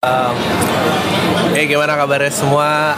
Um, 0.00 0.32
eh 1.52 1.68
gimana 1.68 1.92
kabarnya 1.92 2.32
semua? 2.32 2.96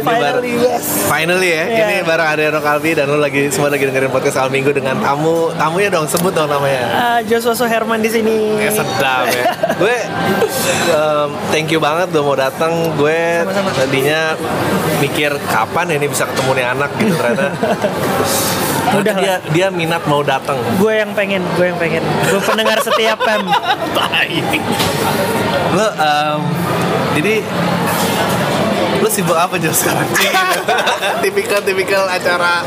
Finally, 0.00 0.56
yes. 0.64 1.04
Finally 1.04 1.52
ya, 1.52 1.64
Iya. 1.68 1.84
ini 1.84 1.96
bareng 2.08 2.24
Adriano 2.24 2.64
Kalbi 2.64 2.96
dan 2.96 3.12
lu 3.12 3.20
lagi 3.20 3.52
semua 3.52 3.68
lagi 3.68 3.84
dengerin 3.84 4.08
podcast 4.08 4.40
Al 4.40 4.48
Minggu 4.48 4.72
dengan 4.72 4.96
tamu, 4.96 5.52
tamunya 5.60 5.92
dong 5.92 6.08
sebut 6.08 6.32
dong 6.32 6.48
namanya. 6.48 6.88
Ah, 6.88 7.18
Joshua 7.20 7.52
Soherman 7.52 8.00
di 8.00 8.08
sini. 8.08 8.56
Ya 8.56 8.72
sedap 8.72 9.28
ya. 9.28 9.44
gue 9.76 9.96
um, 10.96 11.28
thank 11.52 11.68
you 11.68 11.84
banget 11.84 12.08
udah 12.16 12.24
mau 12.24 12.32
datang. 12.32 12.72
Gue 12.96 13.44
Sama-sama. 13.44 13.76
tadinya 13.76 14.32
mikir 15.04 15.36
kapan 15.52 16.00
ini 16.00 16.08
bisa 16.08 16.24
ketemu 16.24 16.50
nih 16.56 16.64
anak 16.64 16.90
gitu 16.96 17.12
ternyata. 17.12 17.52
Udah 18.86 19.14
dia 19.18 19.34
dia 19.50 19.66
minat 19.68 20.06
mau 20.06 20.22
datang. 20.22 20.54
Gue 20.78 21.02
yang 21.02 21.10
pengen, 21.12 21.42
gue 21.58 21.66
yang 21.66 21.78
pengen. 21.78 22.02
Gue 22.30 22.38
pendengar 22.38 22.78
setiap 22.78 23.18
PEM. 23.18 23.42
Lu 25.76 25.86
um, 25.92 26.40
jadi 27.12 27.42
lu 28.96 29.08
sibuk 29.12 29.36
apa 29.36 29.60
Jos 29.60 29.84
sekarang? 29.84 30.08
tipikal 31.22 31.60
tipikal 31.60 32.08
acara 32.08 32.64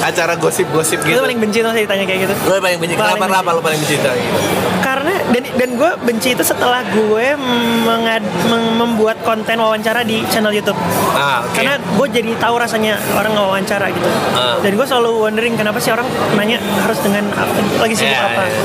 acara 0.00 0.32
gosip-gosip 0.34 1.02
Itu 1.02 1.10
gitu. 1.10 1.20
paling 1.20 1.38
benci 1.42 1.58
tuh 1.60 1.74
saya 1.74 1.82
ditanya 1.84 2.04
kayak 2.06 2.20
gitu. 2.24 2.34
Lu 2.46 2.54
paling 2.58 2.78
benci 2.78 2.94
Paling 2.94 3.18
kenapa 3.18 3.18
benci. 3.20 3.34
kenapa 3.34 3.48
lu 3.50 3.60
paling 3.60 3.78
benci 3.82 3.94
itu 3.98 4.06
gitu? 4.06 4.40
Dan 5.30 5.42
dan 5.54 5.70
gue 5.72 5.90
benci 6.02 6.28
itu 6.30 6.42
setelah 6.42 6.82
gue 6.84 7.26
mengad, 7.80 8.18
meng- 8.44 8.74
membuat 8.76 9.20
konten 9.20 9.56
wawancara 9.56 10.02
di 10.02 10.26
channel 10.26 10.50
YouTube. 10.50 10.74
Ah, 11.12 11.40
oke. 11.40 11.54
Karena 11.54 11.78
gue 11.78 12.06
jadi 12.08 12.30
tahu 12.34 12.54
rasanya 12.56 12.98
orang 13.12 13.32
wawancara 13.32 13.88
gitu. 13.88 14.10
Ah. 14.32 14.58
Dan 14.58 14.74
gue 14.74 14.82
selalu 14.82 15.22
wondering 15.22 15.54
kenapa 15.54 15.78
sih 15.78 15.90
orang 15.90 16.06
nanya 16.34 16.58
harus 16.80 16.98
dengan 16.98 17.30
lagi 17.76 17.94
sibuk 17.94 18.10
Iya, 18.10 18.26
apa. 18.26 18.42
iya. 18.44 18.60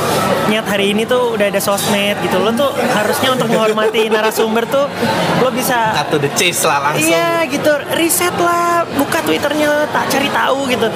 Niat 0.48 0.66
hari 0.68 0.86
ini 0.90 1.04
tuh 1.04 1.34
udah 1.34 1.48
ada 1.48 1.60
sosmed 1.60 2.18
gitu. 2.20 2.38
Lo 2.38 2.50
tuh 2.52 2.70
harusnya 2.92 3.30
untuk 3.30 3.46
menghormati 3.48 4.10
narasumber 4.14 4.66
tuh 4.66 4.90
lo 5.40 5.50
bisa 5.50 5.94
to 6.06 6.18
the 6.18 6.30
chase 6.34 6.62
lah 6.62 6.82
langsung. 6.84 7.06
Iya 7.06 7.46
gitu, 7.48 7.70
riset 7.94 8.34
lah, 8.36 8.66
buka 8.92 9.22
twitternya, 9.22 9.86
tak 9.88 10.06
cari 10.08 10.30
tahu 10.30 10.66
gitu. 10.68 10.88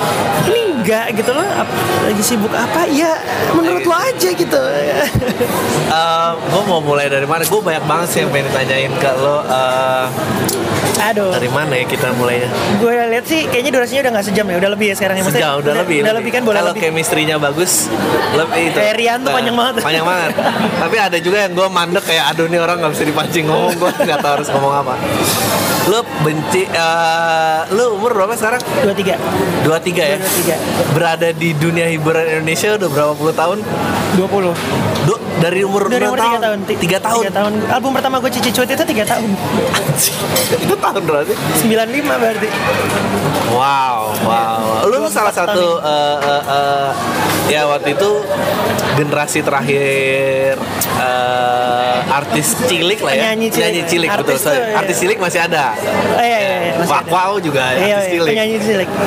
Ini 0.45 0.59
enggak 0.71 1.05
gitu 1.13 1.31
loh, 1.31 1.45
ap- 1.45 1.77
lagi 2.03 2.21
sibuk 2.21 2.49
apa? 2.51 2.85
Ya 2.87 3.13
menurut 3.51 3.83
lo 3.83 3.95
aja 3.95 4.29
gitu. 4.31 4.61
Gue 6.41 6.63
mau 6.65 6.79
mulai 6.79 7.07
dari 7.07 7.25
mana? 7.25 7.43
Gue 7.43 7.59
banyak 7.59 7.83
banget 7.83 8.07
sih 8.09 8.19
yang 8.21 8.29
pengen 8.29 8.49
ditanyain 8.49 8.93
ke 8.93 9.11
lo. 9.15 9.41
eh, 9.41 10.05
Aduh, 10.99 11.31
dari 11.31 11.47
mana 11.47 11.71
ya 11.73 11.87
kita 11.87 12.11
mulainya? 12.11 12.51
gue 12.75 12.91
lihat 12.91 13.23
sih 13.23 13.47
kayaknya 13.47 13.71
durasinya 13.71 14.01
udah 14.03 14.11
nggak 14.19 14.25
sejam 14.27 14.45
ya, 14.45 14.55
udah 14.59 14.69
lebih 14.69 14.87
ya 14.91 14.95
sekarang 14.95 15.15
ya. 15.15 15.23
Maksudnya 15.23 15.47
Sejauh 15.47 15.59
udah, 15.63 15.73
lebih. 15.79 15.97
Udah 16.03 16.15
lebih 16.19 16.31
kan 16.35 16.41
boleh 16.43 16.59
Kalau 16.59 16.73
chemistry-nya 16.75 17.35
bagus, 17.39 17.87
lebih 18.35 18.61
itu. 18.67 18.77
Kayak 18.77 18.95
Rian 18.99 19.17
tuh 19.17 19.31
Nah, 19.31 19.35
panjang 19.39 19.55
banget. 19.55 19.73
Panjang 19.79 20.05
banget. 20.05 20.31
Tapi 20.83 20.95
ada 20.99 21.17
juga 21.17 21.37
yang 21.39 21.53
gue 21.55 21.67
mandek 21.71 22.03
kayak 22.03 22.23
aduh 22.29 22.45
nih 22.45 22.59
orang 22.59 22.77
nggak 22.83 22.91
bisa 22.91 23.03
dipancing 23.07 23.45
ngomong, 23.47 23.73
gue 23.73 23.91
nggak 23.97 24.19
tahu 24.19 24.33
harus 24.35 24.49
ngomong 24.51 24.73
apa. 24.75 24.93
Lu 25.87 25.99
benci, 26.21 26.61
eh, 26.67 27.59
lu 27.71 27.95
umur 27.95 28.11
berapa 28.13 28.35
sekarang? 28.35 28.59
Dua 28.83 28.93
tiga, 28.93 29.15
23 29.63 30.03
ya? 30.05 30.17
dua 30.19 30.31
tiga, 30.35 30.55
Berada 30.91 31.27
di 31.31 31.55
dunia 31.55 31.87
hiburan 31.87 32.27
Indonesia 32.29 32.75
udah 32.75 32.89
berapa 32.91 33.13
puluh 33.15 33.31
tahun? 33.33 33.57
dua 34.13 34.27
puluh. 34.27 34.53
Du, 34.99 35.15
dari 35.39 35.48
umur 35.59 35.87
Dari 35.87 36.05
umur 36.05 36.17
tiga 36.17 36.39
tahun. 36.39 36.59
Ti- 36.63 36.77
Tiga 36.77 36.97
tahun. 36.99 37.21
Tiga 37.21 37.33
tahun. 37.33 37.53
Album 37.69 37.91
pertama 37.91 38.15
gue 38.17 38.31
Cici 38.31 38.49
Cuit 38.49 38.69
itu 38.69 38.83
tiga 38.85 39.03
tahun. 39.03 39.29
itu 40.59 40.75
tahun 40.75 41.01
berarti? 41.03 41.33
95 41.59 41.69
berarti. 42.15 42.47
Wow, 43.49 44.13
wow. 44.23 44.58
Salah 45.09 45.33
satu 45.33 45.65
eh, 45.79 46.17
eh, 46.21 46.43
eh, 46.47 46.89
ya 47.49 47.61
waktu 47.65 47.89
itu 47.93 48.09
generasi 48.95 49.41
terakhir 49.41 50.55
eh, 50.99 51.95
artis 52.09 52.47
cilik 52.63 52.99
lah 52.99 53.11
ya. 53.11 53.21
Penyanyi 53.33 53.47
cilik. 53.49 53.83
cilik 53.85 54.09
betul. 54.09 54.21
Artis 54.21 54.39
sorry. 54.39 54.53
tuh, 54.53 54.63
iya. 54.63 54.77
Artis 54.77 54.95
cilik 54.97 55.17
masih 55.17 55.39
ada. 55.41 55.65
Oh, 55.73 56.21
iya, 56.21 56.37
iya, 56.37 56.55
iya, 56.61 56.73
masih 56.77 56.91
Wak 56.91 57.01
ada. 57.01 57.11
Wow 57.11 57.33
juga 57.39 57.63
Iya, 57.63 57.73
artis 57.73 57.89
iya, 57.89 57.99
cilik. 58.11 58.29
penyanyi 58.29 58.57
cilik. 58.59 58.89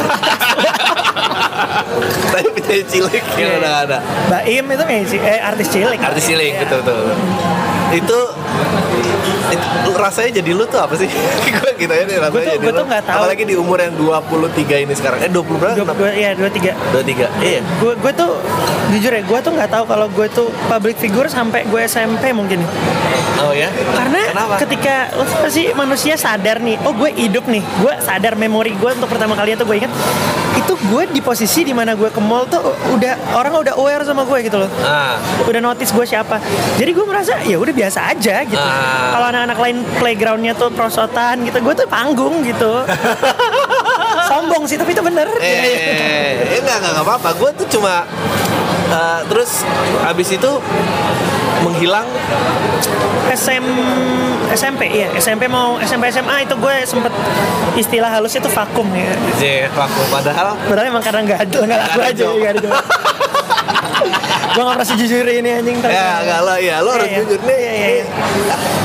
Tapi 2.33 2.49
penyanyi 2.57 2.85
cilik 2.89 3.25
yang 3.33 3.51
Iya. 3.53 3.59
udah 3.59 3.73
ada. 3.87 3.99
Baim 4.29 4.65
itu 4.67 4.83
penyanyi 4.83 5.07
cilik, 5.09 5.25
eh 5.25 5.41
artis 5.41 5.67
cilik. 5.69 5.99
Artis 6.01 6.25
cilik 6.25 6.53
betul 6.59 6.79
betul. 6.83 6.99
Itu, 7.93 8.19
itu 8.97 9.22
rasanya 9.95 10.31
jadi 10.35 10.51
lu 10.53 10.65
tuh 10.65 10.79
apa 10.79 10.95
sih? 10.95 11.09
gue 11.57 11.71
gitu 11.77 11.93
ya 11.93 12.05
nih 12.05 12.17
rasanya 12.17 12.31
Gua 12.31 12.41
tuh- 12.41 12.53
jadi 12.53 12.59
gua 12.61 12.73
lu. 12.73 12.79
tuh 12.79 12.87
nggak 12.87 13.03
tahu. 13.05 13.17
Apalagi 13.19 13.43
di 13.45 13.55
umur 13.55 13.79
yang 13.79 13.95
23 13.95 14.49
ini 14.81 14.93
sekarang. 14.93 15.19
Eh 15.19 15.29
20 15.29 15.57
berapa? 15.57 15.77
Dua, 15.93 16.11
iya, 16.13 16.31
dua 16.33 16.49
tiga. 16.49 16.73
23. 16.91 17.29
Iya. 17.41 17.61
gue 17.75 17.93
gue 17.95 18.13
tuh 18.13 18.33
jujur 18.91 19.11
ya 19.11 19.23
gue 19.23 19.39
tuh 19.41 19.53
nggak 19.53 19.71
tahu 19.71 19.85
kalau 19.87 20.07
gue 20.07 20.27
tuh 20.29 20.49
public 20.67 20.97
figure 20.97 21.27
sampai 21.27 21.65
gue 21.65 21.81
SMP 21.83 22.31
mungkin 22.31 22.61
Oh 23.41 23.51
ya? 23.51 23.67
karena 23.91 24.21
Kenapa? 24.29 24.55
ketika 24.61 24.95
lo 25.13 25.25
pasti 25.25 25.73
manusia 25.73 26.15
sadar 26.15 26.61
nih 26.61 26.79
oh 26.83 26.93
gue 26.93 27.11
hidup 27.13 27.45
nih 27.45 27.59
gue 27.59 27.95
sadar 27.99 28.37
memori 28.37 28.71
gue 28.73 28.91
untuk 28.93 29.09
pertama 29.09 29.33
kalinya 29.33 29.59
tuh 29.59 29.67
gue 29.67 29.77
ingat 29.79 29.93
itu 30.63 30.75
gue 30.81 31.03
di 31.09 31.21
posisi 31.21 31.63
di 31.63 31.71
mana 31.71 31.93
gue 31.93 32.07
ke 32.07 32.19
mall 32.19 32.47
tuh 32.47 32.63
udah 32.89 33.15
orang 33.35 33.53
udah 33.59 33.75
aware 33.75 34.03
sama 34.03 34.23
gue 34.23 34.39
gitu 34.43 34.57
loh 34.57 34.71
Ah. 34.81 35.19
udah 35.43 35.61
notice 35.61 35.91
gue 35.91 36.05
siapa 36.05 36.39
jadi 36.75 36.91
gue 36.91 37.03
merasa 37.03 37.39
ya 37.41 37.57
udah 37.57 37.71
biasa 37.73 37.99
aja 38.09 38.43
gitu 38.43 38.57
Ah. 38.57 39.11
kalau 39.11 39.27
anak-anak 39.29 39.59
lain 39.59 39.77
playgroundnya 39.97 40.53
tuh 40.53 40.71
prosotan 40.71 41.43
gitu 41.43 41.59
gue 41.59 41.75
tuh 41.75 41.87
panggung 41.87 42.43
gitu 42.43 42.87
sombong 44.31 44.65
sih 44.65 44.77
tapi 44.77 44.93
itu 44.93 45.03
bener 45.03 45.27
Eh, 45.35 45.45
eh, 45.45 46.59
enggak, 46.59 46.79
enggak, 46.79 46.91
enggak 46.93 47.05
apa-apa. 47.05 47.29
Gue 47.35 47.51
tuh 47.55 47.67
cuma 47.69 48.07
eh, 48.89 49.21
terus 49.27 49.67
habis 50.01 50.29
itu 50.31 50.51
menghilang 51.61 52.07
SM 53.35 53.65
SMP 54.53 54.83
ya 54.93 55.09
SMP 55.15 55.47
mau 55.47 55.81
SMP 55.81 56.09
SMA 56.09 56.45
itu 56.45 56.55
gue 56.55 56.75
sempet 56.85 57.13
istilah 57.75 58.11
halusnya 58.11 58.41
tuh 58.41 58.53
vakum 58.53 58.85
ya. 58.93 59.09
Je 59.35 59.67
vakum. 59.71 60.05
Padahal 60.07 60.55
padahal 60.63 60.87
emang 60.89 61.01
karena 61.01 61.21
nggak 61.23 61.41
ada 61.43 61.59
nggak 61.59 61.79
laku 61.79 61.93
Nggak 61.93 62.05
ada 62.05 62.13
aja 62.13 62.25
nggak 62.31 62.53
ada 62.55 62.71
gue 64.53 64.61
nggak 64.61 64.77
pernah 64.77 64.85
sejujur 64.87 65.25
ini 65.25 65.51
anjing 65.51 65.81
tapi 65.81 65.97
ya 65.97 66.21
enggak 66.21 66.41
lo 66.43 66.55
ya 66.61 66.77
lo 66.79 66.91
harus 66.93 67.03
Iya, 67.03 67.11
iya. 67.11 67.21
jujur. 67.23 67.41
Nih 67.41 67.57
Iya, 67.57 67.73
iya, 67.73 67.89
iya. 67.89 68.05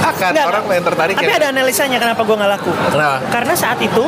akan 0.08 0.30
Nggak, 0.32 0.46
orang 0.48 0.64
yang 0.72 0.86
tertarik 0.86 1.14
tapi 1.14 1.28
ya. 1.28 1.36
ada 1.36 1.48
analisanya 1.52 1.98
kenapa 2.00 2.22
gue 2.24 2.36
nggak 2.36 2.52
laku. 2.54 2.72
Kenapa? 2.88 3.18
karena 3.28 3.54
saat 3.54 3.80
itu 3.82 4.04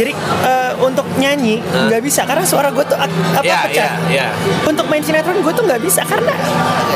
jadi 0.00 0.12
eh, 0.42 0.72
untuk 0.80 1.04
nyanyi 1.14 1.60
nggak 1.60 2.00
bisa 2.00 2.24
karena 2.24 2.40
suara 2.42 2.72
gue 2.72 2.80
tuh 2.82 2.96
apa 2.96 3.44
ya 3.44 3.68
pecah 3.68 3.92
ya 4.08 4.24
ya 4.24 4.26
untuk 4.64 4.88
main 4.88 5.04
sinetron 5.04 5.36
gue 5.38 5.52
tuh 5.52 5.60
nggak 5.62 5.80
bisa 5.80 6.00
karena 6.02 6.32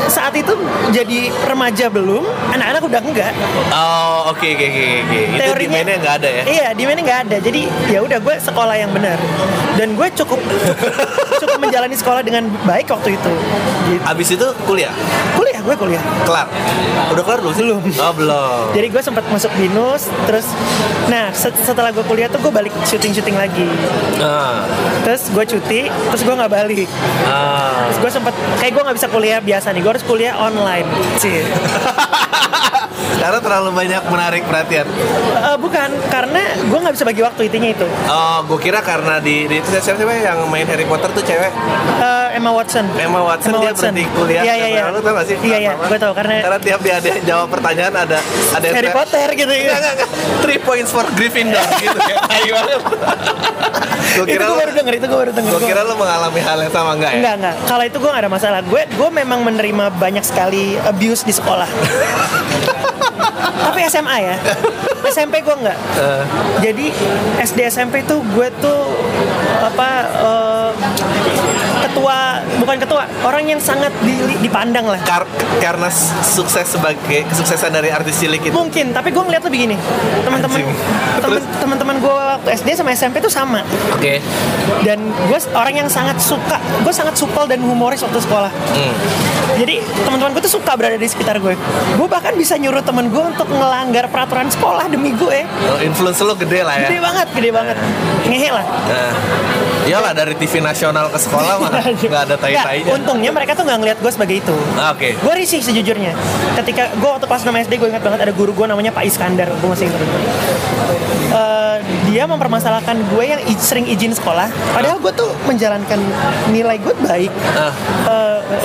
saat 0.07 0.33
itu 0.33 0.57
jadi 0.89 1.19
remaja 1.45 1.85
belum 1.87 2.25
anak-anak 2.49 2.81
udah 2.81 3.01
enggak 3.03 3.31
oh 3.69 4.33
oke 4.33 4.41
oke 4.43 4.65
oke 4.65 4.85
oke 5.03 5.19
itu 5.37 5.51
di 5.55 5.67
mainnya 5.67 5.95
nggak 5.97 6.15
ada 6.17 6.29
ya 6.31 6.43
Iya, 6.45 6.67
di 6.71 6.83
mana 6.83 6.99
nggak 7.01 7.19
ada. 7.27 7.37
Jadi 7.37 7.61
ya 7.85 7.99
udah 7.99 8.15
gue 8.15 8.35
sekolah 8.39 8.73
yang 8.73 8.87
benar. 8.89 9.17
Dan 9.75 9.93
gue 9.93 10.07
cukup 10.15 10.39
cukup 11.41 11.57
menjalani 11.59 11.91
sekolah 11.91 12.21
dengan 12.21 12.47
baik 12.63 12.87
waktu 12.87 13.13
itu. 13.13 13.31
Gitu. 13.85 14.01
abis 14.01 14.27
itu 14.31 14.47
kuliah 14.65 14.89
Kuliah, 15.35 15.61
gue 15.61 15.75
kuliah. 15.75 16.01
kelar 16.23 16.49
udah 17.11 17.21
kelar 17.21 17.37
belum 17.37 17.53
sih? 17.53 17.61
Belum. 17.61 17.81
oh 17.85 18.13
belum 18.13 18.63
Jadi 18.73 18.87
gue 18.89 19.01
sempat 19.03 19.25
masuk 19.27 19.51
binus, 19.53 20.09
terus 20.25 20.47
nah 21.05 21.29
set- 21.29 21.59
setelah 21.59 21.93
gue 21.93 22.01
kuliah 22.01 22.25
tuh 22.25 22.39
gue 22.39 22.49
balik 22.49 22.73
syuting-syuting 22.95 23.35
lagi. 23.35 23.67
ah 24.23 24.63
Terus 25.03 25.27
gue 25.27 25.43
cuti, 25.43 25.81
terus 25.91 26.23
gue 26.23 26.31
nggak 26.31 26.51
balik. 26.51 26.87
ah 27.27 27.91
Terus 27.91 27.99
gue 28.07 28.11
sempat 28.15 28.33
kayak 28.63 28.71
gue 28.71 28.83
nggak 28.87 28.97
bisa 28.97 29.07
kuliah 29.11 29.39
biasa 29.43 29.75
nih, 29.75 29.83
gue 29.83 29.91
harus 29.91 30.05
kuliah 30.07 30.33
online. 30.39 30.87
Sih. 31.19 31.43
karena 33.15 33.39
terlalu 33.39 33.69
banyak 33.73 34.01
menarik 34.05 34.43
perhatian 34.43 34.87
Eh, 35.35 35.57
bukan, 35.57 35.89
karena 36.07 36.41
gue 36.57 36.79
nggak 36.79 36.93
bisa 36.93 37.03
bagi 37.03 37.21
waktu 37.21 37.41
intinya 37.45 37.69
itu. 37.71 37.87
oh 38.05 38.39
gue 38.45 38.59
kira 38.59 38.79
karena 38.81 39.17
di, 39.17 39.45
di 39.45 39.55
itu 39.57 39.67
siapa 39.71 39.95
siapa 39.95 40.13
yang 40.13 40.47
main 40.47 40.65
Harry 40.65 40.83
Potter 40.83 41.09
tuh 41.09 41.21
cewek 41.21 41.51
Eh, 41.95 42.27
Emma 42.33 42.51
Watson. 42.51 42.85
Emma 42.93 43.21
Watson 43.21 43.55
dia 43.57 43.71
berhenti 43.71 44.03
kuliah 44.09 44.43
Iya 44.43 44.53
iya 44.55 44.67
iya. 44.69 44.83
Lu 44.87 44.99
tau 44.99 45.13
gak 45.13 45.25
sih? 45.25 45.37
Iya 45.39 45.57
iya, 45.61 45.73
gue 45.73 45.97
tau 45.97 46.11
karena 46.11 46.41
Karena 46.41 46.59
tiap 46.59 46.79
dia 46.81 46.93
ada 46.95 47.09
jawab 47.21 47.47
pertanyaan 47.49 47.93
ada 47.97 48.19
ada 48.51 48.65
Harry 48.67 48.85
yang- 48.85 48.97
Potter 48.97 49.27
gitu 49.33 49.51
ya. 49.51 49.71
Enggak, 49.71 49.93
enggak. 49.95 50.09
Three 50.41 50.59
points 50.59 50.89
for 50.89 51.05
Gryffindor 51.09 51.63
gitu 51.77 51.97
kayak 52.01 52.19
tai 52.25 52.45
banget. 52.45 52.79
gue 54.05 54.23
itu 54.23 54.31
kira 54.31 54.43
gue 54.43 54.49
lu, 54.49 54.61
baru 54.61 54.71
denger, 54.73 54.93
itu 54.93 55.05
gue 55.05 55.19
baru 55.19 55.31
denger. 55.33 55.51
gue 55.51 55.61
kira 55.65 55.81
lu 55.81 55.93
mengalami 55.95 56.39
hal 56.39 56.57
yang 56.57 56.71
sama 56.71 56.91
enggak 56.93 57.11
ya? 57.11 57.17
Enggak, 57.17 57.33
enggak. 57.35 57.55
Kalau 57.65 57.83
itu 57.83 57.97
gue 57.97 58.09
gak 58.09 58.21
ada 58.21 58.31
masalah. 58.31 58.59
Gue 58.61 58.81
gue 58.85 59.09
memang 59.11 59.39
menerima 59.41 59.85
banyak 59.93 60.23
sekali 60.23 60.63
abuse 60.79 61.23
di 61.23 61.33
sekolah. 61.33 61.67
Tapi 63.65 63.79
SMA 63.87 64.17
ya. 64.21 64.35
SMP 65.05 65.41
gue 65.41 65.55
enggak. 65.55 65.77
Eh, 65.95 66.23
Jadi 66.61 66.85
SD 67.39 67.59
SMP 67.67 68.01
tuh 68.03 68.21
gue 68.25 68.47
tuh 68.57 68.81
apa 69.61 69.89
eh, 70.09 70.69
ketua 71.85 72.17
bukan 72.57 72.75
ketua 72.77 73.03
orang 73.21 73.43
yang 73.45 73.59
sangat 73.59 73.93
di- 74.01 74.17
dipandang 74.39 74.85
lah. 74.85 74.99
Kar- 75.01 75.29
karena 75.57 75.87
sukses 76.21 76.65
sebagai 76.67 76.97
kesuksesan 77.25 77.71
dari 77.71 77.89
artis 77.89 78.17
cilik 78.17 78.41
itu. 78.41 78.53
mungkin 78.53 78.91
tapi 78.91 79.09
gue 79.09 79.19
ngeliat 79.19 79.39
tuh 79.39 79.49
begini 79.49 79.77
teman-teman 80.21 80.59
teman- 81.17 81.47
teman-teman 81.57 81.95
gue 81.97 82.13
waktu 82.13 82.49
SD 82.55 82.69
sama 82.75 82.91
SMP 82.91 83.17
tuh 83.17 83.29
sama. 83.29 83.61
Oke. 83.91 84.19
dan 84.81 84.97
gue 84.99 85.39
orang 85.51 85.75
yang 85.77 85.87
sangat 85.87 86.17
suka 86.17 86.57
gue 86.81 86.91
sangat 86.91 87.13
supel 87.13 87.45
dan 87.45 87.61
humoris 87.61 88.01
waktu 88.01 88.17
sekolah. 88.17 88.49
Hmm. 88.71 88.93
jadi 89.55 89.77
teman-teman 90.03 90.33
gue 90.33 90.43
tuh 90.43 90.53
suka 90.53 90.73
berada 90.73 90.95
di 90.95 91.05
sekitar 91.05 91.37
gue 91.37 91.53
gue 91.91 92.07
bahkan 92.07 92.33
bisa 92.33 92.55
nyuruh 92.55 92.81
temen 92.81 93.07
gue 93.07 93.23
untuk 93.23 93.47
ngelanggar 93.47 94.07
peraturan 94.07 94.47
sekolah 94.47 94.85
demi 94.85 95.13
gue 95.13 95.45
Oh, 95.65 95.79
influence 95.79 96.19
lo 96.19 96.33
gede 96.35 96.61
lah 96.61 96.75
ya. 96.75 96.87
gede 96.87 96.99
banget 96.99 97.27
gede 97.31 97.49
banget. 97.51 97.75
Ngehe 98.25 98.49
lah. 98.49 98.65
Nah, 98.65 99.11
iyalah 99.85 100.11
dari 100.11 100.33
TV 100.33 100.59
nasional 100.59 101.07
ke 101.07 101.17
sekolah 101.17 101.53
mah 101.57 101.69
nggak 101.71 102.21
ada 102.23 102.35
Nggak, 102.35 102.35
tai-tainya. 102.35 102.91
untungnya 102.91 103.31
mereka 103.31 103.53
tuh 103.53 103.63
nggak 103.63 103.79
ngeliat 103.79 103.97
gue 103.97 104.11
sebagai 104.11 104.35
itu. 104.39 104.55
Ah, 104.75 104.91
Oke. 104.91 105.13
gue 105.13 105.33
risih 105.35 105.61
sejujurnya. 105.61 106.11
Ketika 106.55 106.89
gue 106.91 107.05
waktu 107.07 107.23
kelas 107.23 107.43
6 107.43 107.53
SD 107.65 107.73
gue 107.75 107.89
ingat 107.89 108.01
banget 108.01 108.19
ada 108.21 108.33
guru 108.33 108.51
gue 108.51 108.65
namanya 108.65 108.89
Pak 108.89 109.05
Iskandar. 109.05 109.49
Gue 109.53 109.69
masih 109.69 109.85
ingat 109.87 110.01
Eh, 111.25 111.77
dia 112.15 112.23
mempermasalahkan 112.23 112.95
gue 113.11 113.23
yang 113.27 113.43
sering 113.59 113.91
izin 113.91 114.15
sekolah. 114.15 114.47
Padahal 114.71 115.03
gue 115.03 115.11
tuh 115.11 115.27
menjalankan 115.43 115.99
nilai 116.47 116.79
gue 116.79 116.95
baik. 117.03 117.27
Ah. 117.59 117.75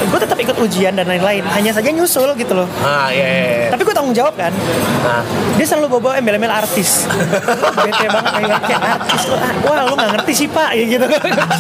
gue 0.07 0.19
tetap 0.23 0.39
ikut 0.39 0.55
ujian 0.63 0.95
dan 0.95 1.11
lain-lain. 1.11 1.43
Hanya 1.51 1.75
saja 1.75 1.91
nyusul 1.91 2.31
gitu 2.39 2.55
loh. 2.55 2.71
Ah, 2.87 3.11
iya. 3.11 3.27
iya, 3.27 3.43
iya. 3.67 3.69
tapi 3.75 3.83
gue 3.83 3.91
tanggung 3.91 4.15
jawab 4.15 4.39
kan. 4.39 4.55
Nah, 5.03 5.27
dia 5.59 5.67
selalu 5.67 5.99
bawa 5.99 6.23
embel-embel 6.23 6.47
artis. 6.47 7.11
Bete 7.91 8.07
banget 8.07 8.33
kayak, 8.39 8.61
kayak 8.71 8.83
artis. 8.87 9.23
Lo 9.27 9.35
ah, 9.35 9.53
wah 9.67 9.83
lu 9.91 9.95
gak 9.99 10.11
ngerti 10.15 10.33
sih 10.47 10.47
pak. 10.47 10.71
Ya 10.79 10.85
gitu. 10.87 11.07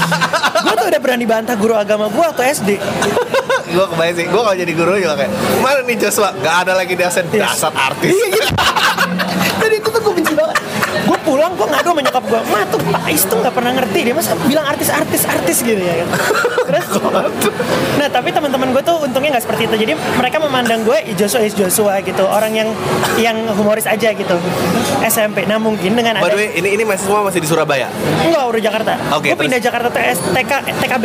Gue 0.70 0.75
tuh 0.78 0.87
udah 0.94 1.00
berani 1.02 1.26
bantah 1.26 1.56
guru 1.58 1.75
agama 1.75 2.06
gue 2.12 2.20
waktu 2.20 2.52
SD 2.52 2.70
gue 3.70 3.87
kebayang 3.87 4.16
sih, 4.19 4.26
gue 4.26 4.40
kalau 4.42 4.56
jadi 4.58 4.72
guru 4.75 4.98
juga 4.98 5.14
kayak 5.14 5.32
Mana 5.62 5.81
nih 5.87 5.96
Joshua, 5.98 6.34
gak 6.42 6.66
ada 6.66 6.72
lagi 6.75 6.94
dasar 6.98 7.22
dasar 7.31 7.70
artis. 7.70 8.10
Iya 8.10 8.26
gitu. 8.34 8.48
Dan 9.62 9.70
itu 9.70 9.88
tuh 9.88 10.00
gue 10.02 10.14
benci 10.19 10.32
banget. 10.34 10.58
Pulang, 11.40 11.56
gue 11.56 11.69
ngadu 11.72 11.88
sama 11.96 12.00
nyokap 12.04 12.25
gue. 12.28 12.40
Ma 12.52 12.60
tuh 12.69 12.81
Pak 12.84 13.02
Ais 13.08 13.22
tuh 13.25 13.40
gak 13.40 13.54
pernah 13.56 13.72
ngerti. 13.72 13.98
Dia 14.04 14.12
masa 14.12 14.37
bilang 14.44 14.69
artis-artis-artis 14.69 15.64
gitu 15.64 15.81
ya 15.81 16.04
kan. 16.04 16.08
Terus, 16.69 16.87
nah 17.96 18.12
tapi 18.12 18.28
teman-teman 18.28 18.76
gue 18.76 18.82
tuh 18.84 19.00
untungnya 19.00 19.40
gak 19.40 19.48
seperti 19.48 19.64
itu. 19.64 19.88
Jadi 19.88 19.92
mereka 20.20 20.37
memandang 20.37 20.84
gue 20.84 21.00
"Ih, 21.00 21.16
Joshua 21.16 21.40
is 21.40 21.56
Joshua 21.56 22.04
gitu. 22.04 22.28
Orang 22.28 22.52
yang 22.52 22.69
yang 23.16 23.40
humoris 23.56 23.88
aja 23.88 24.12
gitu. 24.12 24.37
SMP. 25.00 25.48
Nah 25.48 25.56
mungkin 25.56 25.96
dengan 25.96 26.20
By 26.20 26.28
ada... 26.28 26.37
the 26.37 26.44
way, 26.44 26.48
ini 26.60 26.76
ini 26.76 26.84
masih 26.84 27.08
semua 27.08 27.25
masih 27.25 27.40
di 27.40 27.48
Surabaya 27.48 27.88
Enggak, 28.20 28.44
udah 28.44 28.60
Jakarta. 28.60 28.92
Oke, 29.16 29.32
gue 29.32 29.40
pindah 29.40 29.60
Jakarta 29.64 29.88
TS, 29.88 30.20
TK, 30.37 30.52
TKB. 30.84 31.04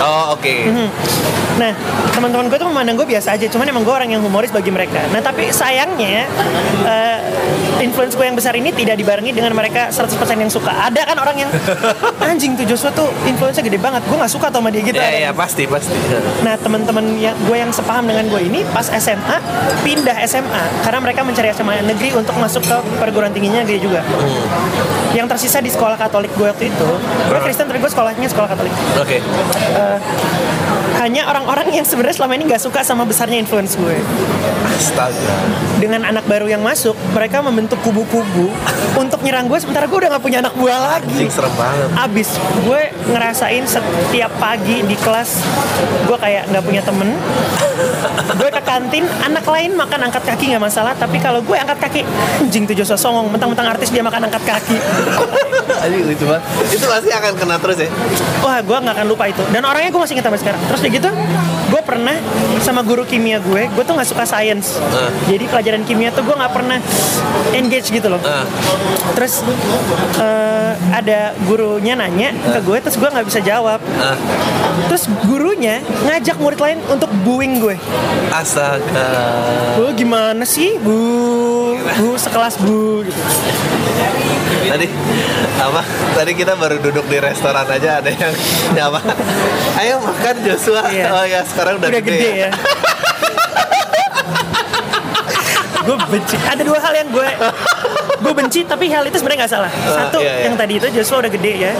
Oh 0.00 0.40
oke 0.40 0.54
Hmm. 0.64 0.88
Nah, 1.54 1.70
teman-teman 2.10 2.50
gue 2.50 2.58
tuh 2.58 2.66
memandang 2.66 2.98
gue 2.98 3.06
biasa 3.06 3.38
aja, 3.38 3.46
cuman 3.46 3.70
emang 3.70 3.86
gue 3.86 3.94
orang 3.94 4.10
yang 4.10 4.22
humoris 4.26 4.50
bagi 4.50 4.74
mereka. 4.74 4.98
Nah, 5.14 5.22
tapi 5.22 5.54
sayangnya 5.54 6.26
eh, 6.82 7.18
influence 7.78 8.18
gue 8.18 8.26
yang 8.26 8.34
besar 8.34 8.58
ini 8.58 8.74
tidak 8.74 8.98
dibarengi 8.98 9.30
dengan 9.34 9.52
mereka 9.52 9.90
100% 9.90 10.14
yang 10.38 10.48
suka. 10.48 10.70
Ada 10.70 11.10
kan 11.10 11.16
orang 11.18 11.36
yang 11.36 11.50
anjing 12.30 12.54
tuh 12.54 12.64
Joshua 12.64 12.94
tuh 12.94 13.10
influence 13.26 13.58
gede 13.58 13.76
banget. 13.76 14.00
Gue 14.06 14.16
nggak 14.16 14.32
suka 14.32 14.48
sama 14.48 14.70
dia 14.70 14.82
gitu. 14.86 14.96
Ya 14.96 15.28
ya 15.28 15.30
pasti 15.34 15.66
pasti 15.66 15.92
Nah, 16.46 16.54
teman-teman 16.56 17.04
yang 17.18 17.34
gue 17.44 17.56
yang 17.58 17.70
sepaham 17.74 18.06
dengan 18.06 18.24
gue 18.30 18.40
ini 18.40 18.62
pas 18.70 18.86
SMA 18.86 19.36
pindah 19.82 20.16
SMA 20.24 20.62
karena 20.86 20.98
mereka 21.02 21.20
mencari 21.26 21.50
SMA 21.52 21.82
negeri 21.84 22.14
untuk 22.14 22.34
masuk 22.38 22.62
ke 22.64 22.76
perguruan 23.02 23.34
tingginya 23.34 23.66
negeri 23.66 23.82
juga. 23.82 24.00
Yang 25.14 25.26
tersisa 25.36 25.58
di 25.62 25.70
sekolah 25.70 25.94
Katolik 25.94 26.30
gue 26.34 26.46
waktu 26.46 26.70
itu, 26.74 26.88
gue 27.30 27.40
Kristen 27.42 27.66
tapi 27.70 27.78
gue 27.78 27.90
sekolahnya 27.90 28.28
sekolah 28.30 28.48
Katolik 28.50 28.74
Oke 28.98 29.18
eh, 29.22 29.98
hanya 31.00 31.26
orang-orang 31.26 31.74
yang 31.74 31.86
sebenarnya 31.86 32.16
selama 32.22 32.32
ini 32.38 32.44
nggak 32.46 32.62
suka 32.62 32.80
sama 32.86 33.02
besarnya 33.02 33.40
influence 33.40 33.74
gue. 33.74 33.98
Astaga 34.74 35.36
Dengan 35.78 36.06
anak 36.06 36.24
baru 36.26 36.46
yang 36.46 36.62
masuk, 36.62 36.94
mereka 37.12 37.42
membentuk 37.42 37.78
kubu-kubu 37.82 38.50
untuk 38.94 39.20
nyerang 39.26 39.50
gue. 39.50 39.58
Sementara 39.58 39.90
gue 39.90 39.98
udah 39.98 40.10
nggak 40.14 40.24
punya 40.24 40.38
anak 40.40 40.54
buah 40.54 40.78
lagi. 40.78 41.10
Anjing 41.14 41.32
serem 41.32 41.52
banget 41.58 41.88
Abis 41.98 42.28
gue 42.62 42.80
ngerasain 43.10 43.64
setiap 43.66 44.32
pagi 44.38 44.82
di 44.86 44.96
kelas 44.98 45.42
gue 46.06 46.16
kayak 46.18 46.50
nggak 46.50 46.64
punya 46.64 46.82
temen. 46.84 47.10
gue 48.38 48.50
ke 48.54 48.62
kantin, 48.62 49.04
anak 49.26 49.44
lain 49.50 49.74
makan 49.74 50.10
angkat 50.10 50.22
kaki 50.22 50.54
nggak 50.54 50.62
masalah. 50.62 50.94
Tapi 50.94 51.18
kalau 51.18 51.42
gue 51.42 51.56
angkat 51.58 51.78
kaki, 51.82 52.00
anjing 52.42 52.64
tuh 52.70 52.76
Joshua 52.78 52.98
songong. 52.98 53.26
Mentang-mentang 53.34 53.66
artis 53.66 53.90
dia 53.90 54.02
makan 54.02 54.30
angkat 54.30 54.42
kaki. 54.46 54.78
Anjing 55.74 56.06
lucu 56.06 56.24
banget 56.24 56.44
Itu 56.70 56.86
pasti 56.86 57.10
akan 57.12 57.32
kena 57.36 57.56
terus 57.60 57.76
ya 57.76 57.88
Wah, 58.40 58.60
gue 58.60 58.76
nggak 58.76 58.94
akan 58.94 59.06
lupa 59.08 59.24
itu. 59.28 59.42
Dan 59.50 59.64
orangnya 59.64 59.90
gue 59.90 60.00
masih 60.00 60.14
ingat 60.16 60.26
sampai 60.28 60.40
sekarang. 60.40 60.60
Terus 60.68 60.80
gitu, 60.92 61.10
gue 61.70 61.82
pernah 61.84 62.16
sama 62.62 62.80
guru 62.86 63.02
kimia 63.04 63.42
gue, 63.42 63.66
gue 63.66 63.84
tuh 63.84 63.94
nggak 63.96 64.08
suka 64.08 64.24
science. 64.24 64.78
Ah. 64.94 65.10
Jadi 65.26 65.44
pelajaran 65.50 65.82
kimia 65.82 66.14
tuh 66.14 66.22
gue 66.22 66.36
nggak 66.36 66.52
pernah 66.54 66.78
engage 67.56 67.90
gitu 67.90 68.08
loh. 68.08 68.20
Ah. 68.22 68.46
Terus 69.18 69.42
eh, 70.20 70.72
ada 70.94 71.34
gurunya 71.44 71.98
nanya 71.98 72.30
ke 72.30 72.60
gue, 72.62 72.78
terus 72.78 72.96
gue 72.96 73.08
nggak 73.08 73.26
bisa 73.26 73.40
jawab. 73.42 73.82
Ah. 73.98 74.16
Terus 74.86 75.10
gurunya 75.26 75.82
ngajak 76.06 76.36
murid 76.38 76.60
lain 76.60 76.78
untuk 76.86 77.10
booing 77.26 77.58
gue. 77.58 77.76
Astaga 78.34 79.10
Oh 79.78 79.90
gimana 79.94 80.46
sih, 80.46 80.78
bu, 80.78 80.94
bu 81.84 82.16
sekelas 82.16 82.54
bu. 82.60 83.04
Gitu. 83.04 83.20
Tadi 84.64 84.86
apa? 85.60 85.82
Tadi 86.16 86.32
kita 86.32 86.56
baru 86.56 86.80
duduk 86.80 87.04
di 87.06 87.18
restoran 87.20 87.68
aja 87.68 88.00
ada 88.00 88.10
yang 88.10 88.34
nyapa. 88.72 89.00
Ayo 89.78 90.00
makan 90.00 90.36
Joshua. 90.42 90.88
Iya. 90.88 91.06
Oh 91.12 91.24
ya 91.28 91.40
sekarang 91.44 91.78
udah, 91.78 91.88
Udah 91.92 92.02
gede 92.02 92.30
ya. 92.48 92.50
gue 95.84 95.96
benci. 96.08 96.36
Ada 96.48 96.62
dua 96.64 96.80
hal 96.80 96.94
yang 96.96 97.08
gue 97.12 97.28
gue 98.24 98.32
benci 98.32 98.60
tapi 98.64 98.88
hal 98.88 99.04
itu 99.04 99.20
sebenarnya 99.20 99.44
nggak 99.44 99.52
salah. 99.52 99.70
Satu 99.84 100.18
iya, 100.24 100.32
iya. 100.32 100.44
yang 100.48 100.54
tadi 100.56 100.80
itu 100.80 100.86
Joshua 100.96 101.20
udah 101.20 101.32
gede 101.32 101.52
ya. 101.60 101.72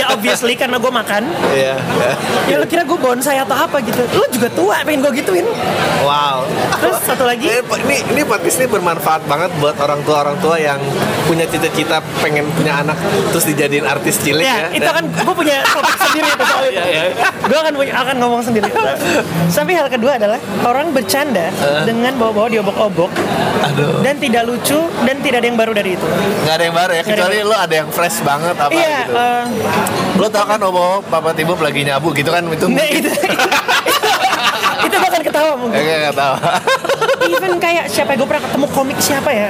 ya 0.00 0.04
obviously 0.16 0.56
karena 0.56 0.80
gue 0.80 0.88
makan. 0.88 1.22
Iya. 1.52 1.76
iya. 1.76 2.12
Ya 2.48 2.54
lu 2.56 2.64
kira 2.64 2.88
gue 2.88 2.96
bonsai 2.96 3.36
atau 3.36 3.52
apa 3.52 3.84
gitu. 3.84 4.00
Lu 4.16 4.24
juga 4.32 4.48
tua 4.48 4.80
pengen 4.88 5.04
gue 5.04 5.12
gituin. 5.20 5.44
Wow. 6.00 6.48
Terus 6.80 6.98
satu 7.04 7.28
lagi 7.28 7.46
Ini 7.46 7.96
ini 8.16 8.22
podcast 8.24 8.56
ini 8.64 8.66
bermanfaat 8.72 9.28
banget 9.28 9.52
buat 9.60 9.76
orang 9.76 10.00
tua 10.08 10.16
orang 10.24 10.36
tua 10.40 10.56
yang 10.56 10.80
punya 11.28 11.44
cita-cita 11.44 12.00
pengen 12.24 12.48
punya 12.56 12.80
anak 12.80 12.96
terus 13.30 13.44
dijadiin 13.44 13.84
artis 13.84 14.16
cilik 14.24 14.42
ya. 14.42 14.72
Ya, 14.72 14.80
itu 14.80 14.88
kan 14.88 15.04
gue 15.04 15.34
punya 15.36 15.60
topik 15.68 15.96
sendiri 16.08 16.28
itu 16.32 16.44
soal 16.48 16.64
itu. 16.68 16.80
Iya, 16.80 16.84
iya. 16.88 17.04
Gue 17.42 17.58
akan 17.58 17.72
punya, 17.76 17.92
akan 18.00 18.14
ngomong 18.22 18.42
sendiri. 18.42 18.70
Tapi 19.50 19.72
hal 19.74 19.86
kedua 19.92 20.16
adalah 20.16 20.38
orang 20.62 20.94
bercanda 20.94 21.50
dengan 21.82 22.14
bawa-bawa 22.16 22.48
diobok-obok 22.52 23.10
Aduh. 23.72 24.02
dan 24.06 24.14
tidak 24.22 24.42
lucu 24.46 24.78
dan 25.02 25.16
tidak 25.18 25.42
ada 25.42 25.46
yang 25.50 25.58
baru 25.58 25.72
dari 25.74 25.81
itu. 25.84 26.06
Nggak 26.42 26.54
ada 26.54 26.64
yang 26.64 26.76
baru 26.76 26.92
ya 26.92 27.02
kecuali 27.02 27.36
lo 27.40 27.54
ada 27.54 27.74
yang 27.74 27.88
fresh 27.88 28.18
banget 28.20 28.54
apa 28.54 28.70
Iya, 28.70 28.98
gitu. 29.02 29.12
eh, 29.12 29.44
Lo 30.14 30.26
tau 30.26 30.44
kan 30.44 30.60
Omo 30.60 31.00
Papa 31.04 31.30
Tibu 31.32 31.54
lagi 31.56 31.82
nyabu 31.82 32.10
gitu 32.10 32.28
kan 32.28 32.42
itu. 32.44 32.66
Nggak, 32.66 32.88
itu, 32.92 33.10
itu 34.82 34.96
bahkan 34.98 35.22
ketawa 35.22 35.52
mungkin. 35.54 35.78
Nggak 35.78 36.14
tahu. 36.14 36.34
Even 37.32 37.54
kayak 37.56 37.86
siapa 37.86 38.12
gue 38.12 38.26
pernah 38.26 38.42
ketemu 38.42 38.66
komik 38.68 38.98
siapa 38.98 39.30
ya? 39.30 39.48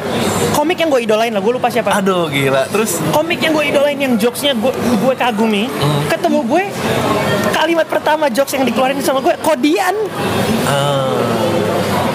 Komik 0.52 0.76
yang 0.76 0.88
gue 0.88 1.00
idolain 1.02 1.32
lah, 1.32 1.40
gue 1.40 1.52
lupa 1.52 1.66
siapa. 1.66 1.88
Aduh 1.94 2.28
gila. 2.28 2.68
Terus 2.68 3.00
Komik 3.10 3.40
yang 3.40 3.52
gue 3.52 3.64
idolain 3.66 3.96
yang 3.96 4.14
jokesnya 4.14 4.52
gue 4.54 4.70
gue 4.72 5.14
kagumi, 5.14 5.72
Hmm. 5.72 6.04
ketemu 6.06 6.44
gue 6.44 6.64
kalimat 7.52 7.86
pertama 7.86 8.28
jokes 8.28 8.52
yang 8.52 8.62
dikeluarin 8.62 9.00
sama 9.00 9.18
gue 9.20 9.32
kodian. 9.40 9.96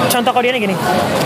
Contoh 0.08 0.32
kodiannya 0.32 0.62
gini, 0.62 0.75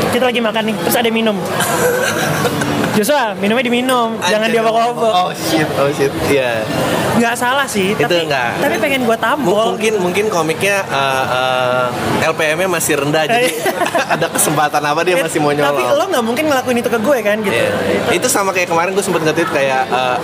kita 0.09 0.25
lagi 0.25 0.41
makan 0.41 0.63
nih, 0.65 0.75
terus 0.79 0.95
ada 0.95 1.09
minum. 1.09 1.37
Joshua, 2.93 3.31
minumnya 3.33 3.63
diminum, 3.63 4.19
jangan 4.21 4.45
Anjir. 4.45 4.59
diobok-obok. 4.59 5.13
Oh 5.13 5.29
shit, 5.31 5.69
oh 5.75 5.87
shit. 5.89 6.11
Iya. 6.27 6.67
Nggak 7.13 7.35
salah 7.35 7.63
sih, 7.65 7.91
Itu 7.91 8.03
tapi 8.03 8.25
nggak. 8.25 8.49
tapi 8.59 8.75
pengen 8.77 9.01
gue 9.03 9.17
tampol. 9.17 9.65
mungkin 9.71 9.93
mungkin 10.01 10.25
komiknya 10.27 10.83
eh, 10.83 11.25
eh, 11.29 11.85
LPM-nya 12.25 12.67
masih 12.67 12.93
rendah 12.97 13.23
jadi 13.25 13.47
ada 14.13 14.27
kesempatan 14.27 14.81
apa 14.81 15.01
dia 15.01 15.15
masih 15.17 15.37
mau 15.37 15.49
Eh, 15.49 15.55
Tapi 15.55 15.71
nyolong. 15.77 15.91
lo 15.93 16.05
nggak 16.07 16.23
mungkin 16.23 16.45
ngelakuin 16.47 16.77
itu 16.77 16.89
ke 16.89 16.99
gue 16.99 17.17
kan 17.21 17.37
gitu. 17.39 17.53
Iya. 17.53 17.71
Itu 18.11 18.27
sama 18.27 18.51
kayak 18.51 18.67
kemarin 18.67 18.91
gue 18.91 19.01
sempet 19.01 19.21
nge-tweet 19.21 19.49
kayak 19.49 19.83
eh, 19.87 20.17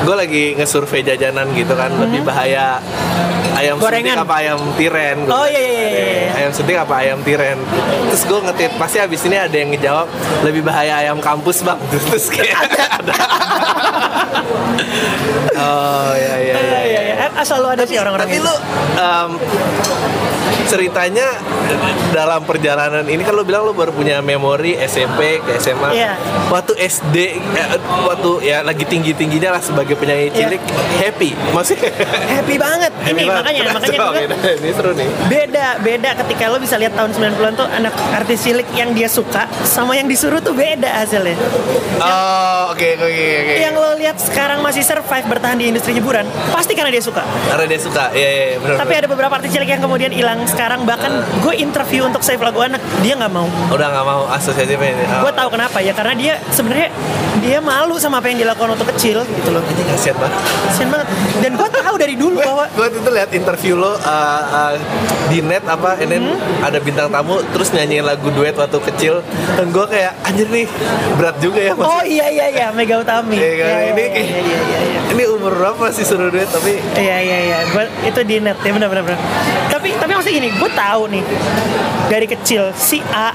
gue 0.00 0.14
lagi 0.14 0.44
nge-survey 0.54 1.00
jajanan 1.02 1.48
gitu 1.52 1.72
kan 1.72 1.92
lebih 1.94 2.22
bahaya 2.22 2.80
ayam 3.54 3.74
Hmm. 3.74 3.84
Gorengan. 3.84 4.16
apa 4.20 4.34
ayam 4.38 4.58
tiren 4.74 5.18
Gua 5.24 5.34
Oh, 5.34 5.42
bilang, 5.42 5.50
iya, 5.50 5.62
iya, 5.62 5.82
iya, 5.82 6.06
iya. 6.22 6.30
ayam 6.36 6.50
suntik 6.52 6.76
apa 6.76 6.94
ayam 6.96 7.18
tiren 7.20 7.58
terus 8.06 8.22
gue 8.22 8.38
nge-tweet 8.40 8.72
pasti 8.76 8.96
abis 8.96 9.20
ini 9.24 9.36
ada 9.36 9.52
yang 9.52 9.70
ngejawab 9.70 10.06
lebih 10.42 10.62
bahaya 10.62 10.94
ayam 11.00 11.18
kampus 11.18 11.60
bang 11.60 11.74
terus 11.98 12.26
kayak 12.30 12.58
ada 12.70 13.14
oh 15.58 16.12
ya 16.14 16.34
ya 16.38 16.54
ya. 16.54 17.14
Eh, 17.26 17.30
Asal 17.34 17.62
lo 17.62 17.68
ada 17.70 17.82
sih 17.82 17.98
orang-orang 17.98 18.26
tapi 18.26 18.38
itu. 18.38 18.46
lu 18.46 18.54
em, 18.94 19.30
ceritanya 20.66 21.28
dalam 22.10 22.40
perjalanan 22.42 23.04
ini 23.04 23.20
kan 23.20 23.32
lo 23.32 23.42
bilang 23.42 23.62
lo 23.62 23.72
baru 23.72 23.90
punya 23.90 24.18
memori 24.20 24.74
SMP 24.76 25.40
ke 25.40 25.56
SMA. 25.56 25.90
Iya. 25.92 26.12
Waktu 26.48 26.72
SD, 26.78 27.16
eh, 27.36 27.68
waktu 28.02 28.30
ya 28.42 28.62
lagi 28.62 28.84
tinggi 28.84 29.12
tingginya 29.12 29.52
lah 29.52 29.60
sebagai 29.60 29.94
penyanyi 29.94 30.28
Iya. 30.28 30.36
cilik 30.38 30.62
happy, 30.98 31.30
maksudnya. 31.50 31.90
happy 32.28 32.56
banget 32.56 32.92
happy 32.94 33.12
ini 33.12 33.22
banget. 33.24 33.42
makanya 33.42 33.60
makanya 33.70 33.98
beda. 34.10 34.36
ini 34.54 34.70
seru 34.70 34.90
nih. 34.92 35.08
beda 35.26 35.66
beda 35.80 36.10
ketika 36.18 36.42
lo 36.46 36.58
bisa 36.58 36.76
lihat 36.76 36.92
tahun 36.92 37.10
90-an 37.12 37.52
tuh 37.54 37.68
anak 37.68 37.94
artis 38.12 38.38
cilik 38.40 38.68
yang 38.72 38.90
dia 38.90 39.06
suka 39.06 39.44
sama 39.62 39.92
yang 39.92 40.06
disuruh 40.06 40.38
tuh 40.38 40.52
beda 40.52 40.88
hasilnya 40.98 41.36
Oh, 41.98 42.70
oke 42.70 42.88
oke 42.96 43.06
oke. 43.06 43.54
yang 43.56 43.74
lo 43.74 43.96
lihat 43.96 44.16
sekarang 44.16 44.60
masih 44.60 44.80
survive 44.80 45.26
bertahan 45.26 45.56
di 45.56 45.68
industri 45.68 45.92
hiburan 45.92 46.22
pasti 46.48 46.72
karena 46.72 46.88
dia 46.88 47.00
suka 47.00 47.22
Karena 47.46 47.64
dia 47.64 47.80
suka, 47.80 48.04
iya 48.12 48.30
iya 48.30 48.56
benar. 48.56 48.76
tapi 48.78 48.92
ada 48.94 49.06
beberapa 49.06 49.34
artis 49.34 49.50
cilik 49.50 49.68
yang 49.68 49.80
kemudian 49.80 50.10
hilang 50.10 50.38
sekarang 50.44 50.84
bahkan 50.84 51.10
gue 51.38 51.54
interview 51.58 52.02
untuk 52.02 52.20
save 52.20 52.38
lagu 52.38 52.58
anak 52.58 52.78
dia 52.98 53.12
nggak 53.12 53.28
mau 53.28 53.46
udah 53.68 53.88
nggak 53.88 54.06
mau 54.06 54.22
asosiasi 54.30 54.72
ini. 54.72 55.04
Oh, 55.04 55.20
gue 55.20 55.32
tahu 55.32 55.48
kenapa 55.50 55.78
ya 55.78 55.92
karena 55.92 56.14
dia 56.14 56.34
sebenarnya 56.48 56.88
dia 57.38 57.58
malu 57.60 57.94
sama 57.96 58.18
apa 58.18 58.26
yang 58.26 58.40
dilakukan 58.40 58.72
waktu 58.72 58.86
kecil 58.88 59.18
gitu 59.22 59.48
loh 59.48 59.62
Ini 59.62 59.82
kasihan 59.86 60.16
banget. 60.16 60.38
kasian 60.64 60.88
banget 60.88 61.06
dan 61.38 61.52
gue 61.54 61.68
tahu 61.72 61.94
dari 61.96 62.14
dulu 62.14 62.36
bahwa 62.36 62.64
gue 62.68 62.86
itu 62.92 63.10
lihat 63.10 63.30
interview 63.32 63.74
lo 63.74 63.86
uh, 63.86 63.96
uh, 63.96 64.72
di 65.26 65.38
net 65.40 65.62
apa 65.64 65.98
ini 65.98 66.16
Hmm? 66.18 66.34
ada 66.60 66.78
bintang 66.78 67.06
tamu 67.08 67.38
terus 67.48 67.70
nyanyiin 67.70 68.02
lagu 68.02 68.26
duet 68.28 68.52
waktu 68.52 68.78
kecil 68.84 69.22
dan 69.54 69.70
gue 69.70 69.86
kayak 69.86 70.18
anjir 70.20 70.44
nih 70.46 70.66
berat 71.14 71.38
juga 71.38 71.60
ya 71.60 71.72
mas 71.72 71.86
oh 71.86 72.02
iya 72.02 72.26
iya 72.26 72.46
iya 72.48 72.66
Mega 72.68 72.98
Utami 72.98 73.38
Iya, 73.38 73.50
kan? 73.56 73.66
Iya, 73.66 73.78
ini 73.88 74.04
iya. 74.04 75.00
ini 75.08 75.22
umur 75.38 75.52
berapa 75.54 75.88
sih 75.88 76.02
suruh 76.02 76.28
duet 76.28 76.50
tapi 76.50 76.76
Iya 76.94 77.16
iya 77.22 77.38
iya, 77.46 77.58
gua 77.70 77.86
itu 78.02 78.20
di 78.22 78.42
net 78.42 78.58
ya 78.60 78.72
benar 78.74 78.88
benar 78.90 79.04
benar. 79.06 79.20
Tapi 79.70 79.94
tapi 79.94 80.12
maksudnya 80.12 80.36
gini, 80.36 80.50
gue 80.50 80.70
tahu 80.74 81.02
nih 81.08 81.22
dari 82.08 82.26
kecil 82.26 82.72
si 82.72 82.98
A 83.12 83.30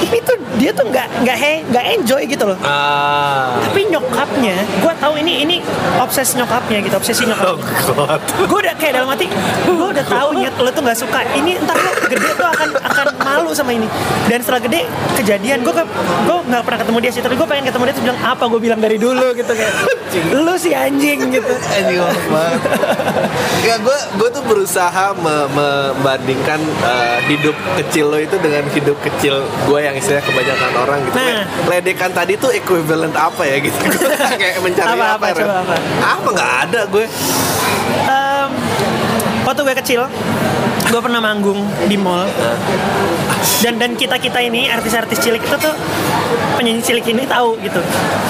ini 0.00 0.18
tuh 0.24 0.34
dia 0.56 0.72
tuh 0.72 0.88
nggak 0.88 1.22
nggak 1.22 1.36
he 1.36 1.52
nggak 1.68 1.84
enjoy 1.94 2.22
gitu 2.24 2.44
loh. 2.48 2.58
ah 2.64 3.54
Tapi 3.60 3.86
nyokapnya, 3.86 4.56
gue 4.80 4.92
tahu 4.98 5.14
ini 5.20 5.44
ini 5.44 5.56
obses 6.00 6.32
nyokapnya 6.34 6.82
gitu, 6.82 6.94
obsesi 6.96 7.22
oh 7.22 7.28
nyokap. 7.30 7.56
god 7.94 8.20
Gue 8.48 8.58
udah 8.64 8.74
kayak 8.74 8.92
dalam 8.98 9.08
hati, 9.12 9.28
gue 9.64 9.88
udah 9.94 10.04
tahu 10.04 10.28
nyet 10.40 10.54
lo 10.56 10.70
tuh 10.72 10.82
nggak 10.82 10.98
suka. 10.98 11.20
Ini 11.36 11.62
ntar 11.62 11.76
lo 11.76 11.90
gede 12.08 12.28
tuh 12.34 12.48
akan 12.48 12.68
akan 12.80 13.06
malu 13.20 13.50
sama 13.52 13.70
ini. 13.70 13.86
Dan 14.26 14.40
setelah 14.40 14.62
gede 14.62 14.88
kejadian, 15.20 15.62
gue 15.62 15.72
gue 16.24 16.36
nggak 16.48 16.62
pernah 16.64 16.78
ketemu 16.80 16.98
dia 17.04 17.12
sih, 17.12 17.22
tapi 17.22 17.34
gue 17.36 17.46
pengen 17.46 17.64
ketemu 17.68 17.82
dia 17.86 17.94
terus 17.94 18.06
bilang 18.08 18.20
apa 18.24 18.44
gue 18.48 18.60
bilang 18.60 18.80
dari 18.80 18.96
dulu 18.96 19.26
gitu 19.36 19.52
kayak, 19.52 19.72
lu 20.32 20.54
si 20.56 20.72
anjing 20.72 21.28
gitu. 21.28 21.43
Anjing 21.46 21.98
ngomong 21.98 22.26
banget. 22.28 22.60
Ya 23.60 23.74
gue 23.76 23.98
gue 24.14 24.28
tuh 24.30 24.42
berusaha 24.42 25.12
me- 25.14 25.48
membandingkan 25.50 26.56
uh, 26.80 27.18
hidup 27.24 27.52
kecil 27.76 28.08
lo 28.08 28.18
itu 28.18 28.36
dengan 28.36 28.64
hidup 28.68 28.96
kecil 29.00 29.38
gue 29.64 29.78
yang 29.78 29.94
istilahnya 29.94 30.24
kebanyakan 30.24 30.72
orang 30.78 30.98
gitu. 31.02 31.16
Nah. 31.16 31.24
Le- 31.24 31.46
ledekan 31.70 32.10
tadi 32.10 32.34
tuh 32.34 32.50
equivalent 32.50 33.14
apa 33.14 33.42
ya 33.42 33.56
gitu? 33.58 33.76
Kayak 34.40 34.60
mencari 34.66 34.88
Apa, 34.90 35.04
apa, 35.06 35.14
apa, 35.14 35.26
ya, 35.26 35.34
coba 35.38 35.54
apa? 35.60 35.74
apa 36.02 36.28
nggak 36.30 36.52
ada 36.62 36.80
gue. 36.86 37.04
Em, 38.04 38.48
waktu 39.42 39.60
gue 39.62 39.76
kecil 39.76 40.02
gue 40.84 41.00
pernah 41.00 41.18
manggung 41.18 41.58
di 41.84 41.96
mall 41.96 42.22
dan 43.64 43.80
dan 43.80 43.96
kita 43.96 44.20
kita 44.20 44.44
ini 44.44 44.68
artis-artis 44.68 45.16
cilik 45.18 45.40
itu 45.40 45.56
tuh 45.56 45.72
penyanyi 46.54 46.84
cilik 46.84 47.06
ini 47.08 47.24
tahu 47.24 47.56
gitu. 47.58 47.80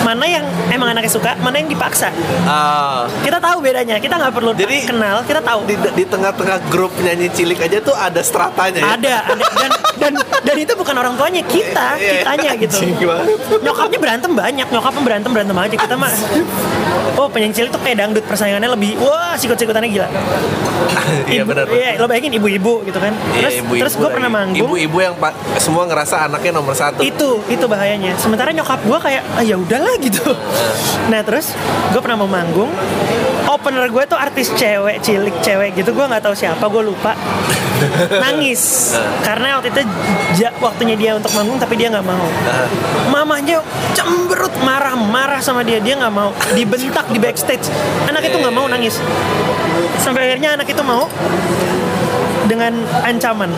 Mana 0.01 0.23
yang 0.25 0.47
emang 0.71 0.95
anaknya 0.95 1.11
suka 1.11 1.35
mana 1.37 1.59
yang 1.59 1.67
dipaksa. 1.67 2.15
Ah, 2.47 3.11
kita 3.21 3.37
tahu 3.37 3.59
bedanya 3.59 3.99
kita 3.99 4.15
nggak 4.15 4.31
perlu 4.31 4.55
Jadi- 4.55 4.87
kenal 4.87 5.27
kita 5.27 5.43
tahu. 5.43 5.67
di, 5.67 5.75
di 5.75 6.05
tengah-tengah 6.07 6.71
grup 6.71 6.95
penyanyi 6.95 7.29
cilik 7.29 7.59
aja 7.59 7.83
tuh 7.83 7.93
ada 7.93 8.23
stratanya 8.23 8.79
ya? 8.79 8.95
ada 8.95 9.15
ada. 9.27 9.45
Dan 9.55 9.71
dan 9.95 10.13
dan 10.45 10.57
itu 10.57 10.73
bukan 10.75 10.95
orang 10.95 11.15
tuanya 11.15 11.43
kita 11.43 11.99
Iya, 11.99 11.99
iya. 11.99 12.15
kitanya 12.23 12.51
gitu. 12.57 12.77
Nyokapnya 13.61 13.99
berantem 13.99 14.31
banyak 14.33 14.67
nyokapnya 14.71 15.03
berantem 15.03 15.31
berantem 15.35 15.57
aja. 15.59 15.77
Kita 15.77 15.95
mah 15.95 16.13
oh 17.19 17.27
penyanyi 17.29 17.55
cilik 17.55 17.71
tuh 17.71 17.83
kayak 17.83 17.97
dangdut 17.99 18.25
persaingannya 18.25 18.71
lebih 18.71 18.97
wah 19.03 19.35
sikut-sikutannya 19.35 19.91
gila. 19.91 20.09
Iya 21.25 21.43
benar 21.45 21.67
iya 21.69 21.97
lo 21.97 22.07
bayangin 22.07 22.37
ibu-ibu 22.37 22.85
gitu 22.85 22.97
kan. 22.97 23.13
Iya, 23.33 23.49
terus 23.49 23.57
terus 23.81 23.95
gue 23.97 24.09
pernah 24.09 24.31
manggung. 24.31 24.65
Ibu-ibu 24.65 24.99
yang 25.01 25.15
semua 25.57 25.87
ngerasa 25.87 26.27
anaknya 26.27 26.53
nomor 26.57 26.75
satu. 26.75 27.01
Itu 27.01 27.41
itu 27.47 27.65
bahayanya. 27.65 28.19
Sementara 28.19 28.51
nyokap 28.51 28.83
gue 28.83 28.99
kayak 28.99 29.23
ah 29.39 29.45
ya 29.45 29.57
udahlah 29.57 29.95
gitu. 30.03 30.35
Nah 31.13 31.21
terus 31.23 31.55
gue 31.93 32.01
pernah 32.03 32.19
mau 32.19 32.29
manggung 32.29 32.69
opener 33.45 33.87
gue 33.87 34.05
tuh 34.09 34.19
artis 34.19 34.51
cewek 34.57 35.05
cilik 35.05 35.37
cewek 35.45 35.79
gitu 35.79 35.95
gue 35.95 36.05
nggak 36.05 36.25
tahu 36.25 36.35
siapa 36.35 36.65
gue 36.67 36.83
lupa. 36.83 37.13
Nangis. 38.19 38.95
Karena 39.23 39.61
waktu 39.61 39.71
itu 39.71 39.83
ja- 40.41 40.55
waktunya 40.59 40.97
dia 40.99 41.13
untuk 41.15 41.31
manggung 41.37 41.61
tapi 41.61 41.79
dia 41.79 41.93
nggak 41.93 42.07
mau. 42.07 42.27
Mamahnya 43.13 43.61
cemberut 43.95 44.53
marah 44.65 44.97
marah 44.97 45.39
sama 45.39 45.63
dia 45.63 45.79
dia 45.79 45.95
nggak 45.95 46.15
mau. 46.15 46.33
Dibentak 46.57 47.07
di 47.13 47.21
backstage. 47.21 47.69
Anak 48.09 48.27
itu 48.27 48.37
nggak 48.41 48.55
mau 48.55 48.67
nangis. 48.67 48.99
Sampai 50.01 50.33
akhirnya 50.33 50.59
anak 50.59 50.67
itu 50.67 50.83
mau 50.83 51.07
dengan 52.45 52.77
ancaman 53.05 53.49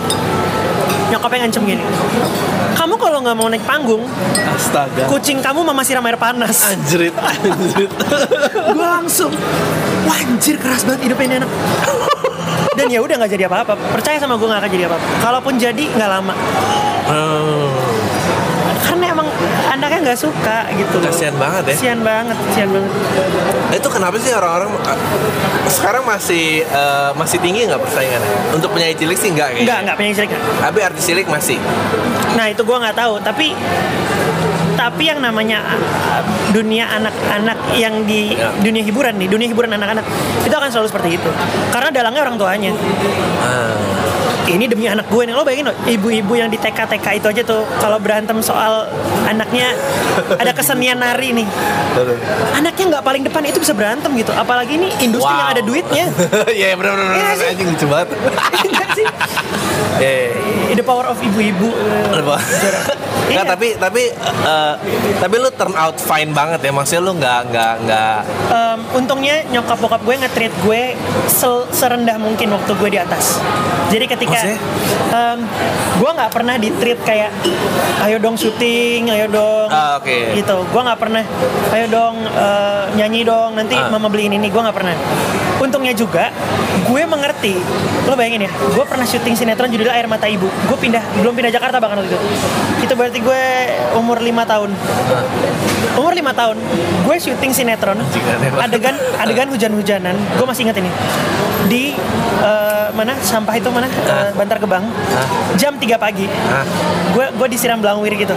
nyokapnya 1.12 1.46
ngancem 1.46 1.62
gini 1.64 1.84
kamu 2.76 2.94
kalau 3.00 3.18
nggak 3.24 3.36
mau 3.36 3.48
naik 3.48 3.64
panggung 3.64 4.04
astaga. 4.52 5.08
kucing 5.08 5.40
kamu 5.40 5.64
mama 5.64 5.80
siram 5.80 6.04
air 6.04 6.20
panas. 6.20 6.68
Anjrit 6.70 7.16
anjrit. 7.16 7.90
Gue 8.76 8.86
langsung 8.86 9.32
wah 10.04 10.18
anjir 10.20 10.60
keras 10.60 10.84
banget 10.84 11.10
hidupnya 11.10 11.26
ini 11.26 11.36
anak 11.42 11.50
dan 12.76 12.86
ya 12.92 13.00
udah 13.00 13.16
nggak 13.16 13.32
jadi 13.32 13.44
apa-apa 13.48 13.74
percaya 13.90 14.20
sama 14.20 14.36
gue 14.36 14.44
nggak 14.44 14.60
akan 14.60 14.70
jadi 14.70 14.84
apa-apa. 14.86 15.06
Kalaupun 15.24 15.54
jadi 15.56 15.84
nggak 15.96 16.10
lama. 16.12 16.34
Anaknya 17.08 17.95
nggak 20.06 20.20
suka 20.22 20.58
gitu 20.70 21.02
loh. 21.02 21.10
Kasihan 21.10 21.34
banget 21.34 21.62
ya. 21.66 21.74
Kasihan 21.74 22.00
banget 22.00 22.36
kasihan 22.46 22.70
banget. 22.70 22.90
Itu 23.74 23.88
kenapa 23.90 24.16
sih 24.16 24.30
orang-orang 24.30 24.70
uh, 24.70 24.98
sekarang 25.66 26.06
masih 26.06 26.62
uh, 26.70 27.10
masih 27.18 27.42
tinggi 27.42 27.66
nggak 27.66 27.82
persaingannya? 27.82 28.30
Untuk 28.54 28.70
penyanyi 28.70 28.94
cilik 28.94 29.18
sih 29.18 29.30
nggak 29.34 29.48
kayaknya. 29.50 29.66
Nggak 29.66 29.78
nggak 29.82 29.96
penyanyi 29.98 30.14
cilik 30.16 30.30
tapi 30.62 30.78
artis 30.80 31.02
cilik 31.02 31.26
masih. 31.26 31.58
Nah 32.38 32.46
itu 32.46 32.62
gue 32.62 32.76
nggak 32.78 32.96
tahu. 32.96 33.18
Tapi 33.18 33.46
tapi 34.76 35.08
yang 35.08 35.18
namanya 35.18 35.64
uh, 35.66 36.22
dunia 36.52 36.86
anak-anak 36.86 37.58
yang 37.74 38.04
di 38.04 38.36
Ya. 38.36 38.52
dunia 38.60 38.84
hiburan 38.84 39.16
nih 39.16 39.24
dunia 39.26 39.48
hiburan 39.48 39.72
anak-anak 39.72 40.04
itu 40.44 40.52
akan 40.52 40.68
selalu 40.68 40.86
seperti 40.92 41.08
itu. 41.16 41.30
Karena 41.72 41.88
dalangnya 41.88 42.22
orang 42.22 42.36
tuanya. 42.36 42.70
Ah, 43.40 43.72
ini 44.48 44.64
demi 44.64 44.86
anak 44.86 45.06
gue 45.06 45.22
nih 45.22 45.32
lo 45.32 45.42
bayangin 45.42 45.66
loh 45.66 45.76
ibu-ibu 45.84 46.32
yang 46.34 46.46
di 46.46 46.56
TK 46.56 46.78
TK 46.88 47.06
itu 47.14 47.26
aja 47.28 47.42
tuh 47.42 47.62
kalau 47.76 47.98
berantem 47.98 48.38
soal 48.40 48.86
anaknya 49.24 49.74
ada 50.32 50.50
kesenian 50.50 50.96
nari 50.96 51.34
nih 51.34 51.46
anaknya 52.52 52.84
nggak 52.88 53.04
paling 53.04 53.22
depan 53.22 53.42
itu 53.44 53.58
bisa 53.58 53.72
berantem 53.72 54.10
gitu 54.14 54.30
apalagi 54.32 54.76
ini 54.76 54.88
industri 55.00 55.24
Wow. 55.26 55.40
yang 55.40 55.50
ada 55.50 55.62
duitnya 55.62 56.04
Iya 56.58 56.68
benar 56.74 56.92
benar 56.94 57.10
Iya 57.10 57.24
benar 57.24 57.36
sih. 57.36 57.50
anjing 57.50 57.68
lucu 57.68 57.86
banget. 57.86 58.08
Enggak 58.66 58.88
sih 58.92 59.06
Iya, 59.96 60.10
iya, 60.12 60.28
iya. 60.68 60.74
the 60.74 60.84
power 60.84 61.06
of 61.06 61.18
ibu-ibu 61.18 61.68
Apa? 62.12 62.36
Nggak, 63.26 63.34
Iya. 63.36 63.42
tapi 63.48 63.68
tapi 63.74 64.02
uh, 64.40 64.74
tapi 65.16 65.34
lu 65.36 65.50
turn 65.50 65.74
out 65.74 65.96
fine 65.96 66.30
banget 66.30 66.60
ya 66.60 66.70
maksudnya 66.70 67.02
lu 67.02 67.12
nggak 67.14 67.40
nggak 67.50 67.74
nggak 67.82 68.18
Em, 68.46 68.78
untungnya 68.94 69.42
nyokap 69.48 69.76
bokap 69.76 70.00
gue 70.00 70.14
nge-treat 70.16 70.54
gue 70.60 70.82
serendah 71.68 72.16
mungkin 72.16 72.48
waktu 72.50 72.72
gue 72.72 72.88
di 72.88 72.98
atas. 72.98 73.38
Jadi 73.86 74.04
ketika 74.04 74.34
Maksudnya? 74.36 74.58
em, 75.12 75.38
gue 75.96 76.10
nggak 76.12 76.30
pernah 76.30 76.54
di 76.54 76.70
treat 76.72 76.98
kayak 77.00 77.30
ayo 78.02 78.16
dong 78.18 78.34
syuting, 78.34 79.06
ayo 79.08 79.26
dong 79.26 79.68
Ah, 79.68 79.96
oke. 79.96 80.34
gitu. 80.34 80.56
Gue 80.64 80.80
nggak 80.80 80.98
pernah 80.98 81.22
ayo 81.72 81.86
dong 81.86 82.14
eh, 82.22 82.84
nyanyi 82.94 83.22
dong 83.22 83.54
nanti 83.54 83.74
Ah. 83.74 83.88
mama 83.88 84.06
beliin 84.06 84.32
ini. 84.32 84.46
Gue 84.46 84.60
nggak 84.60 84.74
pernah. 84.74 84.94
Untungnya 85.56 85.92
juga 85.92 86.30
gue 86.84 87.02
mengerti. 87.04 87.54
Lo 88.04 88.14
bayangin 88.14 88.46
ya, 88.46 88.50
gue 88.52 88.84
pernah 88.84 89.02
syuting 89.02 89.34
sinetron 89.34 89.66
judulnya 89.66 89.90
Air 89.92 90.06
Mata 90.06 90.26
Ibu. 90.26 90.46
Gue 90.46 90.78
pindah 90.78 91.02
belum 91.16 91.32
pindah 91.32 91.50
Jakarta 91.50 91.78
bahkan 91.78 91.98
waktu 91.98 92.12
itu. 92.12 92.18
Itu 92.80 92.94
berarti 92.94 93.15
gue 93.20 93.44
umur 93.96 94.20
lima 94.20 94.44
tahun. 94.44 94.70
Umur 95.96 96.12
lima 96.12 96.36
tahun, 96.36 96.60
gue 97.08 97.16
syuting 97.16 97.56
sinetron 97.56 97.96
adegan 98.60 98.92
adegan 99.16 99.48
hujan-hujanan. 99.48 100.12
Gue 100.36 100.46
masih 100.46 100.68
ingat 100.68 100.76
ini. 100.76 100.92
Di 101.72 101.96
eh, 102.44 102.86
mana? 102.92 103.16
Sampah 103.24 103.56
itu 103.56 103.72
mana? 103.72 103.88
Eh, 103.88 104.30
Bantar 104.36 104.60
Gebang. 104.60 104.84
Jam 105.56 105.80
3 105.80 105.96
pagi. 105.96 106.28
Gue 107.16 107.32
gue 107.32 107.48
disiram 107.48 107.80
belangwir 107.80 108.12
gitu. 108.12 108.36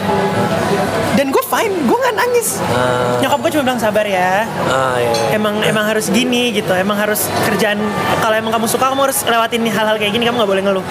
Dan 1.19 1.35
gue 1.35 1.43
fine 1.43 1.75
gue 1.83 1.97
nggak 1.99 2.15
nangis. 2.15 2.63
Ah. 2.71 3.19
nyokap 3.19 3.43
gue 3.43 3.51
cuma 3.59 3.63
bilang 3.67 3.81
sabar 3.83 4.07
ya. 4.07 4.47
Ah, 4.71 4.95
iya, 4.95 5.11
iya. 5.11 5.35
emang 5.35 5.59
emang 5.59 5.83
harus 5.83 6.07
gini 6.07 6.55
gitu. 6.55 6.71
Emang 6.71 6.95
harus 6.95 7.27
kerjaan 7.43 7.75
kalau 8.23 8.39
emang 8.39 8.55
kamu 8.55 8.71
suka 8.71 8.87
kamu 8.87 9.11
harus 9.11 9.27
lewatin 9.27 9.67
hal-hal 9.67 9.99
kayak 9.99 10.15
gini 10.15 10.23
kamu 10.23 10.39
nggak 10.39 10.51
boleh 10.55 10.63
ngeluh. 10.63 10.85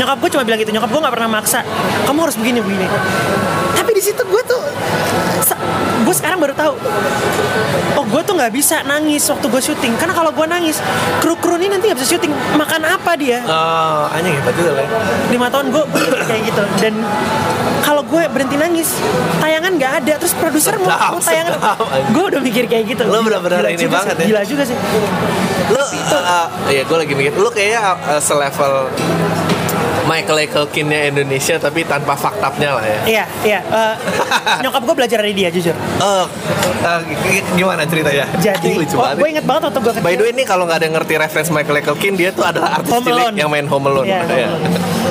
Nyokap 0.00 0.16
gue 0.24 0.30
cuma 0.32 0.42
bilang 0.48 0.60
gitu. 0.64 0.72
Nyokap 0.72 0.88
gue 0.88 1.00
nggak 1.04 1.14
pernah 1.20 1.28
maksa 1.28 1.60
kamu 2.08 2.18
harus 2.24 2.36
begini 2.40 2.64
begini. 2.64 2.88
Tapi 3.76 3.90
di 3.92 4.00
situ 4.00 4.22
gue 4.24 4.42
tuh 4.48 4.62
gue 6.06 6.14
sekarang 6.14 6.38
baru 6.38 6.54
tahu 6.54 6.74
oh 7.96 8.04
gue 8.04 8.22
tuh 8.22 8.34
nggak 8.36 8.52
bisa 8.52 8.84
nangis 8.84 9.24
waktu 9.32 9.46
gue 9.48 9.62
syuting. 9.72 9.92
Karena 9.96 10.12
kalau 10.12 10.30
gue 10.30 10.46
nangis 10.46 10.78
kru 11.24 11.34
kru 11.40 11.56
ini 11.56 11.72
nanti 11.72 11.88
nggak 11.88 11.98
bisa 11.98 12.08
syuting. 12.16 12.32
Makan 12.54 12.80
apa 12.84 13.12
dia? 13.16 13.40
Oh, 13.48 14.12
anjing 14.12 14.36
hebat 14.36 14.54
juga 14.54 14.70
lah. 14.76 14.84
ya. 14.84 14.90
lima 15.32 15.46
tahun 15.48 15.72
gue 15.72 15.84
kayak 16.30 16.42
gitu. 16.52 16.62
Dan 16.78 16.94
kalau 17.80 18.02
gue 18.04 18.22
berhenti 18.28 18.56
nangis 18.60 18.88
tayangan 19.40 19.72
nggak 19.80 19.92
ada. 20.04 20.12
Terus 20.20 20.34
produser 20.36 20.76
mau, 20.76 20.92
mau 20.92 21.20
tayangan. 21.20 21.56
gue 22.12 22.24
udah 22.36 22.40
mikir 22.44 22.64
kayak 22.68 22.84
gitu. 22.92 23.02
Lo 23.08 23.24
benar-benar 23.24 23.64
ini 23.72 23.88
banget 23.88 24.14
sih, 24.20 24.22
ya. 24.22 24.26
gila 24.28 24.42
juga 24.44 24.62
sih. 24.68 24.76
Lu, 25.66 25.82
uh, 25.82 26.46
ya 26.70 26.82
gue 26.86 26.96
lagi 27.00 27.12
mikir, 27.16 27.32
lu 27.34 27.50
kayaknya 27.50 27.98
uh, 28.06 28.20
selevel 28.22 28.86
Michael 30.06 30.38
Culkin-nya 30.46 31.10
Indonesia 31.10 31.54
tapi 31.56 31.82
tanpa 31.82 32.14
faktapnya 32.14 32.70
lah 32.72 32.84
ya. 32.84 32.98
iya 33.04 33.24
iya 33.42 33.60
Eh, 33.66 33.94
nyokap 34.62 34.82
gue 34.84 34.94
belajar 34.96 35.18
dari 35.18 35.32
dia 35.32 35.48
jujur 35.48 35.74
uh, 35.98 36.24
g- 37.02 37.42
gimana 37.52 37.82
ceritanya? 37.82 38.26
jadi 38.38 38.70
lucu 38.72 38.94
oh, 38.94 39.10
gue 39.12 39.28
inget 39.28 39.42
banget 39.42 39.62
waktu 39.66 39.80
gue 39.80 39.92
kecil 39.92 40.04
By 40.04 40.14
the 40.14 40.22
way 40.22 40.32
ini 40.32 40.44
kalau 40.44 40.64
nggak 40.64 40.78
ada 40.78 40.84
yang 40.84 40.94
ngerti 40.94 41.14
reference 41.16 41.48
Michael 41.48 41.82
Culkin 41.82 42.14
dia 42.14 42.30
tuh 42.30 42.42
adalah 42.42 42.78
artis 42.78 42.90
Home 42.90 43.02
cilik 43.04 43.18
Alone. 43.20 43.36
yang 43.36 43.48
main 43.48 43.66
Home 43.66 43.84
Alone. 43.84 44.06
Iya, 44.06 44.20
Home 44.20 44.30
Iya. 44.32 44.46
Alone. 44.46 44.64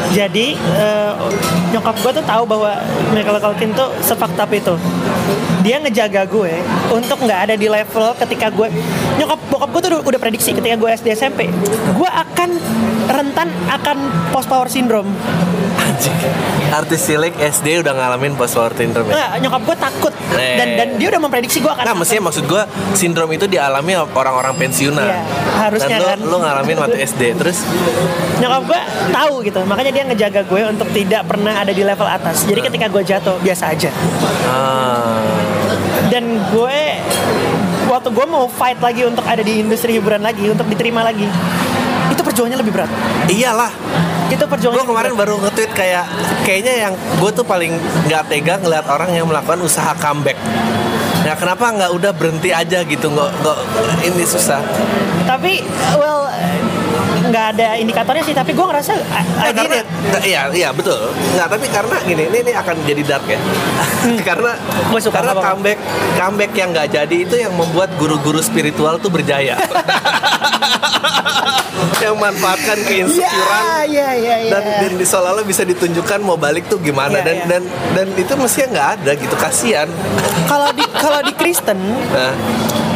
Jadi 0.07 0.47
eh, 0.55 1.11
nyokap 1.69 1.95
gue 1.97 2.11
tuh 2.13 2.25
tahu 2.25 2.43
bahwa 2.45 2.71
Michael 3.11 3.39
Culkin 3.41 3.69
tuh 3.71 3.91
sefaktap 3.99 4.47
itu. 4.49 4.73
Dia 5.59 5.81
ngejaga 5.81 6.23
gue 6.25 6.53
untuk 6.89 7.17
nggak 7.19 7.39
ada 7.43 7.55
di 7.55 7.67
level 7.67 8.13
ketika 8.15 8.47
gue 8.49 8.67
nyokap 9.15 9.39
bokap 9.45 9.69
gue 9.69 9.81
tuh 9.81 9.99
udah 9.99 10.19
prediksi 10.19 10.53
ketika 10.53 10.75
gue 10.75 10.89
SD 10.93 11.07
SMP 11.11 11.49
gue 11.89 12.09
akan 12.09 12.49
rentan 13.15 13.47
akan 13.67 13.97
post 14.29 14.47
power 14.47 14.67
syndrome. 14.67 15.09
Anjing. 15.75 16.15
Artis 16.65 17.07
cilik 17.07 17.31
SD 17.31 17.79
udah 17.79 17.93
ngalamin 17.93 18.35
post 18.35 18.53
power 18.53 18.73
syndrome 18.73 19.07
ya. 19.07 19.15
Nggak, 19.15 19.29
nyokap 19.41 19.61
gue 19.63 19.77
takut 19.79 20.13
Eh. 20.35 20.57
dan 20.59 20.67
dan 20.75 20.87
dia 20.99 21.07
udah 21.15 21.21
memprediksi 21.21 21.63
gue 21.63 21.71
akan. 21.71 21.85
Nah, 21.85 21.95
mestinya 21.95 22.27
maksud 22.27 22.43
gue 22.43 22.61
sindrom 22.93 23.31
itu 23.31 23.47
dialami 23.47 23.95
orang-orang 23.95 24.51
pensiunan. 24.55 25.07
Iya, 25.07 25.23
harusnya 25.55 25.95
Dan 25.95 25.99
lu, 26.01 26.07
kan. 26.07 26.19
lu 26.19 26.37
ngalamin 26.43 26.77
waktu 26.77 26.97
SD. 27.01 27.21
Terus 27.39 27.57
nyokap 28.35 28.61
gue 28.67 28.81
tahu 29.05 29.33
gitu 29.41 29.59
makanya 29.63 29.91
dia 29.93 30.03
ngejaga 30.03 30.41
gue 30.43 30.61
untuk 30.67 30.89
tidak 30.91 31.23
pernah 31.23 31.55
ada 31.55 31.71
di 31.71 31.79
level 31.81 32.03
atas 32.03 32.43
jadi 32.43 32.59
ketika 32.61 32.91
gue 32.91 32.99
jatuh 32.99 33.39
biasa 33.39 33.71
aja 33.71 33.87
ah, 34.45 35.23
dan 36.11 36.23
gue 36.51 36.79
waktu 37.87 38.09
gue 38.11 38.25
mau 38.27 38.51
fight 38.51 38.75
lagi 38.77 39.07
untuk 39.07 39.23
ada 39.23 39.39
di 39.39 39.63
industri 39.63 39.95
hiburan 39.95 40.19
lagi 40.19 40.51
untuk 40.51 40.67
diterima 40.67 40.99
lagi 40.99 41.31
perjuangannya 42.25 42.59
lebih 42.59 42.73
berat 42.73 42.91
iyalah. 43.29 43.71
itu 44.25 44.41
perjuangannya 44.41 44.81
Gue 44.81 44.89
kemarin 44.89 45.13
baru 45.13 45.33
nge-tweet 45.37 45.71
kayak 45.71 46.05
kayaknya 46.41 46.89
yang 46.89 46.93
gue 46.93 47.29
tuh 47.29 47.45
paling 47.45 47.77
nggak 48.03 48.25
tega 48.25 48.57
ngeliat 48.57 48.89
orang 48.89 49.13
yang 49.13 49.29
melakukan 49.29 49.61
usaha 49.61 49.93
comeback. 49.95 50.33
Nah, 51.21 51.33
kenapa 51.33 51.69
nggak 51.69 51.91
udah 51.93 52.11
berhenti 52.11 52.49
aja 52.49 52.81
gitu? 52.81 53.05
Nggak, 53.07 53.29
nggak 53.39 53.57
ini 54.03 54.25
susah. 54.25 54.61
tapi 55.25 55.61
well 55.97 56.25
nggak 57.25 57.45
ada 57.57 57.73
indikatornya 57.75 58.21
sih 58.21 58.31
tapi 58.31 58.53
gue 58.53 58.61
ngerasa 58.61 58.93
Nah, 59.35 59.49
karena 59.49 59.81
it. 59.81 59.87
iya 60.23 60.41
iya 60.49 60.69
betul. 60.69 61.09
Nggak 61.33 61.47
tapi 61.49 61.65
karena 61.67 61.95
gini 62.01 62.23
ini 62.29 62.37
ini 62.41 62.51
akan 62.53 62.75
jadi 62.81 63.01
dark 63.03 63.25
ya. 63.25 63.39
karena 64.29 64.51
Gua 64.89 65.01
suka, 65.01 65.21
karena 65.21 65.33
comeback 65.37 65.77
comeback 66.15 66.51
yang 66.53 66.69
nggak 66.71 66.87
jadi 66.89 67.15
itu 67.15 67.35
yang 67.37 67.53
membuat 67.53 67.89
guru-guru 67.97 68.41
spiritual 68.41 68.97
tuh 68.97 69.09
berjaya. 69.09 69.57
yang 72.03 72.15
manfaatkan 72.17 72.77
keinsecurean 72.83 73.63
Iya, 73.85 74.09
iya, 74.17 74.35
iya, 74.41 74.51
dan 74.51 74.63
iya. 74.63 74.77
dan 74.85 74.91
di 74.97 75.05
seolah-olah 75.05 75.45
bisa 75.45 75.63
ditunjukkan 75.63 76.19
mau 76.21 76.35
balik 76.35 76.67
tuh 76.67 76.81
gimana 76.81 77.21
Iya, 77.21 77.25
dan 77.25 77.35
iya. 77.35 77.45
dan 77.47 77.61
dan 77.93 78.07
itu 78.17 78.33
mestinya 78.35 78.67
nggak 78.73 78.87
ada 78.99 79.11
gitu 79.15 79.35
kasihan. 79.37 79.87
Kalau 80.51 80.69
di 80.73 80.85
kalau 80.93 81.19
di 81.25 81.33
Kristen, 81.33 81.77
Nah, 82.13 82.33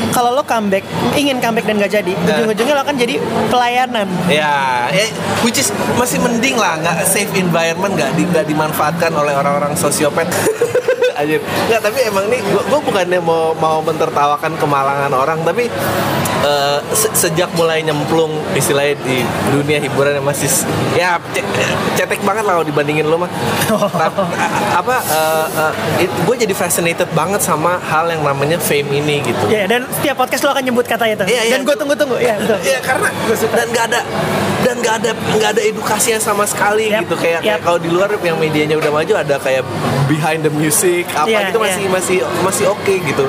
kalau 0.09 0.33
lo 0.33 0.41
comeback, 0.41 0.81
ingin 1.13 1.38
comeback 1.38 1.69
dan 1.69 1.77
gak 1.77 1.93
jadi, 1.93 2.13
Nah. 2.13 2.41
ujung-ujungnya 2.41 2.73
lo 2.73 2.81
akan 2.81 2.95
jadi 2.97 3.15
pelayanan. 3.49 4.07
ya, 4.25 4.89
ya 4.89 5.05
which 5.45 5.61
is 5.61 5.69
masih 5.97 6.17
mending 6.19 6.57
lah 6.57 6.77
nggak 6.81 7.05
safe 7.05 7.29
environment 7.38 7.93
nggak 7.93 8.11
di, 8.17 8.25
dimanfaatkan 8.25 9.13
oleh 9.13 9.33
orang-orang 9.33 9.77
sosiopat. 9.77 10.25
Anjir. 11.19 11.39
Nggak, 11.67 11.81
tapi 11.83 11.99
emang 12.07 12.25
nih 12.27 12.39
gua, 12.47 12.63
gua 12.65 12.79
bukannya 12.79 13.19
mau 13.19 13.51
mau 13.53 13.83
mentertawakan 13.83 14.55
kemalangan 14.55 15.11
orang, 15.11 15.43
tapi 15.43 15.67
eh, 16.39 16.79
se- 16.91 17.11
sejak 17.11 17.51
mulai 17.53 17.83
nyemplung 17.83 18.31
istilahnya 18.55 18.95
di 19.03 19.19
dunia 19.51 19.83
hiburan 19.83 20.15
yang 20.15 20.23
masih 20.23 20.47
ya 20.95 21.19
ce- 21.35 21.43
cetek 21.95 22.23
banget 22.23 22.47
lah 22.47 22.55
kalau 22.55 22.65
dibandingin 22.65 23.03
lo 23.03 23.19
mah. 23.19 23.27
Tapi, 23.69 24.15
a- 24.31 24.47
apa 24.79 24.95
gue 25.99 26.35
jadi 26.39 26.53
fascinated 26.55 27.11
banget 27.11 27.43
sama 27.43 27.75
hal 27.83 28.07
yang 28.07 28.23
namanya 28.23 28.55
fame 28.57 28.88
ini 28.95 29.19
gitu. 29.21 29.43
Ya, 29.51 29.67
dan 29.67 29.83
setiap 29.91 30.15
podcast 30.15 30.47
lo 30.47 30.55
akan 30.55 30.63
nyebut 30.63 30.88
kata 30.88 31.03
itu. 31.05 31.23
Iya, 31.27 31.41
iya. 31.43 31.53
Dan 31.59 31.67
gue 31.67 31.75
tunggu-tunggu. 31.75 32.15
Ya, 32.17 32.39
betul. 32.39 32.57
Iya 32.63 32.79
karena 32.79 33.09
dan 33.51 33.67
nggak 33.69 33.85
ada 33.91 33.99
dan 34.69 34.77
nggak 34.77 34.95
ada 35.01 35.11
nggak 35.33 35.49
ada 35.57 35.61
edukasinya 35.65 36.19
sama 36.21 36.45
sekali 36.45 36.93
Yap, 36.93 37.01
gitu 37.03 37.17
kayak, 37.17 37.41
kayak 37.41 37.57
yap. 37.57 37.65
kalau 37.65 37.79
di 37.81 37.89
luar 37.89 38.13
yang 38.21 38.38
medianya 38.38 38.77
udah 38.77 38.91
maju 38.93 39.13
ada 39.17 39.35
kayak 39.41 39.65
behind 40.05 40.45
the 40.45 40.53
music 40.53 41.09
apa 41.11 41.25
Iya, 41.25 41.39
gitu 41.49 41.57
masih 41.57 41.81
iya. 41.81 41.89
masih 41.89 42.17
masih 42.41 42.65
oke 42.67 42.93
gitu. 43.01 43.25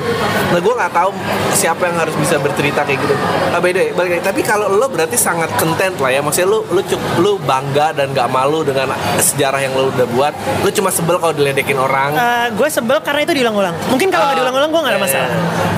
Nah 0.49 0.59
gue 0.59 0.73
nggak 0.73 0.93
tahu 0.93 1.09
siapa 1.51 1.89
yang 1.89 1.97
harus 1.97 2.13
bisa 2.13 2.37
bercerita 2.37 2.85
kayak 2.85 2.99
gitu. 2.99 3.15
Ah, 3.49 3.57
the 3.57 3.73
way, 3.73 3.89
balik 3.91 4.09
lagi. 4.15 4.23
tapi 4.23 4.41
kalau 4.41 4.69
lo 4.69 4.85
berarti 4.85 5.17
sangat 5.17 5.49
content 5.57 5.97
lah 5.97 6.09
ya 6.09 6.21
maksudnya 6.21 6.49
lo 6.49 6.61
lo 6.67 6.81
cuk 6.81 7.01
lo 7.17 7.37
bangga 7.37 7.93
dan 7.93 8.13
nggak 8.13 8.27
malu 8.27 8.61
dengan 8.61 8.93
sejarah 9.17 9.61
yang 9.61 9.73
lo 9.73 9.89
udah 9.89 10.07
buat. 10.07 10.33
Lo 10.61 10.69
cuma 10.69 10.89
sebel 10.89 11.17
kalau 11.17 11.33
diledekin 11.33 11.77
orang. 11.77 12.13
gue 12.51 12.67
sebel 12.67 13.01
karena 13.01 13.21
itu 13.23 13.33
diulang-ulang. 13.33 13.73
Mungkin 13.89 14.09
kalau 14.09 14.29
Ah, 14.29 14.33
diulang-ulang 14.33 14.69
gue 14.69 14.81
nggak 14.81 14.93
ada 14.93 15.01
iya, 15.01 15.05
masalah. 15.09 15.29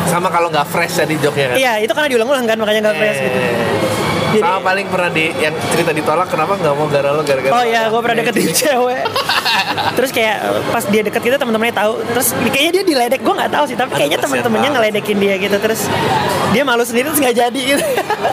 Sama 0.07 0.27
kalau 0.27 0.47
nggak 0.49 0.67
fresh 0.67 0.95
tadi 0.95 1.15
joknya 1.17 1.45
kan. 1.49 1.55
Iya, 1.55 1.73
itu 1.79 1.91
karena 1.91 2.09
diulang-ulang 2.09 2.43
kan 2.43 2.57
makanya 2.59 2.79
nggak 2.89 2.97
fresh 2.97 3.19
gitu. 3.21 3.39
Sama 4.35 4.59
paling 4.63 4.87
pernah 4.87 5.09
di 5.09 5.29
yang 5.35 5.53
cerita 5.69 5.91
ditolak 5.91 6.27
kenapa 6.27 6.55
nggak 6.55 6.73
mau 6.73 6.87
gara 6.87 7.09
lo 7.11 7.21
gara-gara 7.21 7.53
Oh 7.53 7.63
iya, 7.63 7.85
gue 7.87 7.99
pernah 7.99 8.17
deketin 8.17 8.49
cewek. 8.65 9.03
Terus 9.93 10.09
kayak 10.13 10.37
pas 10.71 10.83
dia 10.87 11.01
deket 11.03 11.21
gitu 11.21 11.35
teman-temannya 11.35 11.75
tahu. 11.75 11.93
Terus 12.13 12.27
kayaknya 12.49 12.71
dia 12.79 12.83
diledek, 12.85 13.21
gue 13.21 13.33
nggak 13.33 13.51
tahu 13.51 13.63
sih. 13.69 13.77
Tapi 13.77 13.91
kayaknya 13.93 14.19
teman-temannya 14.21 14.69
ngeledekin 14.73 15.17
dia 15.19 15.35
gitu. 15.37 15.57
Terus 15.59 15.87
dia 16.53 16.63
malu 16.65 16.83
sendiri 16.85 17.09
terus 17.09 17.21
nggak 17.21 17.37
jadi 17.37 17.61
gitu. 17.75 17.83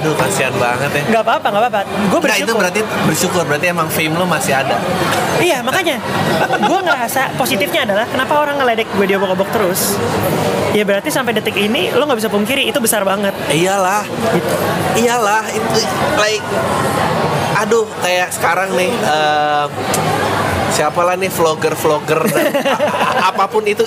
Aduh 0.01 0.15
kasihan 0.17 0.55
banget 0.57 0.91
ya. 0.93 1.03
Nggak 1.11 1.23
apa-apa, 1.25 1.47
nggak 1.51 1.63
apa-apa. 1.67 1.81
Gue 1.85 2.19
Nggak, 2.21 2.37
itu 2.37 2.45
bersyukur. 2.45 2.61
berarti 2.61 2.81
bersyukur 3.09 3.43
berarti 3.49 3.67
emang 3.73 3.89
fame 3.89 4.15
lo 4.17 4.25
masih 4.29 4.53
ada. 4.57 4.77
Iya 5.41 5.65
makanya 5.65 5.97
gue 6.61 6.81
ngerasa 6.85 7.33
positifnya 7.41 7.89
adalah 7.89 8.05
kenapa 8.09 8.37
orang 8.37 8.61
ngeledek 8.61 8.89
gue 8.93 9.07
dia 9.09 9.17
obok 9.17 9.49
terus. 9.53 9.97
Ya 10.71 10.87
berarti 10.87 11.11
sampai 11.11 11.35
detik 11.35 11.57
ini 11.59 11.91
lo 11.91 12.07
nggak 12.07 12.21
bisa 12.21 12.31
pungkiri 12.31 12.69
itu 12.71 12.79
besar 12.79 13.03
banget. 13.03 13.35
Iyalah, 13.51 14.07
iyalah 14.95 15.43
itu 15.51 15.81
like 16.21 16.45
aduh 17.59 17.85
kayak 18.01 18.31
sekarang 18.33 18.73
nih 18.73 18.89
eh, 18.89 19.65
siapa 20.81 21.01
lah 21.03 21.13
nih 21.13 21.29
vlogger-vlogger 21.29 22.21
dan 22.25 22.45
apa 23.29 23.45
pun 23.47 23.61
itu 23.63 23.85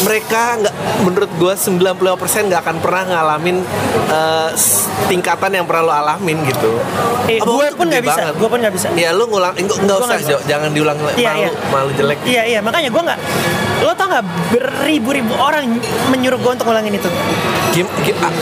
mereka 0.00 0.54
nggak 0.56 0.74
menurut 1.02 1.30
gue 1.32 1.52
95% 1.52 1.98
nggak 2.46 2.60
akan 2.62 2.76
pernah 2.78 3.02
ngalamin 3.04 3.58
s- 4.52 4.86
tingkatan 5.06 5.50
yang 5.52 5.66
pernah 5.66 5.82
lo 5.82 5.92
alamin 5.96 6.46
gitu. 6.46 6.78
Eh, 7.26 7.38
gue 7.38 7.66
pun 7.74 7.86
nggak 7.86 8.04
bisa, 8.04 8.30
gue 8.32 8.48
pun 8.48 8.58
nggak 8.58 8.70
bisa. 8.70 8.86
Ya 8.94 9.10
lu 9.10 9.26
ngulang 9.26 9.54
nggak 9.54 9.98
usah. 9.98 10.18
Jo, 10.20 10.38
jangan 10.46 10.70
diulang 10.70 10.94
Iya, 11.12 11.26
malu 11.28 11.42
iya. 11.42 11.50
malu 11.68 11.90
jelek. 11.92 12.18
Iya 12.22 12.42
iya 12.46 12.58
makanya 12.60 12.88
gue 12.88 13.02
nggak. 13.02 13.20
Lo 13.82 13.92
tau 13.92 14.06
nggak 14.06 14.24
beribu-ribu 14.48 15.34
orang 15.34 15.66
menyuruh 16.08 16.38
gue 16.38 16.52
untuk 16.52 16.66
ngulangin 16.66 16.94
itu. 16.94 17.10
Gim, 17.72 17.86
gim- 18.02 18.18
a- 18.20 18.34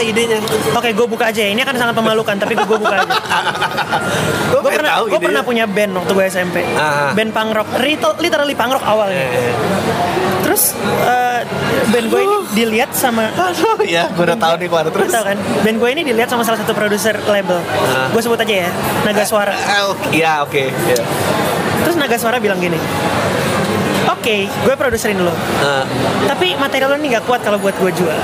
idenya? 0.00 0.38
Oke, 0.72 0.90
gue 0.92 1.06
buka 1.06 1.28
aja. 1.28 1.40
ya. 1.40 1.50
Ini 1.50 1.60
akan 1.62 1.76
sangat 1.76 1.94
memalukan, 1.96 2.34
tapi 2.34 2.54
gue 2.54 2.66
buka 2.68 2.96
aja. 2.98 3.10
Gue 4.48 4.62
pernah, 4.64 5.04
gue 5.04 5.20
pernah 5.20 5.42
punya 5.44 5.64
band 5.68 5.92
waktu 5.94 6.12
gue 6.12 6.24
SMP. 6.26 6.64
Ah. 6.74 7.12
Band 7.12 7.30
punk 7.30 7.50
rock, 7.54 7.68
Liter- 7.78 8.18
literally 8.18 8.56
punk 8.56 8.74
rock 8.74 8.84
awalnya. 8.84 9.26
Eh, 9.28 9.52
Terus 10.42 10.72
eh, 11.04 11.40
band 11.92 12.06
gue 12.08 12.20
ini 12.24 12.36
dilihat 12.56 12.90
sama 12.90 13.28
Aduh, 13.28 13.84
ya, 13.84 14.08
gue 14.08 14.24
udah 14.24 14.38
tahu 14.38 14.54
nih 14.56 14.66
ke 14.66 14.74
mana 14.74 14.88
terus. 14.88 15.04
Terus 15.04 15.14
tahu 15.14 15.24
kan? 15.28 15.38
Band 15.62 15.76
gue 15.78 15.88
ini 15.92 16.02
dilihat 16.02 16.28
sama 16.28 16.42
salah 16.42 16.58
satu 16.58 16.72
produser 16.72 17.14
label. 17.22 17.60
Ah. 17.86 18.08
Gue 18.10 18.20
sebut 18.20 18.40
aja 18.40 18.54
ya, 18.66 18.70
Naga 19.04 19.24
Suara. 19.24 19.52
Eh, 19.52 19.82
oke, 19.86 20.08
ya 20.10 20.32
oke. 20.42 20.62
ya. 20.72 20.98
Terus 21.84 21.96
Naga 21.96 22.16
Suara 22.16 22.36
bilang 22.40 22.58
gini, 22.58 22.76
Oke, 24.08 24.48
gue 24.48 24.74
produserin 24.74 25.20
lo. 25.20 25.32
Eh, 25.32 25.84
Tapi 26.24 26.56
material 26.56 26.90
lo 26.90 26.96
ini 26.96 27.12
gak 27.12 27.28
kuat 27.28 27.44
kalau 27.44 27.60
buat 27.60 27.76
gue 27.76 27.92
jual. 27.92 28.18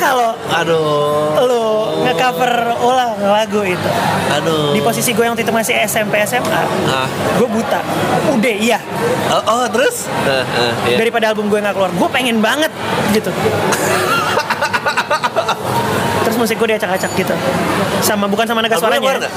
Kalau 0.00 0.32
aduh, 0.48 1.36
lo 1.36 1.64
nge-cover 2.02 2.52
ulang 2.80 3.12
lagu 3.20 3.60
itu? 3.62 3.88
aduh. 4.32 4.72
Di 4.72 4.80
posisi 4.80 5.12
gue 5.12 5.20
yang 5.20 5.36
waktu 5.36 5.44
itu 5.44 5.52
masih 5.52 5.74
SMP 5.84 6.16
SMA, 6.24 6.48
Ah. 6.88 7.04
gue 7.36 7.44
buta. 7.44 7.84
Udah, 8.32 8.54
iya. 8.56 8.80
Oh, 9.28 9.42
oh, 9.44 9.64
terus? 9.68 10.08
Eh, 10.24 10.40
eh, 10.40 10.72
iya. 10.88 10.96
Daripada 10.96 11.28
album 11.28 11.46
gue 11.46 11.60
gak 11.60 11.76
keluar, 11.76 11.92
gue 11.92 12.08
pengen 12.08 12.40
banget 12.40 12.72
gitu. 13.12 13.28
Terus 16.20 16.36
musik 16.36 16.56
gue 16.56 16.68
diacak-acak 16.70 17.10
gitu. 17.12 17.34
Sama 18.00 18.24
bukan 18.24 18.46
sama 18.46 18.62
naga 18.62 18.78
Albumnya 18.78 19.00
suaranya. 19.20 19.28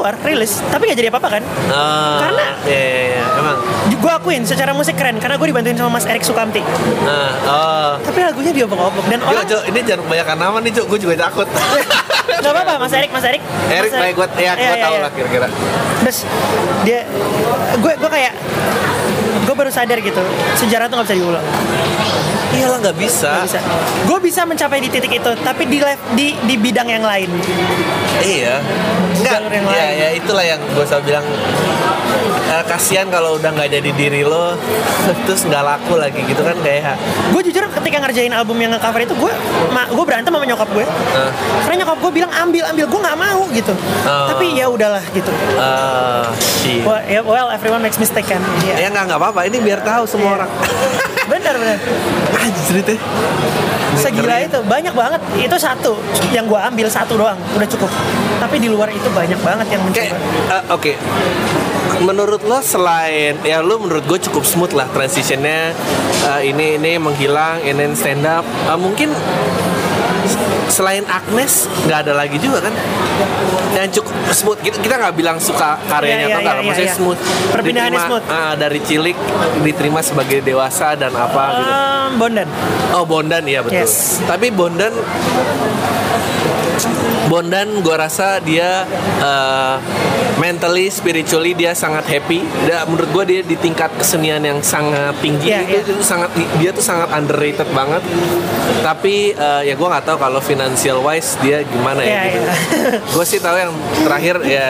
Keluar 0.00 0.16
nggak? 0.16 0.32
Rilis, 0.32 0.52
tapi 0.66 0.82
gak 0.88 0.96
jadi 0.96 1.08
apa-apa 1.08 1.28
kan? 1.30 1.42
Ah, 1.68 2.18
Karena- 2.18 2.56
iya, 2.64 2.80
iya, 2.80 3.02
iya, 3.12 3.24
emang. 3.36 3.58
gue 3.92 4.08
akuin 4.10 4.42
secara 4.42 4.72
musik 4.72 4.96
keren 4.96 5.20
karena 5.20 5.36
gue 5.36 5.46
dibantuin 5.46 5.76
sama 5.76 5.92
Mas 5.92 6.08
Erik 6.08 6.24
Sukamti 6.24 6.64
Nah, 7.04 7.30
oh. 7.44 7.92
tapi 8.00 8.18
lagunya 8.18 8.48
diobok-obok 8.50 9.04
dan 9.06 9.20
orang 9.20 9.44
Cuk, 9.44 9.60
ini 9.66 9.78
jangan 9.82 10.08
kebanyakan 10.08 10.36
nama 10.40 10.56
nih, 10.58 10.72
Cuk. 10.72 10.86
Gue 10.88 10.98
juga 10.98 11.14
takut. 11.20 11.44
nggak 12.32 12.52
apa-apa 12.56 12.72
Mas 12.80 12.92
Erik 12.94 13.10
Mas 13.10 13.20
Erik 13.22 13.42
Erik, 13.68 13.92
baik 13.92 14.14
gue 14.16 14.26
ya, 14.38 14.52
gue 14.54 14.64
Iya, 14.64 14.72
iya, 14.72 14.80
tahu 14.80 14.96
lah 14.96 15.10
kira-kira. 15.12 15.46
terus 16.00 16.24
dia 16.80 17.04
gue 17.76 17.92
gue 17.92 18.10
kayak 18.10 18.32
gue 19.42 19.54
baru 19.54 19.68
sadar 19.68 19.98
gitu 19.98 20.22
sejarah 20.54 20.88
tuh 20.88 20.96
nggak 20.96 21.06
bisa 21.06 21.16
diulang 21.18 21.44
Iyalah 22.60 22.78
nggak 22.78 22.98
bisa. 23.00 23.30
Bisa 23.40 23.58
gue 24.04 24.18
bisa 24.20 24.44
mencapai 24.44 24.78
di 24.78 24.88
titik 24.88 25.12
itu 25.12 25.30
tapi 25.40 25.64
di 25.64 25.80
lev- 25.80 26.08
di 26.12 26.36
di 26.38 26.54
bidang 26.56 26.88
yang 26.88 27.00
lain 27.02 27.30
Iya. 28.20 28.60
Enggak. 29.16 29.40
Ya, 29.48 29.60
lain. 29.64 29.92
ya 29.96 30.08
itulah 30.14 30.44
yang 30.44 30.60
gue 30.60 30.84
selalu 30.84 31.04
bilang. 31.06 31.24
Eh, 32.50 32.64
kasihan 32.64 33.06
kalau 33.06 33.36
udah 33.36 33.50
nggak 33.50 33.70
jadi 33.70 33.90
diri 33.92 34.22
lo, 34.22 34.58
terus 35.24 35.42
nggak 35.42 35.62
laku 35.62 35.94
lagi 35.94 36.20
gitu 36.22 36.40
kan 36.40 36.56
kayak. 36.58 36.98
gue 37.30 37.42
jujur 37.46 37.64
ketika 37.72 37.96
ngerjain 38.00 38.32
album 38.32 38.58
yang 38.58 38.70
nge-cover 38.70 39.00
itu 39.00 39.14
gue 39.14 39.32
gue 39.70 40.04
berantem 40.04 40.28
sama 40.28 40.44
nyokap 40.44 40.68
gue 40.68 40.82
eh, 40.82 41.30
karena 41.62 41.76
nyokap 41.80 41.98
gue 42.00 42.12
bilang 42.12 42.30
ambil 42.32 42.62
ambil 42.66 42.84
gue 42.86 43.00
nggak 43.00 43.18
mau 43.18 43.42
gitu 43.50 43.72
Oh. 44.00 44.26
tapi 44.26 44.56
ya 44.56 44.66
udahlah 44.66 45.02
gitu 45.10 45.30
shit. 46.40 46.82
well, 46.82 46.98
ya, 47.04 47.20
well 47.20 47.48
everyone 47.48 47.78
makes 47.78 47.96
mistake 47.96 48.26
kan 48.26 48.40
Ya 48.60 48.76
Iya. 48.76 48.88
nggak 48.90 49.04
nggak 49.06 49.18
apa-apa. 49.18 49.40
Ini 49.44 49.58
biar 49.60 49.80
tahu 49.80 50.02
semua 50.04 50.26
Iya. 50.26 50.36
orang. 50.36 50.50
benar 51.30 51.54
benar 51.54 51.78
Anjir 52.34 52.76
itu. 52.80 52.94
segila 53.92 54.36
itu 54.38 54.58
banyak 54.64 54.90
banget 54.90 55.20
itu 55.36 55.56
satu 55.56 55.92
yang 56.30 56.44
gue 56.44 56.56
ambil 56.56 56.86
satu 56.88 57.14
doang 57.14 57.36
udah 57.52 57.68
cukup 57.68 57.90
tapi 58.38 58.56
di 58.56 58.66
luar 58.66 58.88
itu 58.88 59.06
banyak 59.08 59.36
banget 59.38 59.66
yang 59.68 59.82
Kayak, 59.92 60.16
mencoba 60.16 60.56
eh, 60.56 60.62
oke. 60.70 60.92
Menurut 61.98 62.42
lo 62.42 62.58
selain 62.60 63.34
ya 63.42 63.60
lo 63.60 63.76
menurut 63.76 64.04
gue 64.04 64.18
cukup 64.22 64.42
smooth 64.42 64.72
lah 64.72 64.86
transitionnya 64.88 65.74
eh, 66.24 66.40
ini 66.46 66.76
ini 66.76 66.96
menghilang, 66.96 67.60
ini 67.60 67.90
stand 67.92 68.22
up. 68.22 68.46
Eh, 68.66 68.78
mungkin 68.78 69.10
selain 70.70 71.02
Agnes 71.04 71.66
nggak 71.84 71.98
ada 72.06 72.14
lagi 72.14 72.38
juga 72.38 72.62
kan 72.62 72.70
yang 73.74 73.90
cukup 73.90 74.14
smooth 74.30 74.58
kita 74.62 74.78
kita 74.78 74.94
nggak 74.96 75.14
bilang 75.14 75.36
suka 75.36 75.74
karyanya 75.84 76.30
Iya, 76.30 76.30
atau 76.30 76.38
iya, 76.38 76.46
nggak 76.46 76.56
iya, 76.56 76.64
maksudnya 76.64 76.86
iya. 76.86 76.96
smooth 76.96 77.18
Perpindahannya 77.50 77.90
Diterima, 77.92 78.06
smooth. 78.06 78.24
ah, 78.30 78.52
dari 78.54 78.78
cilik 78.80 79.16
diterima 79.60 80.00
sebagai 80.00 80.38
dewasa 80.40 80.94
dan 80.94 81.10
apa 81.10 81.42
gitu 81.52 81.70
Ehm, 81.70 82.10
Bondan 82.16 82.48
oh 82.92 83.04
Bondan 83.04 83.42
ya 83.44 83.60
betul 83.60 83.82
Yes. 83.82 84.22
tapi 84.24 84.46
Bondan 84.50 84.94
Bondan 87.30 87.84
gue 87.84 87.96
rasa 87.96 88.42
dia 88.42 88.88
uh, 89.22 89.76
mentally, 90.40 90.88
spiritually 90.88 91.52
dia 91.52 91.76
sangat 91.76 92.08
happy. 92.08 92.42
Dia, 92.64 92.82
menurut 92.88 93.10
gue 93.12 93.24
dia 93.28 93.40
di 93.44 93.56
tingkat 93.60 93.92
kesenian 94.00 94.40
yang 94.40 94.58
sangat 94.64 95.12
tinggi 95.20 95.52
Iya, 95.52 95.60
itu, 95.68 95.76
iya. 95.76 95.80
itu 95.84 96.04
sangat 96.04 96.30
dia 96.56 96.70
tuh 96.72 96.84
sangat 96.84 97.12
underrated 97.12 97.68
banget. 97.76 98.02
Tapi 98.80 99.36
uh, 99.36 99.62
ya 99.62 99.76
gue 99.76 99.88
nggak 99.88 100.04
tahu 100.08 100.16
kalau 100.16 100.40
financial 100.40 101.04
wise 101.04 101.36
dia 101.44 101.62
gimana 101.68 102.00
ya. 102.00 102.08
Iya, 102.08 102.20
gitu. 102.24 102.38
iya. 102.40 102.52
gue 103.14 103.24
sih 103.28 103.38
tahu 103.38 103.56
yang 103.60 103.72
terakhir 104.02 104.36
ya 104.48 104.66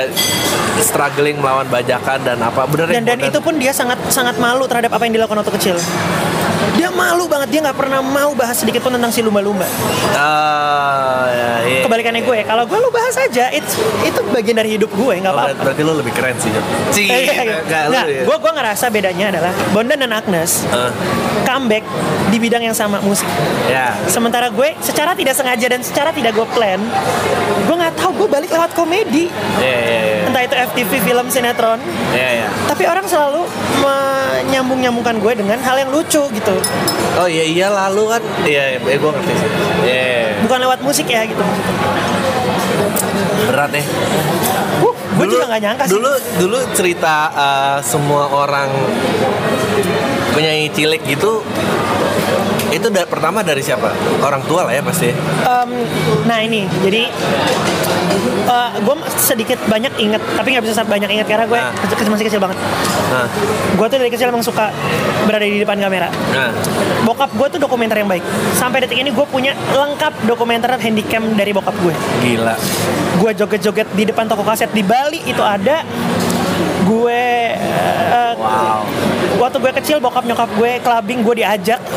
struggling 0.82 1.38
melawan 1.38 1.68
bajakan 1.68 2.18
dan 2.24 2.38
apa 2.40 2.64
bener 2.66 2.88
ya, 2.88 3.00
dan 3.00 3.04
dan 3.04 3.18
itu 3.20 3.38
pun 3.38 3.54
dia 3.60 3.70
sangat 3.70 4.00
sangat 4.08 4.36
malu 4.40 4.64
terhadap 4.64 4.90
apa 4.96 5.04
yang 5.04 5.14
dilakukan 5.14 5.44
waktu 5.44 5.52
kecil 5.60 5.76
dia 6.72 6.88
malu 6.90 7.24
banget 7.24 7.48
dia 7.50 7.60
nggak 7.62 7.76
pernah 7.76 8.00
mau 8.00 8.32
bahas 8.32 8.56
sedikit 8.56 8.80
pun 8.80 8.92
tentang 8.92 9.08
si 9.08 9.20
lumba-lumba 9.20 9.64
Ah, 10.12 11.24
ya, 11.28 11.50
iya. 11.64 11.80
kebalikannya 11.82 12.22
gue 12.22 12.38
kalau 12.42 12.64
gue 12.64 12.78
lu 12.78 12.90
bahas 12.90 13.16
aja 13.16 13.48
itu 13.50 13.74
itu 14.02 14.20
bagian 14.28 14.56
dari 14.56 14.76
hidup 14.76 14.90
gue 14.90 15.14
nggak 15.16 15.28
Oh, 15.28 15.36
apa-apa 15.36 15.54
berarti, 15.54 15.64
berarti 15.64 15.82
lu 15.82 15.92
lebih 15.96 16.12
keren 16.12 16.36
sih. 16.36 16.50
Cing, 16.90 17.08
Eh, 17.08 17.20
iya, 17.22 17.32
iya. 17.40 17.58
nggak, 17.64 18.04
ya. 18.06 18.22
gue 18.22 18.36
gue 18.36 18.52
ngerasa 18.52 18.84
bedanya 18.88 19.26
adalah 19.30 19.52
Bondan 19.70 19.98
dan 19.98 20.12
Agnes 20.12 20.66
Ah, 20.68 20.90
comeback 21.42 21.84
di 22.28 22.38
bidang 22.38 22.62
yang 22.62 22.76
sama 22.76 23.00
musik. 23.00 23.26
ya 23.66 23.96
Sementara 24.06 24.48
gue 24.48 24.76
secara 24.78 25.12
tidak 25.12 25.34
sengaja 25.34 25.66
dan 25.66 25.80
secara 25.80 26.10
tidak 26.10 26.32
gue 26.32 26.46
plan, 26.48 26.78
gue 27.60 27.74
nggak 27.74 27.89
gue 28.20 28.28
balik 28.28 28.52
lewat 28.52 28.76
komedi. 28.76 29.32
Iya, 29.56 29.76
iya, 29.80 30.00
iya. 30.04 30.28
Entah 30.28 30.42
itu 30.44 30.52
FTV, 30.52 30.92
film, 31.00 31.26
sinetron. 31.32 31.80
Iya, 32.12 32.44
iya. 32.44 32.48
Tapi 32.68 32.84
orang 32.84 33.08
selalu 33.08 33.48
menyambung-nyambungkan 33.80 35.16
gue 35.24 35.32
dengan 35.40 35.56
hal 35.64 35.80
yang 35.80 35.88
lucu 35.88 36.28
gitu. 36.28 36.54
Oh 37.16 37.24
iya 37.24 37.44
iya 37.48 37.66
lalu 37.72 38.12
kan 38.12 38.22
iya 38.44 38.76
iya 38.76 38.96
gue 39.00 39.10
ngerti 39.10 39.32
sih. 39.32 39.48
Iya 39.88 40.00
iya, 40.04 40.04
iya. 40.04 40.32
Bukan 40.44 40.58
lewat 40.60 40.78
musik 40.84 41.08
ya 41.08 41.24
gitu. 41.24 41.40
berat 43.50 43.72
ya. 43.72 43.82
Uh, 44.84 44.94
gue 45.16 45.26
juga 45.26 45.44
nggak 45.48 45.62
nyangka 45.64 45.84
sih. 45.88 45.92
Dulu 45.96 46.12
dulu 46.38 46.58
cerita 46.76 47.14
uh, 47.32 47.78
semua 47.80 48.28
orang 48.30 48.68
penyanyi 50.36 50.68
cilik 50.70 51.02
gitu 51.08 51.42
itu 52.70 52.86
da- 52.88 53.04
pertama 53.04 53.42
dari 53.42 53.60
siapa? 53.60 53.90
Orang 54.20 54.42
tua 54.44 54.64
lah 54.64 54.72
ya 54.72 54.82
pasti. 54.82 55.10
Em, 55.10 55.70
nah 56.24 56.38
ini, 56.38 56.66
jadi 56.80 57.10
gue 58.80 58.96
sedikit 59.12 59.58
banyak 59.66 59.92
inget, 59.98 60.22
tapi 60.34 60.48
nggak 60.50 60.64
bisa 60.64 60.82
banyak 60.82 61.10
inget 61.10 61.26
karena 61.26 61.44
gue 61.44 61.54
Nah. 61.54 61.72
kecil, 61.86 62.08
masih 62.08 62.26
kecil 62.26 62.40
banget. 62.40 62.56
Nah, 63.10 63.26
Gue 63.72 63.86
tuh 63.86 63.98
dari 63.98 64.10
kecil 64.10 64.28
emang 64.28 64.42
suka 64.42 64.72
berada 65.22 65.44
di 65.44 65.60
depan 65.60 65.76
kamera. 65.76 66.08
nah, 66.30 66.50
Bokap 67.02 67.30
gue 67.30 67.46
tuh 67.48 67.60
dokumenter 67.60 67.96
yang 67.96 68.08
baik. 68.08 68.24
Sampai 68.52 68.80
detik 68.80 68.98
ini 68.98 69.10
gue 69.10 69.26
punya 69.26 69.52
lengkap 69.70 70.24
dokumenter 70.24 70.70
handycam 70.74 71.34
dari 71.34 71.52
bokap 71.52 71.74
gue. 71.76 71.94
gila. 72.20 72.54
Gue 73.16 73.30
joget-joget 73.32 73.88
di 73.92 74.04
depan 74.04 74.26
toko 74.26 74.42
kaset 74.42 74.70
di 74.70 74.82
Bali 74.82 75.20
itu 75.22 75.40
ada. 75.40 75.84
Gue 76.82 77.22
eh, 77.52 78.32
Wow. 78.32 78.80
Waktu 79.38 79.56
gue 79.58 79.72
kecil 79.78 79.96
bokap 80.00 80.24
nyokap 80.24 80.50
gue 80.56 80.80
clubbing 80.80 81.20
gue 81.22 81.34
diajak. 81.38 81.80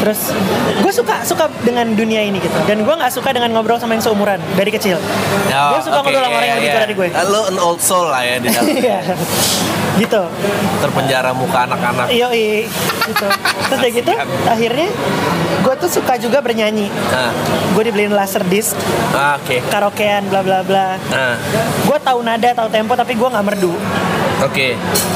Terus, 0.00 0.32
gue 0.80 0.92
suka 0.96 1.20
suka 1.22 1.44
dengan 1.60 1.84
dunia 1.92 2.24
ini 2.24 2.40
gitu. 2.40 2.56
Dan 2.64 2.88
gue 2.88 2.94
nggak 2.94 3.12
suka 3.12 3.36
dengan 3.36 3.52
ngobrol 3.52 3.76
sama 3.76 3.92
yang 3.92 4.04
seumuran 4.04 4.40
dari 4.56 4.72
kecil. 4.72 4.96
ya, 5.46 5.76
gue 5.76 5.80
suka 5.84 6.00
oke, 6.00 6.08
ngobrol 6.08 6.24
sama 6.24 6.36
orang 6.40 6.40
iya, 6.40 6.48
yang 6.48 6.56
lebih 6.56 6.68
tua 6.68 6.76
iya. 6.76 6.84
dari 6.84 6.94
gue. 6.96 7.08
Ah, 7.12 7.24
Lo 7.28 7.40
an 7.44 7.56
old 7.60 7.80
soul 7.84 8.08
lah 8.08 8.24
ya 8.24 8.36
di 8.40 8.48
dalam 8.48 8.68
Iya. 8.80 8.98
gitu. 10.00 10.22
terpenjara 10.80 11.30
muka 11.36 11.68
anak-anak. 11.68 12.08
Iya, 12.08 12.28
gitu. 12.32 13.26
Terus 13.68 13.78
kayak 13.78 13.94
gitu, 14.00 14.12
akhirnya 14.48 14.88
gue 15.60 15.74
tuh 15.76 15.90
suka 15.92 16.16
juga 16.16 16.40
bernyanyi. 16.40 16.88
Nah, 16.88 17.32
Gue 17.70 17.86
dibeliin 17.86 18.10
laser 18.10 18.40
disc, 18.48 18.74
ah, 19.12 19.36
oke. 19.36 19.60
karaokean, 19.68 20.32
bla 20.32 20.40
bla 20.40 20.64
bla. 20.64 20.96
Nah, 21.12 21.36
Gue 21.84 21.98
tahu 22.00 22.24
nada, 22.24 22.48
tahu 22.50 22.72
tempo, 22.72 22.96
tapi 22.96 23.12
gue 23.12 23.28
nggak 23.28 23.44
merdu. 23.44 23.76
Oke. 24.42 24.66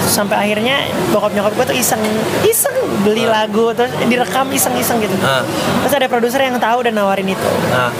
Sampai 0.06 0.36
akhirnya 0.38 0.84
bokap 1.10 1.32
nyokap 1.32 1.52
gue 1.54 1.64
tuh 1.72 1.76
iseng, 1.76 2.02
iseng 2.44 2.74
beli 3.02 3.24
lagu, 3.24 3.72
terus 3.72 3.90
direkam 4.04 4.48
iseng-iseng 4.50 5.00
gitu. 5.00 5.16
Ah. 5.20 5.42
Terus 5.84 5.94
ada 5.96 6.06
produser 6.06 6.40
yang 6.42 6.56
tahu 6.56 6.84
dan 6.84 6.94
nawarin 6.94 7.26
itu. 7.26 7.50
Nah, 7.68 7.90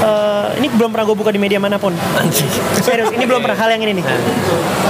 Eh, 0.00 0.46
ini 0.56 0.72
belum 0.72 0.96
pernah 0.96 1.04
gue 1.04 1.12
buka 1.12 1.28
di 1.28 1.36
media 1.36 1.60
mana 1.60 1.76
pun. 1.76 1.92
Serius, 2.80 3.12
ini 3.12 3.28
belum 3.28 3.44
pernah 3.44 3.52
hal 3.52 3.68
yang 3.76 3.84
ini 3.84 4.00
nih. 4.00 4.04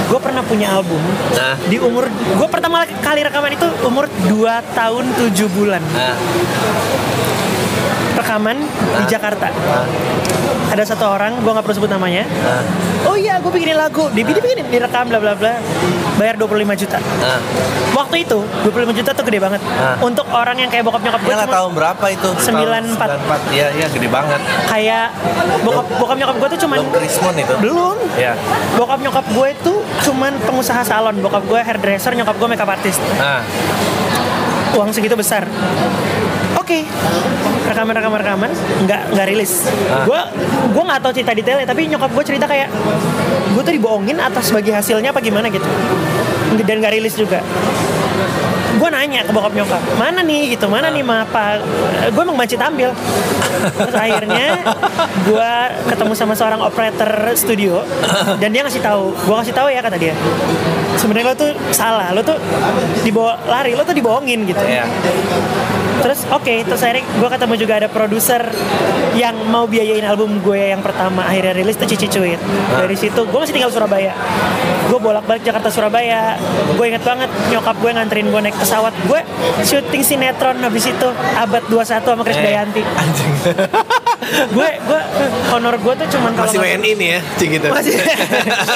Gue 0.07 0.19
pernah 0.23 0.39
punya 0.39 0.71
album 0.71 1.03
Nah. 1.35 1.59
di 1.67 1.75
umur 1.83 2.07
gue 2.07 2.47
pertama 2.47 2.87
kali 3.03 3.19
rekaman 3.19 3.51
itu 3.51 3.67
umur 3.83 4.07
2 4.31 4.63
tahun 4.71 5.03
7 5.19 5.51
bulan. 5.51 5.83
Nah, 5.91 6.15
Rekaman 8.15 8.55
di 8.99 9.03
Jakarta. 9.07 9.51
nah, 9.51 9.83
Ada 10.71 10.87
satu 10.87 11.03
orang, 11.05 11.35
gue 11.35 11.51
nggak 11.51 11.67
perlu 11.67 11.75
sebut 11.75 11.91
namanya. 11.91 12.23
nah, 12.23 12.63
Oh 13.03 13.19
iya, 13.19 13.43
gue 13.43 13.51
bikinin 13.51 13.75
lagu. 13.75 14.07
Di 14.07 14.23
bikinin, 14.23 14.63
direkam 14.71 15.11
bla 15.11 15.19
bla 15.19 15.35
bla. 15.35 15.59
Bayar 16.15 16.39
25 16.39 16.47
juta. 16.77 16.95
nah. 17.19 17.39
Waktu 17.91 18.23
itu 18.23 18.39
25 18.63 18.95
juta 18.95 19.11
tuh 19.11 19.23
gede 19.27 19.43
banget. 19.43 19.59
Ah. 19.73 19.99
Untuk 19.99 20.23
orang 20.27 20.55
yang 20.55 20.71
kayak 20.71 20.87
bokap 20.87 21.03
nyokap 21.03 21.21
gue 21.21 21.33
Ya 21.33 21.43
cuma 21.43 21.51
tahun 21.51 21.71
berapa 21.75 22.05
itu? 22.07 22.29
94. 22.39 23.03
94. 23.03 23.51
Iya, 23.51 23.67
iya 23.73 23.87
gede 23.89 24.07
banget. 24.07 24.39
kayak 24.63 25.05
bokap 25.61 25.85
bokap 25.99 26.17
nyokap 26.17 26.35
gue 26.39 26.49
tuh 26.49 26.59
cuman 26.61 26.77
Belum 26.79 26.91
Krismon 26.93 27.35
itu. 27.35 27.53
belum. 27.59 27.95
Ya. 28.15 28.33
Bokap 28.73 28.99
nyokap 29.03 29.25
gue 29.27 29.49
tuh 29.59 29.77
cuman 30.01 30.31
pengusaha 30.39 30.81
salon. 30.81 31.19
Bokap 31.19 31.43
gue 31.43 31.59
hairdresser, 31.59 32.15
nyokap 32.15 32.39
gue 32.39 32.47
makeup 32.47 32.69
artist. 32.69 33.03
Nah, 33.19 33.43
Uang 34.71 34.87
segitu 34.95 35.19
besar. 35.19 35.43
Oke, 36.59 36.83
rekaman 37.67 37.93
rekaman 37.95 38.19
rekaman, 38.19 38.51
nggak 38.83 39.01
nggak 39.15 39.27
rilis. 39.31 39.67
Ah. 39.87 40.03
Gue 40.03 40.19
gue 40.71 40.83
nggak 40.83 40.99
tahu 40.99 41.11
cerita 41.15 41.31
detailnya, 41.31 41.67
tapi 41.67 41.87
nyokap 41.87 42.11
gue 42.11 42.23
cerita 42.27 42.45
kayak 42.47 42.67
gue 43.55 43.61
tuh 43.63 43.73
dibohongin 43.75 44.17
atas 44.19 44.51
bagi 44.51 44.71
hasilnya 44.71 45.15
apa 45.15 45.19
gimana 45.23 45.47
gitu. 45.47 45.67
Dan 46.67 46.83
nggak 46.83 46.93
rilis 46.95 47.15
juga. 47.15 47.39
Gue 48.71 48.89
nanya 48.89 49.21
ke 49.21 49.31
bokap 49.35 49.53
nyokap, 49.53 49.77
mana 49.99 50.25
nih 50.25 50.57
gitu, 50.57 50.65
mana 50.65 50.89
nih 50.89 51.03
ma 51.05 51.21
apa? 51.27 51.61
Gue 52.09 52.21
emang 52.23 52.39
banci 52.39 52.57
tampil. 52.57 52.89
Terus 53.77 53.93
akhirnya 53.93 54.57
gue 55.27 55.51
ketemu 55.85 56.13
sama 56.17 56.33
seorang 56.33 56.57
operator 56.65 57.11
studio 57.37 57.85
dan 58.41 58.49
dia 58.49 58.65
ngasih 58.65 58.81
tahu, 58.81 59.13
gue 59.13 59.35
kasih 59.43 59.53
tahu 59.53 59.67
ya 59.69 59.85
kata 59.85 60.01
dia. 60.01 60.15
Sebenarnya 60.97 61.29
lo 61.29 61.35
tuh 61.37 61.51
salah, 61.71 62.09
lo 62.09 62.25
tuh 62.25 62.41
dibawa 63.05 63.37
lari, 63.45 63.77
lo 63.77 63.85
tuh 63.85 63.93
dibohongin 63.93 64.49
gitu. 64.49 64.63
ya. 64.65 64.87
Terus 66.01 66.19
oke, 66.27 66.53
terus 66.65 66.81
akhirnya 66.81 67.05
gue 67.05 67.29
ketemu 67.29 67.53
juga 67.55 67.73
ada 67.77 67.87
produser 67.87 68.41
yang 69.13 69.35
mau 69.47 69.65
biayain 69.65 70.01
album 70.03 70.41
gue 70.41 70.73
yang 70.73 70.81
pertama 70.81 71.21
akhirnya 71.21 71.53
rilis 71.53 71.77
itu 71.77 71.95
Cici 71.95 72.07
Cuit. 72.09 72.41
Dari 72.73 72.97
situ 72.97 73.21
gue 73.21 73.39
masih 73.39 73.53
tinggal 73.53 73.69
Surabaya. 73.69 74.13
Gue 74.89 74.99
bolak 74.99 75.23
balik 75.23 75.45
Jakarta 75.45 75.69
Surabaya. 75.69 76.35
Gue 76.73 76.89
inget 76.89 77.05
banget 77.05 77.29
nyokap 77.49 77.77
gue 77.77 77.91
nganterin 77.93 78.27
gue 78.27 78.41
naik 78.41 78.57
pesawat. 78.57 78.93
Gue 79.05 79.21
syuting 79.61 80.01
sinetron 80.01 80.57
habis 80.59 80.89
itu 80.89 81.07
abad 81.37 81.63
21 81.69 82.01
sama 82.01 82.23
Chris 82.25 82.37
Eh, 82.37 82.43
Dayanti. 82.43 82.81
Anjing. 83.01 83.33
Gue 84.31 84.69
gue 84.79 85.01
honor 85.51 85.75
gue 85.75 85.93
tuh 85.99 86.07
cuman 86.17 86.31
kalau 86.33 86.47
Masih 86.47 86.59
WNI 86.63 86.91
nih 86.95 87.07
ya, 87.07 87.19
cik 87.35 87.49
gitu. 87.59 87.67
Masih. 87.67 87.93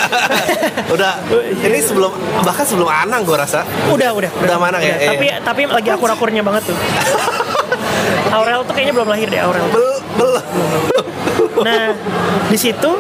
Udah, 0.96 1.14
ini 1.64 1.80
sebelum 1.80 2.12
bahkan 2.44 2.66
sebelum 2.68 2.90
Anang 2.92 3.24
gue 3.24 3.36
rasa. 3.36 3.64
udah 3.88 4.12
udah 4.12 4.32
Udah 4.44 4.58
mana 4.60 4.78
ya? 4.84 4.96
Udah. 4.96 5.08
tapi 5.16 5.26
tapi 5.42 5.62
lagi 5.68 5.90
akur 5.90 6.10
akurnya 6.12 6.44
banget 6.44 6.70
tuh 6.70 6.78
Aurel 8.36 8.68
tuh 8.68 8.74
kayaknya 8.76 8.94
belum 8.96 9.08
lahir 9.08 9.28
deh 9.32 9.40
Aurel 9.40 9.66
Bel 9.72 9.90
belum. 10.16 10.44
Nah, 11.56 11.96
di 12.52 12.58
situ 12.60 12.92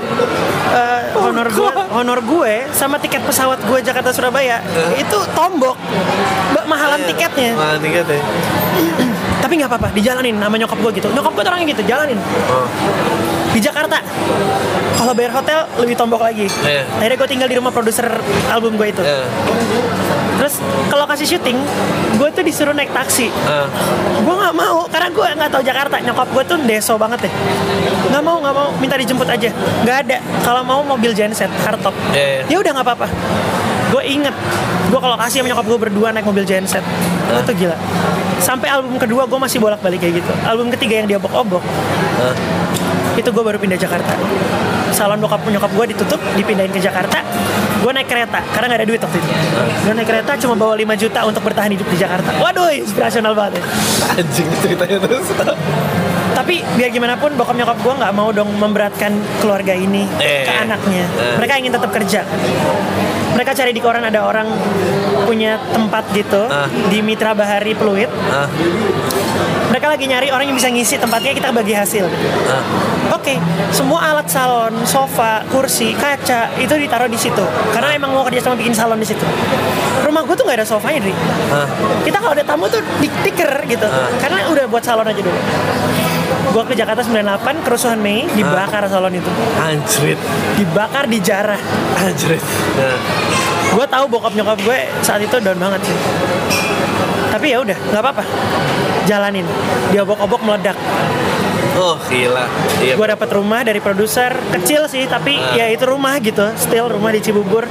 eh, 0.71 1.01
honor 1.19 1.47
gue, 1.51 1.69
honor 1.91 2.19
gue 2.23 2.67
sama 2.71 2.95
tiket 2.97 3.21
pesawat 3.23 3.59
gue 3.61 3.79
Jakarta 3.83 4.15
Surabaya 4.15 4.63
itu 4.95 5.19
tombok, 5.35 5.75
mahalan 6.65 7.03
tiketnya. 7.03 7.51
Mahal 7.53 7.77
tiket 7.83 8.07
ya. 8.07 8.21
Tapi 9.45 9.61
nggak 9.61 9.69
apa-apa, 9.69 9.93
dijalanin 9.93 10.41
sama 10.41 10.57
nyokap 10.57 10.77
gue 10.81 10.91
gitu. 10.97 11.07
Nyokap 11.13 11.37
gue 11.37 11.43
orangnya 11.45 11.67
gitu, 11.69 11.85
jalanin. 11.85 12.17
Oh. 12.49 12.65
Di 13.53 13.61
Jakarta, 13.61 14.01
kalau 14.97 15.13
bayar 15.13 15.37
hotel 15.37 15.69
lebih 15.77 15.93
tombok 15.93 16.17
lagi. 16.17 16.49
Iya. 16.65 16.81
Akhirnya 16.97 17.17
gue 17.21 17.29
tinggal 17.29 17.45
di 17.45 17.55
rumah 17.61 17.69
produser 17.69 18.09
album 18.49 18.73
gue 18.73 18.89
itu. 18.89 19.05
Ya. 19.05 19.21
Terus 20.41 20.57
ke 20.65 20.95
lokasi 20.97 21.29
syuting, 21.29 21.61
gue 22.17 22.29
tuh 22.33 22.41
disuruh 22.41 22.73
naik 22.73 22.89
taksi. 22.89 23.29
Ah. 23.45 23.69
gue 24.25 24.33
nggak 24.33 24.55
mau 24.57 24.89
karena 24.89 25.13
gue 25.13 25.27
nggak 25.37 25.51
tahu 25.53 25.61
Jakarta 25.61 25.95
nyokap 26.01 26.27
gue 26.33 26.43
tuh 26.49 26.57
deso 26.65 26.97
banget 26.97 27.29
deh 27.29 27.33
nggak 28.09 28.23
mau 28.25 28.41
nggak 28.41 28.55
mau 28.57 28.67
minta 28.81 28.97
dijemput 28.97 29.27
aja 29.29 29.53
nggak 29.85 29.97
ada 30.07 30.17
kalau 30.41 30.65
mau 30.65 30.81
mobil 30.81 31.13
genset 31.13 31.51
hardtop 31.61 31.93
Iya, 32.09 32.41
iya. 32.41 32.43
ya 32.49 32.57
udah 32.57 32.71
nggak 32.73 32.85
apa-apa 32.89 33.07
gue 33.93 34.03
inget 34.07 34.33
gue 34.89 34.99
kalau 34.99 35.13
kasih 35.19 35.45
sama 35.45 35.53
nyokap 35.53 35.65
gue 35.67 35.79
berdua 35.87 36.07
naik 36.09 36.25
mobil 36.25 36.41
genset 36.47 36.81
itu 37.29 37.41
tuh 37.45 37.53
gila 37.53 37.77
sampai 38.45 38.69
album 38.69 38.95
kedua 38.95 39.25
gue 39.25 39.39
masih 39.41 39.57
bolak 39.57 39.81
balik 39.81 39.97
kayak 39.97 40.21
gitu 40.21 40.31
album 40.45 40.69
ketiga 40.69 41.01
yang 41.01 41.07
dia 41.09 41.17
obok-obok 41.17 41.65
Ah. 42.15 42.31
itu 43.17 43.27
gue 43.27 43.43
baru 43.43 43.57
pindah 43.57 43.75
Jakarta 43.75 44.13
salon 44.93 45.19
bokap 45.19 45.43
nyokap 45.43 45.67
gue 45.67 45.85
ditutup 45.91 46.21
dipindahin 46.31 46.69
ke 46.69 46.79
Jakarta 46.79 47.19
gue 47.81 47.91
naik 47.91 48.07
kereta 48.07 48.39
karena 48.53 48.65
nggak 48.69 48.79
ada 48.79 48.87
duit 48.87 49.01
waktu 49.01 49.17
itu 49.17 49.29
gue 49.83 49.93
naik 49.93 50.07
kereta 50.07 50.31
cuma 50.39 50.55
bawa 50.55 50.73
5 50.73 50.95
juta 50.95 51.19
untuk 51.25 51.41
bertahan 51.43 51.73
hidup 51.73 51.87
di 51.89 51.97
Jakarta 51.97 52.29
waduh 52.37 52.71
inspirasional 52.71 53.33
banget 53.33 53.59
ya. 53.59 53.63
Anjing 54.15 54.47
ceritanya 54.61 54.97
terus. 55.01 55.25
Tapi 56.45 56.61
biar 56.77 56.93
gimana 56.93 57.17
pun 57.17 57.33
bokap 57.33 57.57
nyokap 57.57 57.73
gue 57.81 57.93
nggak 57.97 58.13
mau 58.13 58.29
dong 58.29 58.53
memberatkan 58.53 59.09
keluarga 59.41 59.73
ini 59.73 60.05
Eh. 60.21 60.45
ke 60.45 60.53
anaknya 60.53 61.01
Eh. 61.17 61.41
mereka 61.41 61.57
ingin 61.57 61.73
tetap 61.73 61.89
kerja 61.89 62.21
mereka 63.33 63.57
cari 63.57 63.73
di 63.73 63.81
koran 63.81 64.05
ada 64.05 64.21
orang 64.21 64.45
punya 65.25 65.57
tempat 65.73 66.05
gitu 66.13 66.45
Ah. 66.45 66.69
di 66.85 67.01
Mitra 67.01 67.33
Bahari 67.33 67.73
Pluit 67.73 68.05
Ah. 68.29 68.45
mereka 69.73 69.89
lagi 69.89 70.05
nyari 70.05 70.29
orang 70.29 70.45
yang 70.45 70.53
bisa 70.53 70.69
ngisi 70.69 71.01
tempatnya 71.01 71.33
kita 71.33 71.49
bagi 71.49 71.73
hasil 71.73 72.05
Ah. 72.45 72.61
Oke, 73.05 73.37
semua 73.69 74.13
alat 74.13 74.25
salon, 74.25 74.73
sofa, 74.83 75.41
kursi, 75.49 75.93
kaca 75.93 76.53
itu 76.57 76.73
ditaruh 76.73 77.05
di 77.05 77.13
situ. 77.15 77.41
Karena 77.69 77.93
emang 77.93 78.09
mau 78.11 78.21
kerja 78.21 78.37
sama 78.39 78.57
bikin 78.57 78.73
salon 78.73 78.97
di 78.97 79.05
situ. 79.05 79.21
Rumah 80.01 80.25
gue 80.25 80.33
tuh 80.33 80.41
nggak 80.41 80.57
ada 80.61 80.65
sofanya, 80.65 81.01
Dri. 81.01 81.13
Kita 82.01 82.17
kalau 82.17 82.33
ada 82.33 82.41
tamu 82.41 82.65
tuh 82.65 82.81
di 82.97 83.05
tiker 83.21 83.65
gitu. 83.65 83.85
Karena 84.17 84.45
udah 84.45 84.65
buat 84.65 84.81
salon 84.81 85.05
aja 85.05 85.21
dulu. 85.21 85.37
Gue 86.25 86.63
ke 86.63 86.73
Jakarta 86.73 87.03
98, 87.03 87.65
kerusuhan 87.65 87.99
Mei, 87.99 88.25
dibakar 88.31 88.87
salon 88.87 89.13
itu. 89.13 89.31
Anjrit. 89.59 90.19
Dibakar 90.55 91.05
di 91.05 91.19
jarah. 91.19 91.59
Anjrit. 91.99 92.39
Nah. 92.75 92.97
Gue 93.75 93.85
tahu 93.85 94.05
bokap 94.07 94.33
nyokap 94.33 94.59
gue 94.61 94.79
saat 95.01 95.19
itu 95.19 95.35
down 95.37 95.59
banget 95.59 95.83
sih. 95.83 95.97
Tapi 97.29 97.51
ya 97.51 97.59
udah, 97.59 97.75
nggak 97.75 98.01
apa-apa. 98.01 98.23
Jalanin. 99.03 99.43
Dia 99.91 100.01
obok-obok 100.01 100.41
meledak. 100.41 100.77
Oh 101.75 101.99
gila. 102.07 102.47
Iya. 102.79 102.95
gue 102.95 103.07
dapat 103.11 103.29
rumah 103.35 103.59
dari 103.59 103.83
produser 103.83 104.31
kecil 104.47 104.87
sih 104.87 105.11
tapi 105.11 105.35
Ah. 105.35 105.59
ya 105.59 105.65
itu 105.67 105.83
rumah 105.83 106.15
gitu 106.23 106.47
still 106.55 106.87
rumah 106.87 107.11
di 107.11 107.19
Cibubur 107.19 107.67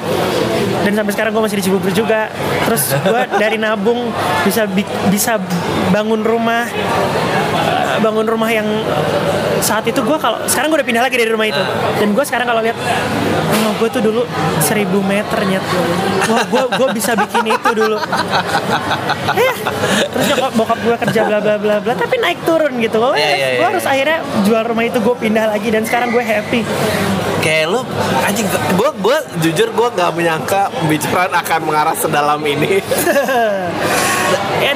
dan 0.85 0.93
sampai 0.95 1.13
sekarang 1.13 1.33
gue 1.33 1.43
masih 1.43 1.59
di 1.59 1.65
Cibubur 1.65 1.91
juga. 1.91 2.29
Terus 2.63 2.83
gue 2.95 3.21
dari 3.35 3.57
nabung 3.57 4.13
bisa 4.43 4.65
bi- 4.67 4.85
bisa 5.09 5.41
bangun 5.89 6.21
rumah 6.21 6.69
eh, 6.69 7.97
bangun 7.99 8.25
rumah 8.25 8.49
yang 8.49 8.67
eh, 8.67 9.33
saat 9.59 9.83
itu 9.83 9.99
gue 9.99 10.17
kalau 10.17 10.45
sekarang 10.45 10.69
gue 10.69 10.79
udah 10.79 10.87
pindah 10.87 11.03
lagi 11.03 11.17
dari 11.17 11.29
rumah 11.29 11.47
itu. 11.47 11.63
Dan 11.97 12.13
gue 12.13 12.21
sekarang 12.23 12.45
kalau 12.45 12.61
lihat 12.61 12.77
rumah 13.51 13.73
gue 13.75 13.89
tuh 13.91 14.03
dulu 14.03 14.23
1000 14.61 14.69
meter 15.03 15.39
nyet. 15.43 15.65
Wah 16.27 16.45
gue 16.45 16.63
gue 16.71 16.89
bisa 16.93 17.13
bikin 17.15 17.45
itu 17.49 17.71
dulu. 17.73 17.97
Ya 19.35 19.53
terus 20.07 20.25
nyokap 20.27 20.53
bokap 20.55 20.79
gue 20.79 20.97
kerja 21.01 21.21
bla 21.23 21.39
bla 21.39 21.57
bla 21.57 21.77
bla 21.79 21.93
tapi 21.95 22.17
naik 22.19 22.45
turun 22.45 22.77
gitu. 22.77 23.01
Gue 23.01 23.17
Iya, 23.17 23.31
iya, 23.33 23.49
iya. 23.55 23.65
harus 23.65 23.85
akhirnya 23.85 24.19
jual 24.43 24.63
rumah 24.63 24.85
itu 24.85 24.99
gue 24.99 25.17
pindah 25.19 25.49
lagi. 25.49 25.69
Dan 25.71 25.83
sekarang 25.83 26.11
gue 26.11 26.21
happy 26.21 26.61
Kayak 27.45 27.67
lu 27.69 27.81
anjing 28.23 28.49
gue 28.49 28.91
gue 28.99 29.17
jujur 29.43 29.69
gue 29.69 29.89
nggak 29.91 30.11
menyangka 30.11 30.73
pembicaraan 30.75 31.29
akan 31.35 31.61
mengarah 31.63 31.93
sedalam 31.93 32.41
ini. 32.43 32.81
ya 34.65 34.73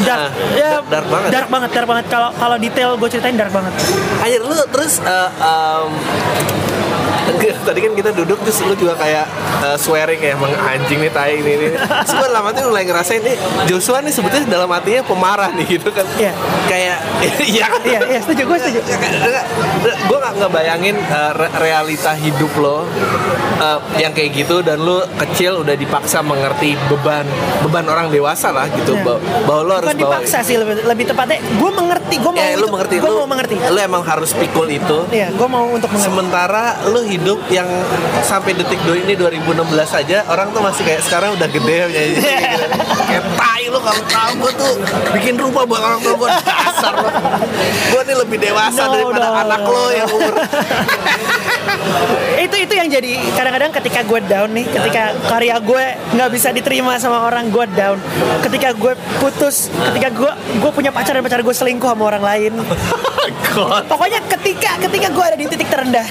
dark 0.00 0.20
Ah, 0.20 0.30
ya 0.52 0.70
dark 0.84 1.06
banget. 1.06 1.28
dark 1.30 1.48
banget 1.48 1.70
dark 1.70 1.86
banget 1.86 2.04
kalau 2.08 2.28
kalau 2.34 2.56
detail 2.58 2.90
gue 2.92 3.08
ceritain 3.08 3.36
dark 3.36 3.50
banget 3.50 3.70
Anjir 4.18 4.42
lu 4.42 4.58
terus 4.68 4.98
eh, 5.00 5.28
em, 5.38 5.88
tadi 7.66 7.78
kan 7.80 7.92
kita 7.92 8.10
duduk 8.12 8.38
terus 8.40 8.58
lu 8.62 8.74
juga 8.74 8.94
kayak 8.94 9.24
eh, 9.62 9.76
swearing 9.76 10.18
ya 10.18 10.34
emang 10.34 10.52
anjing 10.56 10.98
nih 10.98 11.10
tai 11.10 11.36
ini 11.36 11.50
ini. 11.54 11.66
Terus 11.74 12.12
gue 12.14 12.28
dalam 12.28 12.44
hati 12.44 12.58
mulai 12.62 12.84
ngerasain 12.84 13.20
nih 13.20 13.36
Joshua 13.66 13.98
nih 14.00 14.10
sebetulnya 14.10 14.46
dalam 14.48 14.68
hatinya 14.68 15.02
pemarah 15.02 15.50
nih 15.52 15.66
gitu 15.74 15.88
kan. 15.88 16.06
Iya. 16.14 16.32
Kayak 16.66 16.98
iya 17.54 17.66
kan. 17.66 17.80
iya 17.82 18.00
iya 18.08 18.20
setuju 18.20 18.42
gue 18.44 18.58
setuju 18.58 18.80
gue 20.08 20.18
gak 20.18 20.34
ngebayangin 20.36 20.96
uh, 21.04 21.32
re- 21.32 21.54
realita 21.58 22.12
hidup 22.14 22.52
lo 22.56 22.76
uh, 22.78 22.84
yang 23.96 24.12
kayak 24.12 24.34
gitu 24.34 24.60
dan 24.60 24.78
lo 24.78 25.02
kecil 25.18 25.62
udah 25.62 25.74
dipaksa 25.74 26.20
mengerti 26.20 26.74
beban 26.88 27.24
beban 27.60 27.84
orang 27.84 28.08
dewasa 28.08 28.50
lah 28.50 28.66
gitu 28.68 28.90
Iya. 28.90 29.04
bahwa, 29.04 29.20
bahwa 29.44 29.60
lo 29.62 29.72
harus 29.74 29.86
bukan 29.86 29.98
bawa 29.98 30.10
dipaksa 30.18 30.38
sih 30.42 30.56
lebih, 30.56 30.74
lebih 30.82 31.04
tepatnya 31.06 31.38
gue 31.40 31.70
mengerti 31.70 32.14
gue 32.16 32.32
mau 32.32 32.40
ya 32.40 32.48
itu. 32.50 32.66
mengerti 32.66 32.94
gue 32.98 33.12
mau 33.12 33.28
mengerti 33.28 33.54
lo 33.60 33.78
emang 33.78 34.02
harus 34.02 34.30
pikul 34.32 34.66
itu 34.66 34.98
iya 35.10 35.28
gue 35.30 35.48
mau 35.48 35.64
untuk 35.68 35.88
mengerti 35.88 36.08
sementara 36.08 36.64
lo 36.88 37.00
hidup 37.08 37.40
yang 37.48 37.66
sampai 38.20 38.52
detik 38.52 38.76
do 38.84 38.92
ini 38.92 39.16
2016 39.16 39.64
aja 40.04 40.28
orang 40.28 40.52
tuh 40.52 40.60
masih 40.60 40.84
kayak 40.84 41.00
sekarang 41.00 41.32
udah 41.34 41.48
gede 41.48 41.76
ya 41.76 41.86
gitu. 41.88 42.28
kayak 43.08 43.24
tai 43.68 43.76
lo 43.76 43.84
kalau 43.84 44.02
tahu 44.08 44.32
gue 44.40 44.52
tuh 44.56 44.72
bikin 45.12 45.36
rumah 45.36 45.68
buat 45.68 45.84
orang 45.84 46.00
tua 46.00 46.16
gue 46.16 46.28
dasar 46.40 46.92
lo 46.96 47.08
gue 47.92 48.00
nih 48.08 48.16
lebih 48.16 48.38
dewasa 48.40 48.88
No, 48.88 48.92
daripada 48.96 49.28
no. 49.28 49.40
anak 49.44 49.60
lo 49.68 49.84
yang 49.92 50.08
umur 50.08 50.34
itu 52.40 52.56
itu 52.64 52.72
yang 52.72 52.88
jadi 52.88 53.12
kadang-kadang 53.36 53.70
ketika 53.76 54.00
gue 54.08 54.20
down 54.24 54.48
nih 54.56 54.64
ketika 54.64 55.12
karya 55.28 55.60
gue 55.60 55.84
nggak 56.16 56.30
bisa 56.32 56.48
diterima 56.48 56.96
sama 56.96 57.28
orang 57.28 57.52
gue 57.52 57.66
down. 57.76 58.00
Ketika 58.40 58.72
gue 58.72 58.96
putus 59.20 59.68
ketika 59.68 60.08
gue 60.08 60.32
gue 60.64 60.70
punya 60.72 60.88
pacar 60.88 61.12
dan 61.12 61.22
pacar 61.24 61.44
gue 61.44 61.52
selingkuh 61.52 61.92
sama 61.92 62.04
orang 62.08 62.24
lain. 62.24 62.52
God. 63.52 63.84
pokoknya 63.84 64.24
ketika 64.24 64.80
ketika 64.80 65.12
gue 65.12 65.24
ada 65.24 65.36
di 65.36 65.44
titik 65.44 65.68
terendah 65.68 66.06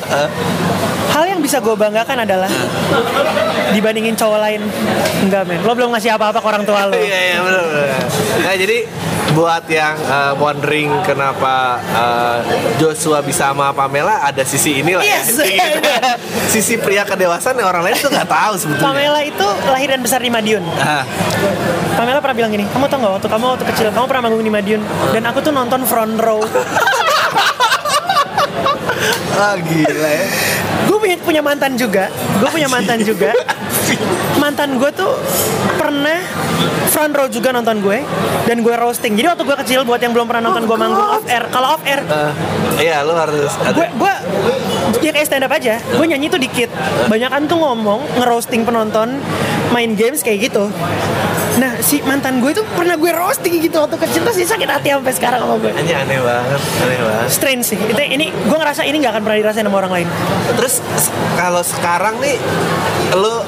hal 1.18 1.26
yang 1.26 1.42
bisa 1.42 1.58
gue 1.58 1.74
banggakan 1.74 2.30
adalah 2.30 2.52
dibandingin 3.74 4.14
cowok 4.14 4.38
lain. 4.38 4.62
Enggak 5.26 5.50
men. 5.50 5.60
Lo 5.66 5.74
belum 5.74 5.90
ngasih 5.96 6.14
apa-apa 6.14 6.38
ke 6.38 6.48
orang 6.48 6.64
tua 6.68 6.86
lo. 6.86 6.94
Iya 6.94 7.18
iya 7.34 7.38
benar 7.48 7.64
benar. 7.64 8.02
Nah 8.38 8.54
jadi 8.56 8.78
buat 9.30 9.64
yang 9.68 9.96
uh, 10.04 10.34
wondering 10.36 10.90
kenapa 11.04 11.78
uh, 11.94 12.40
Joshua 12.76 13.22
bisa 13.22 13.48
sama 13.48 13.70
Pamela 13.70 14.20
ada 14.20 14.42
sisi 14.42 14.82
inilah 14.82 15.04
Yes. 15.04 15.38
ya. 15.38 15.46
Gitu. 15.78 15.92
sisi 16.50 16.74
pria 16.76 17.04
kedewasaan 17.04 17.54
yang 17.54 17.68
orang 17.68 17.86
lain 17.86 17.96
tuh 17.96 18.10
nggak 18.10 18.26
tahu 18.26 18.54
sebetulnya. 18.56 18.88
Pamela 18.88 19.22
itu 19.22 19.48
lahir 19.68 19.90
dan 19.90 20.02
besar 20.02 20.20
di 20.20 20.28
Madiun 20.28 20.64
Ah, 20.76 21.06
Pamela 21.94 22.18
pernah 22.18 22.36
bilang 22.36 22.52
gini 22.52 22.66
kamu 22.68 22.88
tau 22.88 22.98
gak 22.98 23.14
waktu 23.16 23.28
kamu 23.30 23.46
waktu 23.54 23.66
kecil 23.68 23.86
kamu 23.92 24.06
pernah 24.06 24.24
manggung 24.26 24.42
di 24.42 24.50
Madiun 24.50 24.82
dan 25.12 25.24
aku 25.26 25.40
tuh 25.40 25.52
nonton 25.52 25.86
front 25.86 26.18
row 26.18 26.42
ah 29.38 29.54
gila 29.56 30.10
ya. 30.10 30.26
gue 30.88 30.98
punya 30.98 31.16
punya 31.22 31.42
mantan 31.42 31.78
juga 31.78 32.10
gue 32.42 32.50
punya 32.50 32.66
mantan 32.66 32.98
juga 33.00 33.30
mantan 34.42 34.82
gue 34.82 34.90
tuh 34.92 35.14
pernah 35.78 36.18
front 36.98 37.14
row 37.14 37.30
juga 37.30 37.54
nonton 37.54 37.78
gue 37.86 38.02
dan 38.50 38.66
gue 38.66 38.74
roasting. 38.74 39.14
Jadi 39.14 39.30
waktu 39.30 39.44
gue 39.46 39.58
kecil 39.62 39.86
buat 39.86 40.02
yang 40.02 40.18
belum 40.18 40.26
pernah 40.26 40.50
nonton 40.50 40.66
gue 40.66 40.78
manggung 40.82 41.06
off 41.06 41.22
air 41.30 41.46
kalau 41.54 41.78
off 41.78 41.86
air 41.86 42.02
Ah, 42.10 42.34
iya 42.82 43.06
lu 43.06 43.14
harus 43.14 43.54
ada. 43.62 43.70
gue 43.70 43.86
gue 43.94 45.06
ya 45.06 45.14
kayak 45.14 45.30
stand 45.30 45.46
up 45.46 45.54
aja. 45.54 45.78
Gue 45.94 46.10
nyanyi 46.10 46.26
tuh 46.26 46.42
dikit. 46.42 46.74
Banyakan 47.06 47.46
tuh 47.46 47.62
ngomong 47.62 48.02
ngerosting 48.18 48.66
penonton 48.66 49.22
main 49.70 49.94
games 49.94 50.26
kayak 50.26 50.50
gitu. 50.50 50.74
Nah 51.62 51.78
si 51.86 52.02
mantan 52.02 52.42
gue 52.42 52.50
itu 52.50 52.66
pernah 52.74 52.98
gue 52.98 53.14
roasting 53.14 53.62
gitu 53.62 53.78
waktu 53.78 53.98
kecil 54.02 54.26
terus 54.26 54.38
dia 54.42 54.50
sakit 54.50 54.66
hati 54.66 54.90
sampai 54.90 55.14
sekarang 55.14 55.40
sama 55.46 55.56
gue. 55.62 55.70
Anjir 55.78 56.02
aneh 56.02 56.18
banget, 56.18 56.62
aneh 56.82 57.00
banget. 57.06 57.28
strange 57.30 57.64
sih. 57.66 57.78
Itu 57.78 58.02
ini 58.02 58.34
gue 58.34 58.58
ngerasa 58.58 58.82
ini 58.90 59.06
nggak 59.06 59.14
akan 59.14 59.22
pernah 59.22 59.38
dirasain 59.38 59.66
sama 59.70 59.78
orang 59.86 59.94
lain. 60.02 60.08
Terus 60.58 60.82
kalau 61.38 61.62
sekarang 61.62 62.18
nih 62.18 62.42
lo 63.14 63.46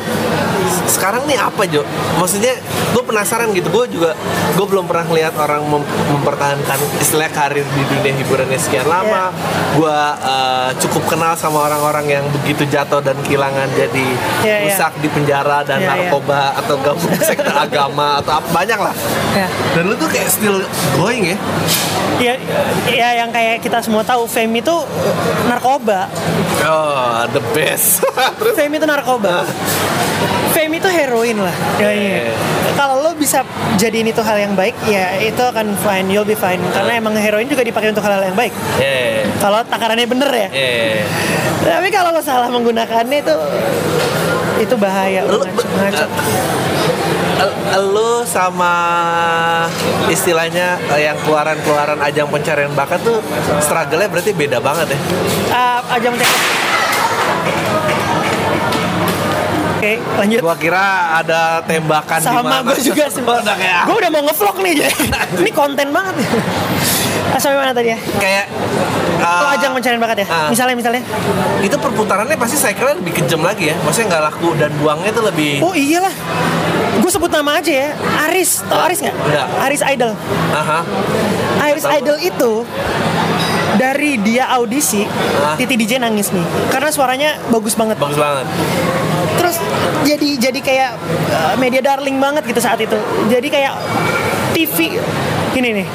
sekarang 0.89 1.23
nih 1.23 1.37
apa 1.37 1.63
Jo? 1.63 1.85
Maksudnya 2.17 2.57
gue 2.89 3.03
penasaran 3.03 3.49
gitu. 3.51 3.69
Gue 3.69 3.85
juga 3.87 4.17
gue 4.51 4.65
belum 4.65 4.83
pernah 4.83 5.05
lihat 5.09 5.33
orang 5.35 5.61
mem- 5.63 5.85
mempertahankan 6.09 6.75
istilah 6.97 7.29
karir 7.29 7.63
di 7.63 7.83
dunia 7.85 8.13
hiburannya 8.15 8.57
sekian 8.57 8.85
lama. 8.85 9.29
Gue 9.71 9.97
eh, 10.19 10.69
cukup 10.79 11.05
kenal 11.07 11.33
sama 11.33 11.63
orang-orang 11.63 12.05
yang 12.11 12.25
begitu 12.33 12.65
jatuh 12.65 12.99
dan 12.99 13.15
kehilangan 13.21 13.69
jadi 13.71 14.07
Iya, 14.39 14.57
iya. 14.57 14.57
rusak 14.67 14.93
di 14.97 15.07
penjara 15.07 15.61
dan 15.61 15.79
Iya, 15.79 15.85
iya. 15.85 15.95
narkoba 16.03 16.41
atau 16.55 16.75
gabung 16.79 17.13
sektor 17.15 17.53
agama 17.65 18.17
atau 18.17 18.33
apa 18.35 18.49
banyak 18.49 18.79
lah. 18.79 18.95
ya 19.31 19.47
Dan 19.71 19.85
lu 19.85 19.95
tuh 19.95 20.07
kayak 20.07 20.27
still 20.27 20.59
going 20.95 21.23
ya? 21.27 21.37
ya, 22.17 22.33
ya 22.85 23.09
yang 23.15 23.29
kayak 23.29 23.59
kita 23.59 23.79
semua 23.79 24.01
tahu 24.01 24.25
fame 24.25 24.59
itu 24.59 24.75
narkoba 25.45 26.09
Oh, 26.61 27.23
the 27.29 27.39
best. 27.53 28.03
Terus 28.39 28.53
fame 28.53 28.73
itu 28.73 28.85
narkoba 28.85 29.45
fame 30.49 30.78
itu 30.79 30.87
heroin 30.87 31.37
lah. 31.43 31.55
Ya, 31.75 31.91
iya. 31.91 32.31
kalau 32.79 33.03
lo 33.03 33.11
bisa 33.19 33.43
jadiin 33.75 34.07
itu 34.07 34.23
hal 34.23 34.39
yang 34.39 34.55
baik 34.55 34.71
ya 34.87 35.19
itu 35.19 35.43
akan 35.43 35.75
fine 35.83 36.07
you'll 36.07 36.23
be 36.23 36.39
fine. 36.39 36.63
Karena 36.71 36.95
emang 36.95 37.13
heroin 37.19 37.45
juga 37.51 37.67
dipakai 37.67 37.91
untuk 37.91 38.03
hal-hal 38.07 38.31
yang 38.31 38.37
baik. 38.39 38.55
Yeah. 38.79 39.27
kalau 39.43 39.59
takarannya 39.67 40.07
bener 40.07 40.31
ya. 40.31 40.49
Yeah. 40.49 41.03
tapi 41.59 41.91
kalau 41.91 42.15
lo 42.15 42.23
salah 42.23 42.47
menggunakannya 42.47 43.19
itu 43.19 43.35
itu 44.63 44.75
bahaya. 44.79 45.27
Lo 45.27 45.43
ngaco, 45.43 46.05
lu 47.93 48.23
sama 48.27 48.73
istilahnya 50.11 50.79
yang 50.99 51.15
keluaran-keluaran 51.23 51.99
ajang 52.03 52.27
pencarian 52.31 52.73
bakat 52.75 52.99
tuh 53.03 53.19
struggle-nya 53.63 54.09
berarti 54.11 54.31
beda 54.35 54.59
banget 54.59 54.95
ya? 54.95 54.99
Ah, 55.53 55.79
ajang 55.95 56.15
tek 56.19 56.27
Oke, 59.79 59.95
lanjut. 59.95 60.39
gua 60.43 60.55
kira 60.59 60.83
ada 61.15 61.63
tembakan 61.63 62.19
Sama 62.19 62.59
gue 62.61 62.83
juga 62.83 63.07
sih. 63.07 63.23
Udah 63.23 63.55
kayak 63.55 63.87
Gue 63.87 63.95
udah 63.95 64.11
mau 64.11 64.21
ngevlog 64.21 64.59
nih. 64.59 64.73
Ini 65.39 65.51
konten 65.51 65.87
banget. 65.89 66.19
Ah, 67.29 67.39
sampai 67.39 67.57
mana 67.57 67.71
tadi 67.71 67.95
ya? 67.95 67.99
kayak 68.19 68.51
Oh, 69.19 69.23
eh, 69.45 69.55
ajang 69.55 69.71
pencarian 69.71 69.99
bakat 69.99 70.23
ya? 70.23 70.27
ah. 70.27 70.47
Misalnya, 70.47 70.75
misalnya. 70.75 71.03
itu 71.59 71.75
perputarannya 71.75 72.35
pasti 72.35 72.55
saya 72.55 72.71
kira 72.71 72.91
lebih 72.93 73.11
kejam 73.13 73.39
lagi 73.39 73.67
ya 73.67 73.75
maksudnya 73.77 74.07
nggak 74.09 74.23
laku 74.25 74.55
dan 74.55 74.71
buangnya 74.75 75.11
tuh 75.11 75.23
lebih 75.23 75.59
Oh 75.59 75.71
iyalah. 75.71 76.11
Gue 76.99 77.07
sebut 77.09 77.27
nama 77.29 77.59
aja 77.59 77.71
ya. 77.71 77.89
Aris, 78.25 78.63
tau 78.65 78.79
Aris 78.81 78.99
nggak? 78.99 79.15
Nggak. 79.15 79.47
Aris 79.61 79.81
Idol. 79.85 80.11
aha 80.51 80.79
Iris 81.65 81.83
Tahu. 81.83 81.95
Idol 81.97 82.17
itu 82.17 82.51
dari 83.75 84.19
dia 84.19 84.47
audisi, 84.49 85.03
Ah. 85.37 85.55
Titi 85.55 85.75
DJ 85.75 85.99
nangis 85.99 86.31
nih, 86.31 86.43
karena 86.67 86.89
suaranya 86.89 87.29
bagus 87.47 87.75
banget. 87.75 87.95
bagus 87.95 88.17
banget 88.17 88.47
Terus 89.35 89.55
jadi 90.01 90.29
jadi 90.41 90.59
kayak 90.59 90.91
uh, 91.29 91.55
media 91.55 91.81
darling 91.83 92.17
banget 92.17 92.43
gitu 92.45 92.57
saat 92.57 92.79
itu. 92.79 92.95
Jadi 93.27 93.47
kayak 93.47 93.73
TV 94.51 94.97
gini 95.49 95.69
nih. 95.75 95.87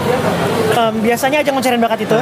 em, 0.75 0.94
biasanya 1.01 1.38
ajang 1.38 1.55
pencarian 1.55 1.79
bakat 1.79 2.03
itu 2.03 2.18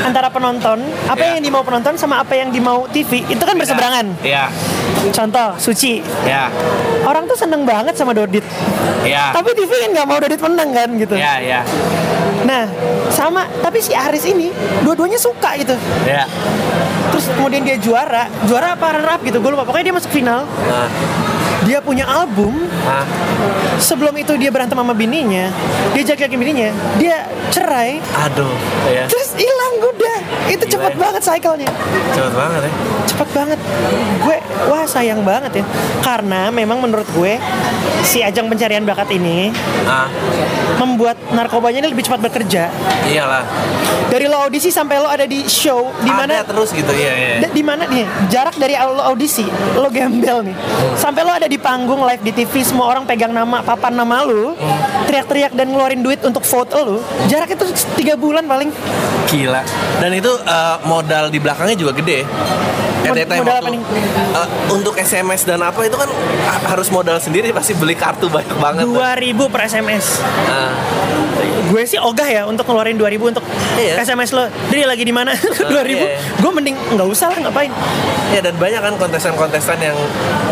antara 0.00 0.26
penonton, 0.26 0.80
apa 1.04 1.20
Ya. 1.20 1.36
yang 1.36 1.44
dimau 1.44 1.60
penonton 1.60 1.92
sama 1.94 2.18
apa 2.18 2.32
yang 2.32 2.48
dimau 2.48 2.88
TV 2.88 3.20
itu 3.22 3.38
kan 3.38 3.52
berseberangan. 3.52 4.16
ya 4.22 4.48
Contoh, 5.08 5.52
Suci. 5.56 6.00
ya 6.24 6.48
Orang 7.04 7.24
tuh 7.24 7.36
seneng 7.36 7.62
banget 7.62 7.92
sama 7.94 8.10
Dodit. 8.10 8.42
ya 9.04 9.30
Tapi 9.30 9.52
TV 9.52 9.68
kan 9.68 9.88
nggak 9.92 10.06
mau 10.06 10.18
Dodit 10.18 10.40
menang 10.40 10.70
kan 10.72 10.88
gitu. 10.96 11.14
ya 11.14 11.36
ya 11.38 11.60
Nah, 12.48 12.64
sama. 13.12 13.44
Tapi 13.60 13.84
si 13.84 13.92
Aris 13.92 14.24
ini 14.24 14.48
dua-duanya 14.80 15.20
suka 15.20 15.52
gitu. 15.60 15.76
ya 16.08 16.24
Terus 17.12 17.28
kemudian 17.36 17.60
dia 17.60 17.76
juara, 17.76 18.24
juara 18.48 18.72
apa 18.72 18.96
runner 18.96 19.12
up 19.12 19.20
gitu. 19.20 19.36
Gue 19.44 19.52
lupa. 19.52 19.68
Pokoknya 19.68 19.92
dia 19.92 19.96
masuk 20.00 20.08
final. 20.08 20.48
nah, 20.48 20.88
Dia 21.68 21.84
punya 21.84 22.08
album 22.08 22.54
nah, 22.86 23.04
sebelum 23.76 24.14
itu 24.18 24.32
dia 24.40 24.48
berantem 24.48 24.78
sama 24.78 24.94
bininya 24.94 25.50
dia 25.92 26.02
jaki-jaki 26.06 26.38
bininya 26.38 26.70
dia 26.96 27.26
cerai 27.50 27.98
aduh 28.14 28.54
ya 28.88 29.04
terus 29.10 29.27
hilang 29.38 29.74
udah. 29.80 30.18
Itu 30.50 30.64
Gila 30.66 30.72
cepat 30.74 30.92
ya. 30.92 30.98
banget 30.98 31.22
cycle-nya. 31.22 31.70
Cepet 32.12 32.34
banget 32.34 32.60
ya? 32.66 32.72
Cepat 33.06 33.28
banget. 33.32 33.58
Gue 34.20 34.36
wah 34.68 34.84
sayang 34.84 35.20
banget 35.22 35.62
ya. 35.62 35.64
Karena 36.02 36.50
memang 36.50 36.82
menurut 36.82 37.06
gue 37.14 37.38
si 38.02 38.22
ajang 38.22 38.46
pencarian 38.46 38.86
bakat 38.86 39.10
ini 39.12 39.50
ah. 39.84 40.06
membuat 40.78 41.18
narkobanya 41.34 41.84
ini 41.86 41.88
lebih 41.94 42.06
cepat 42.06 42.20
bekerja. 42.22 42.70
Iyalah. 43.06 43.44
Dari 44.08 44.24
lo 44.24 44.40
audisi 44.40 44.72
sampai 44.72 44.96
lo 44.98 45.08
ada 45.10 45.28
di 45.28 45.44
show 45.44 45.92
di 46.00 46.08
mana 46.08 46.40
terus 46.40 46.72
gitu 46.72 46.88
iya 46.96 47.12
iya. 47.12 47.34
Da- 47.44 47.52
di 47.52 47.60
mana 47.60 47.84
nih? 47.84 48.08
Jarak 48.32 48.56
dari 48.56 48.72
lo 48.78 49.02
audisi 49.04 49.44
lo 49.76 49.92
gembel 49.92 50.48
nih. 50.48 50.56
Sampai 50.96 51.22
lo 51.28 51.32
ada 51.34 51.44
di 51.44 51.60
panggung 51.60 52.00
live 52.08 52.22
di 52.24 52.32
TV 52.32 52.64
semua 52.64 52.88
orang 52.88 53.04
pegang 53.04 53.30
nama 53.30 53.60
papan 53.60 53.92
nama 53.92 54.24
lu 54.24 54.56
teriak-teriak 55.04 55.52
dan 55.52 55.68
ngeluarin 55.72 56.00
duit 56.00 56.20
untuk 56.24 56.44
vote 56.44 56.72
lu 56.84 57.00
jarak 57.28 57.52
itu 57.52 57.64
tiga 57.96 58.16
bulan 58.16 58.44
paling 58.48 58.72
Gila. 59.28 59.60
Dan 59.98 60.10
itu 60.12 60.32
eh, 60.34 60.76
modal 60.84 61.28
di 61.28 61.38
belakangnya 61.38 61.76
juga 61.76 61.92
gede. 61.92 62.24
Time 62.98 63.40
modal 63.40 63.46
waktu- 63.54 63.62
apa 63.62 63.70
nih? 63.70 63.80
eh, 64.34 64.48
untuk 64.68 64.94
SMS 64.94 65.42
dan 65.42 65.60
apa 65.60 65.80
itu 65.80 65.94
kan 65.94 66.08
ha- 66.44 66.62
harus 66.66 66.88
modal 66.88 67.16
sendiri 67.16 67.48
pasti 67.50 67.72
beli 67.72 67.94
kartu 67.94 68.26
banyak 68.26 68.56
banget. 68.58 68.84
2000 68.84 69.48
per 69.48 69.60
SMS 69.62 70.20
Nah, 70.44 70.72
gue 71.68 71.82
sih 71.84 71.98
ogah 71.98 72.26
ya 72.26 72.42
untuk 72.44 72.64
ngeluarin 72.64 72.94
2000 72.94 73.30
untuk 73.30 73.44
Iya. 73.74 73.94
SMS 73.98 74.30
lo 74.30 74.42
jadi 74.68 74.84
lagi 74.84 75.02
di 75.02 75.10
mana 75.10 75.30
2000 75.72 75.72
iya. 75.86 76.18
gue 76.18 76.50
mending 76.50 76.76
nggak 76.90 77.08
usah 77.08 77.28
lah 77.28 77.38
ngapain 77.40 77.70
ya 78.28 78.40
dan 78.40 78.54
banyak 78.54 78.80
kan 78.80 78.94
kontestan-kontestan 78.96 79.78
yang 79.80 79.96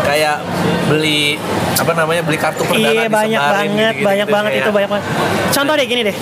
kayak 0.01 0.39
beli 0.85 1.35
apa 1.75 1.91
namanya 1.93 2.21
beli 2.21 2.35
kartu 2.35 2.63
perdana 2.63 2.89
iya 2.89 3.05
banyak 3.05 3.37
banget 3.37 3.67
gitu-gitu, 3.67 4.07
banyak 4.07 4.27
banget 4.27 4.51
kayak- 4.51 4.63
itu 4.63 4.71
banyak 4.71 4.89
banget 4.89 5.05
contoh 5.51 5.73
deh 5.73 5.85
gini 5.85 6.01
deh 6.03 6.15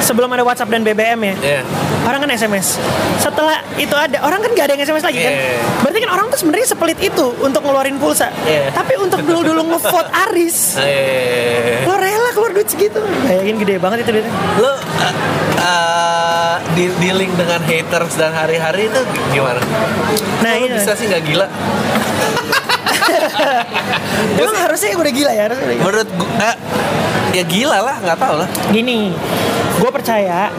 sebelum 0.00 0.28
ada 0.28 0.42
WhatsApp 0.42 0.70
dan 0.70 0.82
BBM 0.82 1.20
ya 1.22 1.34
Iya. 1.34 1.60
orang 2.02 2.18
kan 2.20 2.30
SMS 2.30 2.78
setelah 3.18 3.58
itu 3.74 3.92
ada 3.92 4.18
orang 4.20 4.40
kan 4.40 4.50
gak 4.52 4.64
ada 4.64 4.72
yang 4.72 4.82
SMS 4.84 5.02
lagi 5.02 5.18
kan 5.18 5.32
Iya. 5.32 5.58
berarti 5.80 5.98
kan 5.98 6.10
orang 6.12 6.26
tuh 6.28 6.38
sebenarnya 6.38 6.66
sepelit 6.68 6.98
itu 6.98 7.26
untuk 7.38 7.60
ngeluarin 7.60 7.96
pulsa 7.96 8.30
Iya. 8.42 8.70
tapi 8.70 8.94
untuk 8.96 9.20
dulu 9.20 9.40
dulu 9.44 9.60
ngevote 9.68 10.10
Aris 10.22 10.78
Eh, 10.78 11.82
lo 11.82 11.94
rela 11.94 12.21
duit 12.52 12.68
segitu 12.68 13.00
bayangin 13.24 13.56
gede 13.58 13.74
banget 13.76 14.04
itu 14.04 14.10
duitnya 14.14 14.32
lo 14.56 14.68
uh, 14.68 14.76
uh, 15.58 16.54
di- 16.72 16.94
dealing 16.98 17.32
dengan 17.34 17.60
haters 17.60 18.16
dan 18.16 18.32
hari-hari 18.32 18.88
itu 18.88 19.00
gimana? 19.30 19.60
Nah, 20.40 20.52
Lo 20.56 20.66
iya. 20.66 20.76
bisa 20.76 20.92
sih 20.94 21.04
nggak 21.04 21.22
gila? 21.22 21.46
emang 24.40 24.56
harusnya 24.56 24.94
udah 24.94 25.12
gila 25.12 25.32
ya 25.32 25.42
harusnya 25.50 25.64
udah 25.64 25.76
gila. 25.76 25.84
Menurut 25.84 26.08
gua, 26.14 26.28
eh, 26.40 26.56
ya 27.32 27.44
gila 27.44 27.78
lah, 27.82 27.96
nggak 28.00 28.18
tahu 28.18 28.34
lah. 28.40 28.48
gini 28.70 29.12
gue 29.72 29.90
percaya 29.90 30.52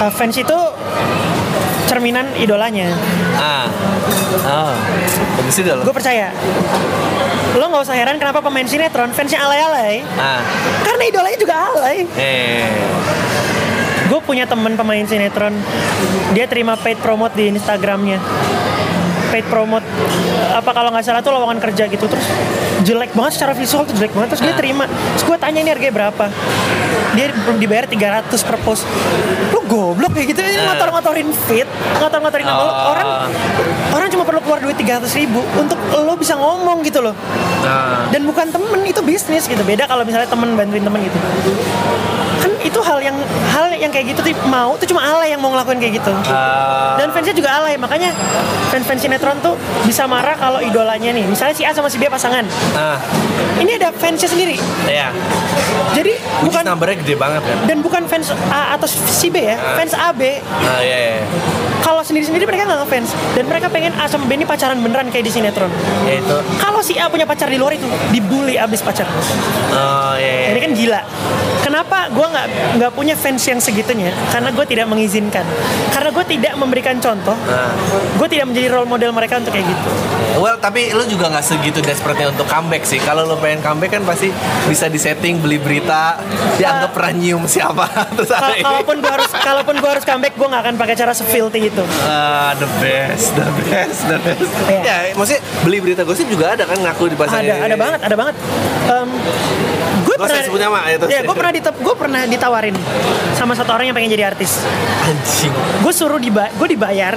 uh, 0.00 0.10
fans 0.10 0.34
itu 0.34 0.58
cerminan 1.90 2.30
idolanya. 2.38 2.94
Ah, 3.34 3.66
oh, 4.46 4.74
bagus 5.42 5.58
lo. 5.66 5.82
gue 5.82 5.94
percaya. 5.94 6.30
Lo 7.58 7.66
nggak 7.66 7.82
usah 7.82 7.98
heran 7.98 8.14
kenapa 8.22 8.38
pemain 8.38 8.62
sinetron 8.62 9.10
fansnya 9.10 9.42
alay-alay. 9.42 10.06
Ah, 10.14 10.38
karena 10.86 11.02
idolanya 11.10 11.38
juga 11.42 11.54
alay. 11.58 12.06
Eh, 12.14 12.70
gue 14.06 14.20
punya 14.22 14.46
temen 14.46 14.78
pemain 14.78 15.02
sinetron. 15.02 15.58
Dia 16.30 16.46
terima 16.46 16.78
paid 16.78 17.02
promote 17.02 17.34
di 17.34 17.50
Instagramnya 17.50 18.22
paid 19.30 19.46
promote 19.46 19.86
apa 20.50 20.70
kalau 20.70 20.90
nggak 20.90 21.06
salah 21.06 21.22
tuh 21.22 21.30
lowongan 21.30 21.62
kerja 21.62 21.86
gitu. 21.86 22.04
Terus 22.04 22.26
jelek 22.82 23.14
banget 23.14 23.38
secara 23.38 23.52
visual 23.54 23.86
tuh 23.86 23.94
jelek 23.94 24.12
banget. 24.12 24.36
Terus 24.36 24.42
dia 24.42 24.54
Ah. 24.54 24.58
terima. 24.58 24.84
Terus 25.14 25.24
gue 25.24 25.36
tanya 25.38 25.58
ini 25.62 25.70
harganya 25.70 25.94
berapa? 25.94 26.24
Dia 27.10 27.26
belum 27.32 27.58
dibayar 27.58 27.86
300 27.86 28.42
per 28.42 28.56
post. 28.60 28.84
Lu 29.50 29.62
goblok 29.64 30.12
kayak 30.12 30.34
gitu 30.34 30.40
ini 30.40 30.58
Ah. 30.58 30.74
ngotor-ngotorin 30.74 31.28
fit 31.46 31.68
ngotor-ngotorin 31.96 32.44
nama. 32.44 32.60
Oh. 32.60 32.92
orang 32.92 33.08
orang 33.90 34.08
cuma 34.10 34.24
perlu 34.24 34.40
keluar 34.42 34.58
duit 34.58 34.74
300 34.74 35.14
ribu 35.14 35.40
untuk 35.54 35.78
lo 35.92 36.14
bisa 36.14 36.34
ngomong 36.34 36.82
gitu 36.82 36.98
loh. 37.00 37.14
Nah, 37.62 38.10
dan 38.10 38.26
bukan 38.26 38.50
temen 38.50 38.80
itu 38.82 39.00
bisnis 39.00 39.46
gitu. 39.46 39.62
Beda 39.62 39.86
kalau 39.86 40.02
misalnya 40.02 40.26
temen 40.26 40.58
bantuin 40.58 40.82
temen 40.82 41.00
gitu 41.00 41.18
kan 42.40 42.50
itu 42.58 42.80
hal 42.80 42.98
yang 42.98 43.16
hal 43.46 43.68
yang 43.70 43.88
kayak 43.88 44.10
gitu 44.10 44.20
tuh 44.22 44.32
mau 44.46 44.72
tuh 44.74 44.86
cuma 44.86 45.04
alay 45.04 45.30
yang 45.30 45.38
mau 45.38 45.50
ngelakuin 45.50 45.76
kayak 45.76 45.94
gitu 45.96 46.12
Ah. 46.26 46.96
dan 46.96 47.08
fansnya 47.10 47.32
juga 47.32 47.52
alay 47.52 47.76
makanya 47.76 48.10
fans-fans 48.66 49.00
sinetron 49.00 49.36
tuh 49.38 49.54
bisa 49.84 50.04
marah 50.04 50.34
kalau 50.34 50.58
idolanya 50.58 51.10
nih 51.10 51.22
misalnya 51.22 51.52
si 51.52 51.62
A 51.62 51.70
sama 51.70 51.86
si 51.86 51.96
B 51.96 52.06
pasangan 52.06 52.44
ah, 52.72 52.96
ini 53.56 53.76
ada 53.76 53.92
fansnya 53.92 54.26
sendiri 54.26 54.56
ya. 54.84 55.12
jadi 55.92 56.16
Which 56.40 56.48
bukan 56.48 56.62
numbernya 56.66 56.96
gede 56.98 57.14
banget 57.14 57.42
kan? 57.42 57.56
dan 57.66 57.78
bukan 57.80 58.02
fans 58.06 58.32
A 58.46 58.74
atau 58.74 58.88
si 58.88 59.28
B 59.28 59.42
ya 59.42 59.56
fans 59.74 59.92
A 59.92 60.10
B 60.10 60.40
Ah, 60.62 60.80
iya, 60.80 60.96
iya. 61.12 61.24
kalau 61.80 62.00
sendiri-sendiri 62.00 62.44
mereka 62.44 62.64
nggak 62.64 62.80
ngefans 62.80 63.08
dan 63.34 63.44
mereka 63.44 63.66
pengen 63.68 63.92
A 63.94 64.06
sama 64.06 64.24
B 64.24 64.34
ini 64.34 64.44
pacaran 64.44 64.78
beneran 64.78 65.08
kayak 65.08 65.24
di 65.24 65.32
sinetron 65.32 65.68
Ya 66.04 66.16
itu. 66.16 66.36
kalau 66.56 66.80
si 66.80 66.96
A 66.96 67.06
punya 67.06 67.24
pacar 67.24 67.46
di 67.46 67.56
luar 67.56 67.72
itu 67.72 67.84
dibully 68.10 68.56
abis 68.56 68.80
pacar 68.80 69.04
Oh, 69.70 70.14
iya, 70.14 70.32
iya. 70.40 70.48
ini 70.50 70.60
kan 70.60 70.72
gila 70.72 71.00
kenapa 71.60 71.89
gue 72.08 72.26
nggak 72.26 72.46
nggak 72.76 72.92
punya 72.92 73.14
fans 73.14 73.42
yang 73.42 73.58
segitunya 73.58 74.08
karena 74.28 74.48
gue 74.48 74.64
tidak 74.64 74.86
mengizinkan 74.86 75.44
karena 75.90 76.08
gue 76.08 76.24
tidak 76.26 76.52
memberikan 76.54 76.96
contoh 76.96 77.36
Nah. 77.42 77.72
gue 78.16 78.28
tidak 78.28 78.46
menjadi 78.46 78.68
role 78.70 78.86
model 78.86 79.10
mereka 79.10 79.36
untuk 79.36 79.50
kayak 79.50 79.66
gitu 79.66 79.90
Well, 80.30 80.56
tapi 80.56 80.88
lu 80.88 81.02
juga 81.04 81.26
nggak 81.28 81.42
segitu 81.42 81.82
desperate 81.82 82.22
untuk 82.24 82.46
comeback 82.46 82.86
sih. 82.86 82.96
Kalau 82.96 83.26
lu 83.26 83.34
pengen 83.36 83.60
comeback 83.60 83.92
kan 83.92 84.06
pasti 84.06 84.30
bisa 84.64 84.86
disetting 84.86 85.36
beli 85.36 85.58
berita, 85.58 86.16
dianggap 86.54 86.94
nyium 87.12 87.44
siapa, 87.44 87.84
terus 88.16 88.30
ada 88.30 88.46
Kal- 88.46 88.54
ini. 88.54 88.62
kalaupun 88.62 88.96
gue 88.96 89.10
harus 89.10 89.30
kalaupun 89.34 89.74
gue 89.76 89.90
harus 89.90 90.04
comeback 90.06 90.32
gue 90.32 90.46
nggak 90.46 90.62
akan 90.62 90.74
pakai 90.78 90.94
cara 90.94 91.12
sefilty 91.12 91.66
itu 91.66 91.82
Ah, 92.00 92.54
the 92.56 92.70
best, 92.78 93.34
the 93.34 93.48
best, 93.66 94.00
the 94.06 94.18
best. 94.22 94.48
Iya. 94.64 94.80
Ya, 94.80 94.96
maksudnya 95.12 95.42
beli 95.60 95.78
berita 95.82 96.06
gosip 96.06 96.24
juga 96.24 96.54
ada 96.54 96.62
kan 96.62 96.78
ngaku 96.78 97.10
di 97.10 97.16
pasar 97.18 97.42
ada 97.42 97.54
ada 97.60 97.76
banget 97.76 98.00
ada 98.00 98.16
banget 98.16 98.34
gue 98.86 99.02
Gak 100.20 100.28
usah 100.28 100.44
sebut 100.44 100.60
nama, 100.60 100.84
itu. 100.84 101.06
ya 101.08 101.24
gue 101.24 101.32
pernah 101.32 101.52
ditep, 101.52 101.74
gue 101.80 101.94
pernah 101.96 102.20
ditawarin 102.28 102.76
sama 103.32 103.56
satu 103.56 103.72
orang 103.72 103.88
yang 103.88 103.96
pengen 103.96 104.12
jadi 104.12 104.28
artis 104.28 104.60
Anjing. 105.08 105.48
gue 105.80 105.92
suruh 105.92 106.20
diba 106.20 106.52
gue 106.52 106.68
dibayar 106.68 107.16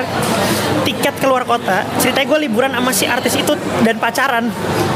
tiket 0.87 1.19
keluar 1.19 1.43
kota 1.43 1.83
ceritanya 1.99 2.27
gue 2.31 2.39
liburan 2.47 2.71
sama 2.71 2.91
si 2.95 3.03
artis 3.03 3.35
itu 3.35 3.53
dan 3.83 3.99
pacaran 3.99 4.47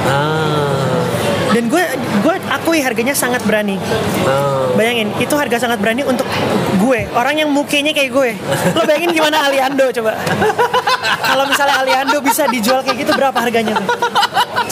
Ah. 0.08 1.03
dan 1.51 1.68
gue 1.68 1.84
gue 2.24 2.36
akui 2.47 2.80
harganya 2.80 3.12
sangat 3.12 3.43
berani 3.43 3.76
ah. 4.24 4.72
bayangin 4.80 5.12
itu 5.20 5.36
harga 5.36 5.68
sangat 5.68 5.84
berani 5.84 6.08
untuk 6.08 6.24
gue. 6.78 6.99
Orang 7.13 7.36
yang 7.38 7.49
mukanya 7.49 7.91
kayak 7.91 8.11
gue. 8.13 8.30
Lo 8.73 8.82
bayangin 8.86 9.11
gimana 9.13 9.49
Aliando 9.49 9.86
coba. 9.91 10.13
Kalau 11.25 11.43
misalnya 11.49 11.75
Aliando 11.82 12.17
bisa 12.21 12.47
dijual 12.47 12.82
kayak 12.86 13.03
gitu 13.03 13.11
berapa 13.13 13.36
harganya 13.36 13.78
tuh? 13.78 13.88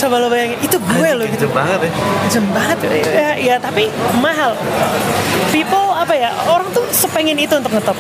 Coba 0.06 0.16
lo 0.22 0.28
bayangin. 0.30 0.58
Itu 0.62 0.78
gue 0.80 1.10
lo 1.18 1.24
gitu. 1.28 1.48
banget 1.52 1.90
ya. 1.90 1.92
Kejam 2.30 2.46
banget. 2.54 2.78
Ya, 3.06 3.30
ya 3.36 3.56
tapi 3.58 3.90
mahal. 4.20 4.54
People 5.52 5.94
apa 5.96 6.14
ya 6.14 6.30
orang 6.50 6.68
tuh 6.72 6.86
sepengen 6.92 7.38
itu 7.40 7.54
untuk 7.56 7.72
ngetop. 7.74 7.98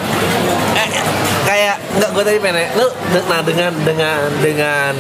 Eh, 0.76 0.90
kayak 1.46 1.76
nggak 2.02 2.10
gue 2.12 2.24
tadi 2.26 2.38
pengen 2.42 2.68
lu 2.76 2.88
de- 3.14 3.26
nah 3.30 3.40
dengan 3.46 3.72
dengan 3.86 4.18
dengan 4.42 4.94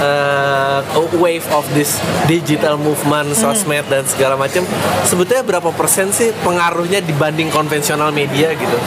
eh, 0.00 0.78
wave 1.18 1.44
of 1.52 1.66
this 1.74 1.98
digital 2.30 2.78
movement 2.78 3.34
sosmed 3.34 3.84
dan 3.90 4.06
segala 4.06 4.38
macam 4.38 4.62
sebetulnya 5.02 5.42
berapa 5.42 5.70
persen 5.74 6.14
sih 6.14 6.30
pengaruhnya 6.46 7.02
dibanding 7.02 7.50
konvensional 7.50 8.14
media 8.16 8.48
gitu 8.50 8.78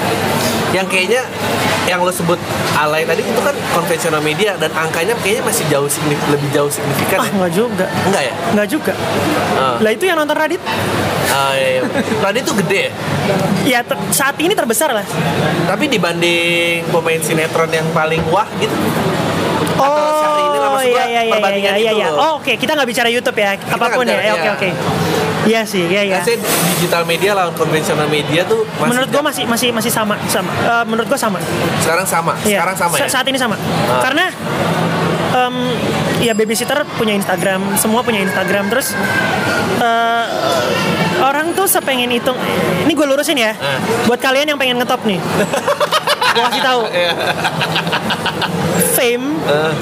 yang 0.70 0.86
kayaknya 0.86 1.22
yang 1.86 2.02
lo 2.02 2.10
sebut 2.12 2.38
alay 2.76 3.02
tadi 3.02 3.22
itu 3.22 3.42
kan 3.42 3.54
konvensional 3.72 4.22
media 4.22 4.54
dan 4.56 4.70
angkanya 4.72 5.18
kayaknya 5.18 5.42
masih 5.44 5.66
jauh 5.66 5.86
signif- 5.86 6.22
lebih 6.28 6.50
jauh 6.52 6.70
signifikan 6.70 7.18
ah 7.18 7.26
ya? 7.26 7.34
nggak 7.36 7.52
juga 7.52 7.86
enggak 8.06 8.24
ya 8.24 8.34
nggak 8.54 8.68
juga 8.68 8.94
Ah. 9.56 9.76
lah 9.78 9.92
itu 9.92 10.06
yang 10.06 10.18
nonton 10.18 10.34
Radit 10.36 10.62
Ah, 11.30 11.54
iya, 11.54 11.78
iya. 11.78 11.82
Tadi 12.18 12.42
itu 12.42 12.54
gede 12.58 12.80
ya? 12.82 12.92
ya 13.64 13.80
saat 14.10 14.34
ini 14.38 14.54
terbesar 14.54 14.90
lah 14.90 15.06
tapi 15.66 15.86
dibanding 15.86 16.82
pemain 16.90 17.22
sinetron 17.22 17.70
yang 17.70 17.86
paling 17.90 18.22
wah 18.28 18.50
gitu 18.58 18.74
Atau 19.78 20.10
sehari 20.20 20.42
ini 20.44 20.58
iya 20.82 21.04
iya 21.06 21.22
iya 21.24 21.50
iya 21.56 21.72
iya. 21.78 21.92
iya. 21.94 22.08
Oh, 22.12 22.36
oke, 22.36 22.52
kita 22.56 22.74
nggak 22.74 22.90
bicara 22.90 23.08
YouTube 23.08 23.38
ya, 23.38 23.56
apa 23.56 23.86
pun 23.94 24.04
nggak 24.04 24.20
ya. 24.20 24.20
bicara, 24.20 24.26
Ya, 24.26 24.34
Oke 24.34 24.44
iya. 24.44 24.52
oke. 24.52 24.70
Iya 25.42 25.62
sih, 25.64 25.84
iya 25.84 26.02
iya. 26.04 26.20
Saya 26.20 26.36
digital 26.76 27.04
media 27.04 27.32
lawan 27.32 27.54
konvensional 27.54 28.06
media 28.06 28.44
tuh 28.44 28.68
masih 28.76 28.90
Menurut 28.92 29.10
gua 29.10 29.24
masih 29.24 29.44
masih 29.46 29.70
masih 29.72 29.88
sama 29.90 30.16
sama. 30.26 30.52
Eh, 30.60 30.84
menurut 30.86 31.08
gua 31.08 31.18
sama. 31.18 31.40
sekarang 31.80 32.04
sama. 32.04 32.34
Iya. 32.42 32.60
Sekarang 32.60 32.76
sama 32.76 32.94
ya. 32.94 33.02
Sa- 33.06 33.14
Saat 33.16 33.26
ini 33.28 33.38
sama. 33.38 33.56
Ah. 33.56 34.02
Karena 34.02 34.26
em, 35.32 35.56
ya 36.20 36.34
babysitter 36.34 36.84
punya 36.96 37.14
Instagram, 37.14 37.62
semua 37.76 38.02
punya 38.02 38.20
Instagram 38.20 38.68
terus 38.68 38.92
eh, 39.80 40.26
orang 41.20 41.54
tuh 41.54 41.66
sepengen 41.66 42.10
itu. 42.10 42.32
Ini 42.84 42.92
gue 42.92 43.08
lurusin 43.08 43.36
ya. 43.36 43.56
Ah. 43.56 43.80
Buat 44.06 44.20
kalian 44.20 44.48
yang 44.48 44.60
pengen 44.60 44.76
ngetop 44.78 45.02
nih. 45.04 45.18
gue 46.30 46.44
kasih 46.46 46.62
tahu. 46.62 46.82
Iya. 46.92 47.12
Fame 48.90 49.28
Eh, 49.42 49.74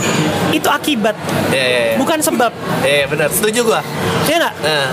itu 0.54 0.70
akibat, 0.70 1.12
Iya, 1.50 1.60
iya, 1.60 1.82
iya. 1.84 1.96
bukan 1.98 2.18
sebab. 2.18 2.52
Iya, 2.82 3.04
benar. 3.06 3.28
Setuju 3.28 3.66
gua. 3.66 3.82
Ya 4.26 4.40
nggak? 4.40 4.54
Nah, 4.58 4.88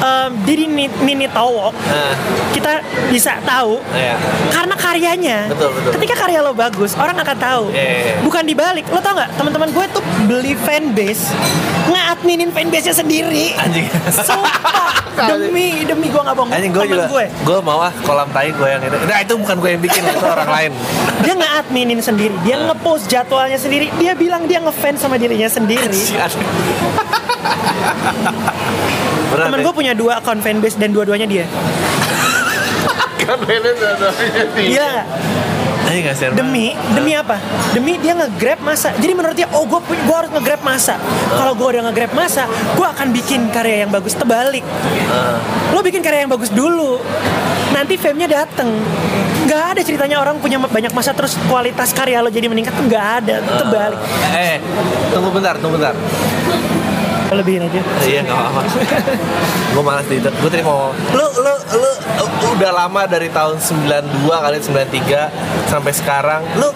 Em, 0.00 0.32
di 0.48 0.64
Nini, 0.64 1.28
Towok 1.28 1.76
nah, 1.76 2.16
kita 2.56 2.80
bisa 3.12 3.36
tahu 3.44 3.76
iya. 3.92 4.16
karena 4.48 4.72
karyanya. 4.72 5.38
Betul, 5.52 5.76
betul. 5.76 5.92
Ketika 6.00 6.24
karya 6.24 6.40
lo 6.40 6.56
bagus, 6.56 6.96
orang 6.96 7.20
akan 7.20 7.36
tahu. 7.36 7.64
Iya, 7.70 7.84
iya, 7.84 7.98
iya. 8.00 8.14
Bukan 8.24 8.42
dibalik. 8.48 8.88
Lo 8.88 8.98
tau 8.98 9.12
nggak? 9.12 9.36
Teman-teman 9.36 9.68
gue 9.70 9.84
tuh 9.92 10.02
beli 10.24 10.56
fanbase, 10.56 11.30
nge-adminin 11.92 12.48
fanbase-nya 12.48 12.96
sendiri. 12.96 13.52
Anjing. 13.60 13.86
Sumpah, 14.08 15.04
demi 15.30 15.84
demi 15.84 16.08
gue 16.08 16.22
nggak 16.22 16.34
bohong. 16.34 16.50
Anjing 16.50 16.72
gue 16.72 16.84
juga. 16.88 17.06
gue, 17.06 17.24
Gue 17.44 17.58
mau 17.60 17.78
ah 17.78 17.92
kolam 18.02 18.28
tai 18.32 18.56
gue 18.56 18.66
yang 18.66 18.80
itu. 18.80 18.96
Nah, 19.04 19.18
itu 19.20 19.34
bukan 19.36 19.56
gue 19.60 19.70
yang 19.76 19.82
bikin, 19.84 20.00
itu 20.00 20.24
orang 20.24 20.50
lain. 20.50 20.70
dia 21.20 21.34
nge-adminin 21.36 22.00
sendiri, 22.00 22.34
dia 22.40 22.56
Ah. 22.56 22.72
nge-post 22.72 23.04
jadwalnya 23.06 23.60
sendiri, 23.60 23.92
dia 24.00 24.16
bilang 24.16 24.48
dia 24.48 24.64
ngefans 24.64 25.04
sama 25.04 25.20
dirinya 25.20 25.46
sendiri. 25.46 25.92
Berat 29.30 29.46
Temen 29.46 29.58
ya? 29.62 29.64
gue 29.64 29.74
punya 29.74 29.92
dua 29.94 30.12
akun 30.18 30.42
fanbase 30.42 30.76
dan 30.76 30.90
dua-duanya 30.90 31.26
dia. 31.30 31.46
kan 33.22 33.38
mainnya 33.46 33.72
dua-duanya 33.78 34.44
dia. 34.58 34.68
Gila 34.74 34.86
nggak? 34.90 35.06
Anjing 35.80 36.06
kasihan 36.06 36.32
demi 36.38 36.70
demi 36.94 37.18
apa? 37.18 37.42
Demi 37.74 37.98
dia 37.98 38.14
nge-grab 38.14 38.62
masa. 38.62 38.94
Jadi 38.94 39.12
menurut 39.14 39.34
dia 39.34 39.50
oh 39.50 39.66
gue 39.66 39.80
gue 39.82 40.16
harus 40.16 40.30
nge-grab 40.30 40.62
masa. 40.62 40.98
Kalau 41.30 41.54
gue 41.54 41.66
udah 41.66 41.82
nge-grab 41.90 42.12
masa 42.14 42.46
gue 42.74 42.86
akan 42.86 43.10
bikin 43.10 43.50
karya 43.50 43.86
yang 43.86 43.90
bagus 43.90 44.14
terbalik. 44.14 44.62
Lo 45.74 45.82
bikin 45.82 46.02
karya 46.02 46.26
yang 46.26 46.30
bagus 46.30 46.50
dulu. 46.50 46.98
Nanti 47.74 47.94
fame-nya 47.98 48.28
dateng. 48.30 48.70
Nggak 49.46 49.62
ada 49.74 49.80
ceritanya 49.82 50.16
orang 50.22 50.38
punya 50.38 50.62
banyak 50.62 50.94
masa 50.94 51.10
terus 51.10 51.34
kualitas 51.50 51.90
karya 51.90 52.22
lo 52.22 52.30
jadi 52.30 52.46
meningkat 52.46 52.74
tuh 52.74 52.86
nggak 52.86 53.06
ada. 53.22 53.42
Terbalik. 53.42 53.98
Eh, 54.30 54.58
tunggu 55.10 55.30
bentar, 55.34 55.54
tunggu 55.58 55.74
bentar. 55.78 55.94
Lebihin 57.32 57.62
aja 57.64 57.80
Iya 58.02 58.20
nggak 58.22 58.36
apa-apa. 58.36 58.60
gue 59.74 59.82
malas 59.82 60.06
di 60.06 60.18
itu. 60.18 60.30
Gue 60.30 60.50
tadi 60.50 60.62
mau. 60.62 60.90
Lu 61.14 61.26
lu 61.36 61.52
lu 61.76 61.90
udah 62.50 62.70
lama 62.74 63.02
dari 63.06 63.30
tahun 63.30 63.56
92 63.56 64.26
kali 64.26 64.56
93 64.58 65.70
sampai 65.70 65.92
sekarang. 65.94 66.42
Lu 66.58 66.68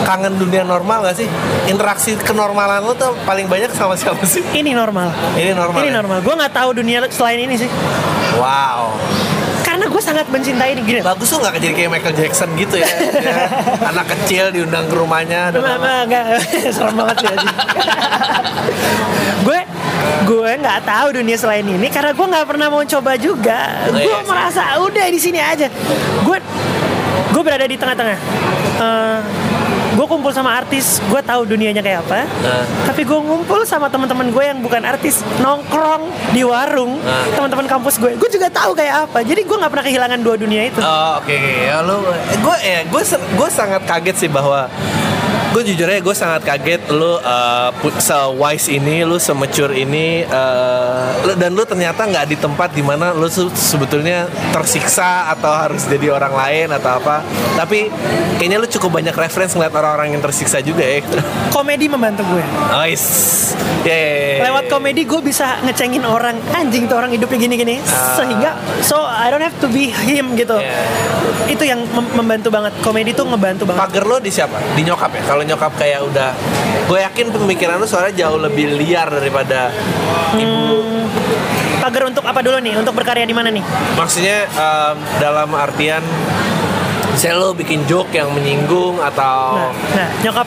kangen 0.00 0.34
dunia 0.34 0.64
normal 0.64 1.04
gak 1.04 1.16
sih? 1.16 1.28
Interaksi 1.68 2.16
kenormalan 2.16 2.82
lu 2.82 2.96
tuh 2.96 3.12
paling 3.22 3.46
banyak 3.46 3.68
sama 3.70 3.94
siapa 3.94 4.24
sih? 4.24 4.40
ini 4.50 4.72
normal 4.72 5.12
Ini 5.36 5.52
normal. 5.52 5.78
ini 5.78 5.90
ya? 5.92 5.96
normal 6.00 6.18
gue 6.24 6.34
nggak 6.34 6.54
tahu 6.56 6.70
dunia 6.72 7.04
selain 7.12 7.38
ini 7.38 7.60
sih 7.60 7.70
Wow. 8.40 8.96
Gue 10.00 10.08
sangat 10.08 10.32
mencintai 10.32 10.72
ini 10.72 10.80
gini 10.80 11.00
Bagus 11.04 11.28
tuh 11.28 11.44
nggak 11.44 11.60
jadi 11.60 11.74
kayak 11.76 11.90
Michael 11.92 12.16
Jackson 12.16 12.48
gitu 12.56 12.80
ya. 12.80 12.88
Ya, 13.20 13.36
Anak 13.92 14.08
kecil 14.16 14.48
diundang 14.48 14.88
ke 14.88 14.96
rumahnya. 14.96 15.52
dan 15.52 15.60
enggak. 16.08 16.40
serem 16.74 16.96
banget 16.96 17.16
sih 17.20 17.28
gue 19.44 19.60
gue 20.24 20.50
nggak 20.56 20.80
tahu 20.88 21.20
dunia 21.20 21.36
selain 21.36 21.68
ini 21.68 21.92
karena 21.92 22.16
gue 22.16 22.26
nggak 22.32 22.46
pernah 22.48 22.72
mau 22.72 22.80
coba 22.80 23.12
juga. 23.20 23.84
Oh, 23.92 24.00
gue 24.00 24.08
iya 24.08 24.24
merasa 24.24 24.80
udah 24.80 25.06
di 25.12 25.20
sini 25.20 25.36
aja. 25.36 25.68
Gue 26.24 26.40
gue 27.36 27.42
berada 27.44 27.68
di 27.68 27.76
tengah-tengah. 27.76 28.16
Eh, 28.80 29.18
gue 30.00 30.08
kumpul 30.08 30.32
sama 30.32 30.56
artis, 30.56 30.96
gue 31.12 31.20
tahu 31.20 31.44
dunianya 31.44 31.84
kayak 31.84 32.00
apa. 32.08 32.24
Nah. 32.40 32.64
Tapi 32.88 33.04
gue 33.04 33.20
ngumpul 33.20 33.68
sama 33.68 33.92
teman-teman 33.92 34.32
gue 34.32 34.44
yang 34.48 34.56
bukan 34.64 34.80
artis, 34.80 35.20
nongkrong 35.44 36.08
di 36.32 36.40
warung, 36.40 36.96
Nah. 37.04 37.28
teman-teman 37.36 37.68
kampus 37.68 38.00
gue. 38.00 38.16
Gue 38.16 38.32
juga 38.32 38.48
tahu 38.48 38.72
kayak 38.72 39.12
apa. 39.12 39.20
Jadi 39.20 39.44
gue 39.44 39.56
nggak 39.60 39.68
pernah 39.68 39.84
kehilangan 39.84 40.18
dua 40.24 40.40
dunia 40.40 40.72
itu. 40.72 40.80
Oh, 40.80 41.20
oke 41.20 41.28
oke. 41.28 41.52
Ya, 41.68 41.84
lu 41.84 42.00
gue 42.40 42.56
ya 42.64 42.80
gue 42.88 43.02
gue 43.12 43.48
sangat 43.52 43.84
kaget 43.84 44.16
sih 44.16 44.30
bahwa 44.32 44.72
gue 45.50 45.62
jujur 45.64 45.82
aja 45.84 45.98
gue 45.98 46.14
sangat 46.14 46.42
kaget 46.44 46.82
lu 46.90 47.18
uh, 47.18 47.18
pu- 47.74 47.90
se-wise 47.96 48.70
ini, 48.70 49.02
lu 49.02 49.16
se-mature 49.16 49.74
ini 49.74 50.22
uh, 50.22 51.10
lu- 51.22 51.34
dan 51.34 51.50
lu 51.50 51.64
ternyata 51.64 52.04
nggak 52.04 52.24
di 52.24 52.36
tempat 52.36 52.70
di 52.70 52.80
mana 52.80 53.10
lu 53.10 53.26
se- 53.26 53.50
sebetulnya 53.50 54.24
tersiksa 54.50 55.26
atau 55.28 55.50
harus 55.50 55.84
jadi 55.84 56.12
orang 56.12 56.30
lain 56.30 56.68
atau 56.70 56.96
apa. 56.96 57.26
Tapi 57.56 57.90
kayaknya 58.36 58.56
lu 58.56 58.68
cukup 58.68 58.90
banyak 58.94 59.12
reference 59.12 59.52
ngeliat 59.52 59.72
orang-orang 59.72 60.14
yang 60.14 60.22
tersiksa 60.22 60.60
juga 60.60 60.80
ya. 60.80 61.02
komedi 61.56 61.86
membantu 61.86 62.22
gue 62.28 62.44
Nice. 62.70 63.06
Yeah. 63.80 64.44
lewat 64.44 64.68
komedi 64.68 65.02
gue 65.02 65.20
bisa 65.20 65.58
ngecengin 65.62 66.04
orang 66.04 66.36
anjing 66.52 66.84
tuh 66.84 66.94
orang 66.94 67.10
hidupnya 67.10 67.38
gini-gini 67.40 67.80
Ah. 67.82 68.14
sehingga 68.14 68.50
so 68.80 69.00
I 69.00 69.28
don't 69.28 69.40
have 69.40 69.56
to 69.58 69.68
be 69.68 69.88
him 69.88 70.36
gitu 70.36 70.52
Yeah. 70.52 70.84
itu 71.48 71.64
yang 71.64 71.80
mem- 71.88 72.12
membantu 72.14 72.48
banget 72.48 72.70
komedi 72.78 73.10
tuh 73.10 73.24
ngebantu 73.24 73.64
banget 73.64 73.80
Pagar 73.80 74.04
lo 74.04 74.16
di 74.18 74.28
siapa? 74.28 74.60
Di 74.72 74.82
nyokap 74.82 75.10
ya? 75.10 75.22
Kalau 75.24 75.39
nyokap 75.42 75.72
kayak 75.74 76.00
udah 76.02 76.30
Gue 76.84 77.00
yakin 77.00 77.30
pemikiran 77.30 77.76
lo 77.76 77.86
soalnya 77.86 78.26
jauh 78.26 78.36
lebih 78.36 78.66
liar 78.74 79.06
daripada 79.06 79.70
ibu. 80.34 80.82
Pagar 81.78 82.02
untuk 82.04 82.22
apa 82.22 82.40
dulu 82.40 82.58
nih? 82.58 82.74
Untuk 82.74 82.92
berkarya 82.92 83.22
di 83.22 83.32
mana 83.32 83.48
nih? 83.48 83.62
Maksudnya 83.94 84.44
em, 84.46 84.96
dalam 85.16 85.48
artian 85.52 86.02
Misalnya 87.10 87.36
lo 87.38 87.52
bikin 87.52 87.84
joke 87.84 88.10
yang 88.10 88.30
menyinggung 88.30 88.96
atau 88.98 89.58
nah, 89.58 89.72
nah, 89.92 90.08
nyokap 90.20 90.46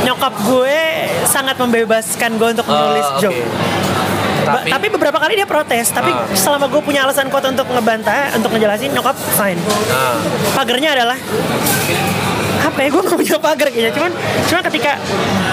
nyokap 0.00 0.34
gue 0.40 0.78
sangat 1.24 1.56
membebaskan 1.56 2.34
gue 2.34 2.48
untuk 2.52 2.64
menulis 2.64 3.04
Oh, 3.04 3.12
oke. 3.12 3.20
joke 3.20 3.40
Ba- 4.40 4.56
Tapi, 4.56 4.70
tapi 4.72 4.86
beberapa 4.88 5.18
kali 5.18 5.36
dia 5.36 5.44
protes 5.44 5.90
tapi 5.90 6.08
Ah. 6.08 6.24
selama 6.32 6.66
gue 6.66 6.80
punya 6.80 7.04
alasan 7.04 7.28
kuat 7.28 7.44
untuk 7.44 7.68
ngebantah 7.68 8.32
untuk 8.32 8.50
ngejelasin 8.50 8.90
nyokap 8.90 9.12
fine. 9.34 9.60
Nah, 9.86 10.16
pagernya 10.56 10.96
adalah 10.96 11.18
apa 12.60 12.78
ya 12.78 12.88
gue 12.88 13.02
gak 13.02 13.16
punya 13.16 13.36
pagar 13.38 13.66
kayaknya. 13.68 13.92
Cuman 13.92 14.12
cuman 14.46 14.62
ketika 14.68 14.92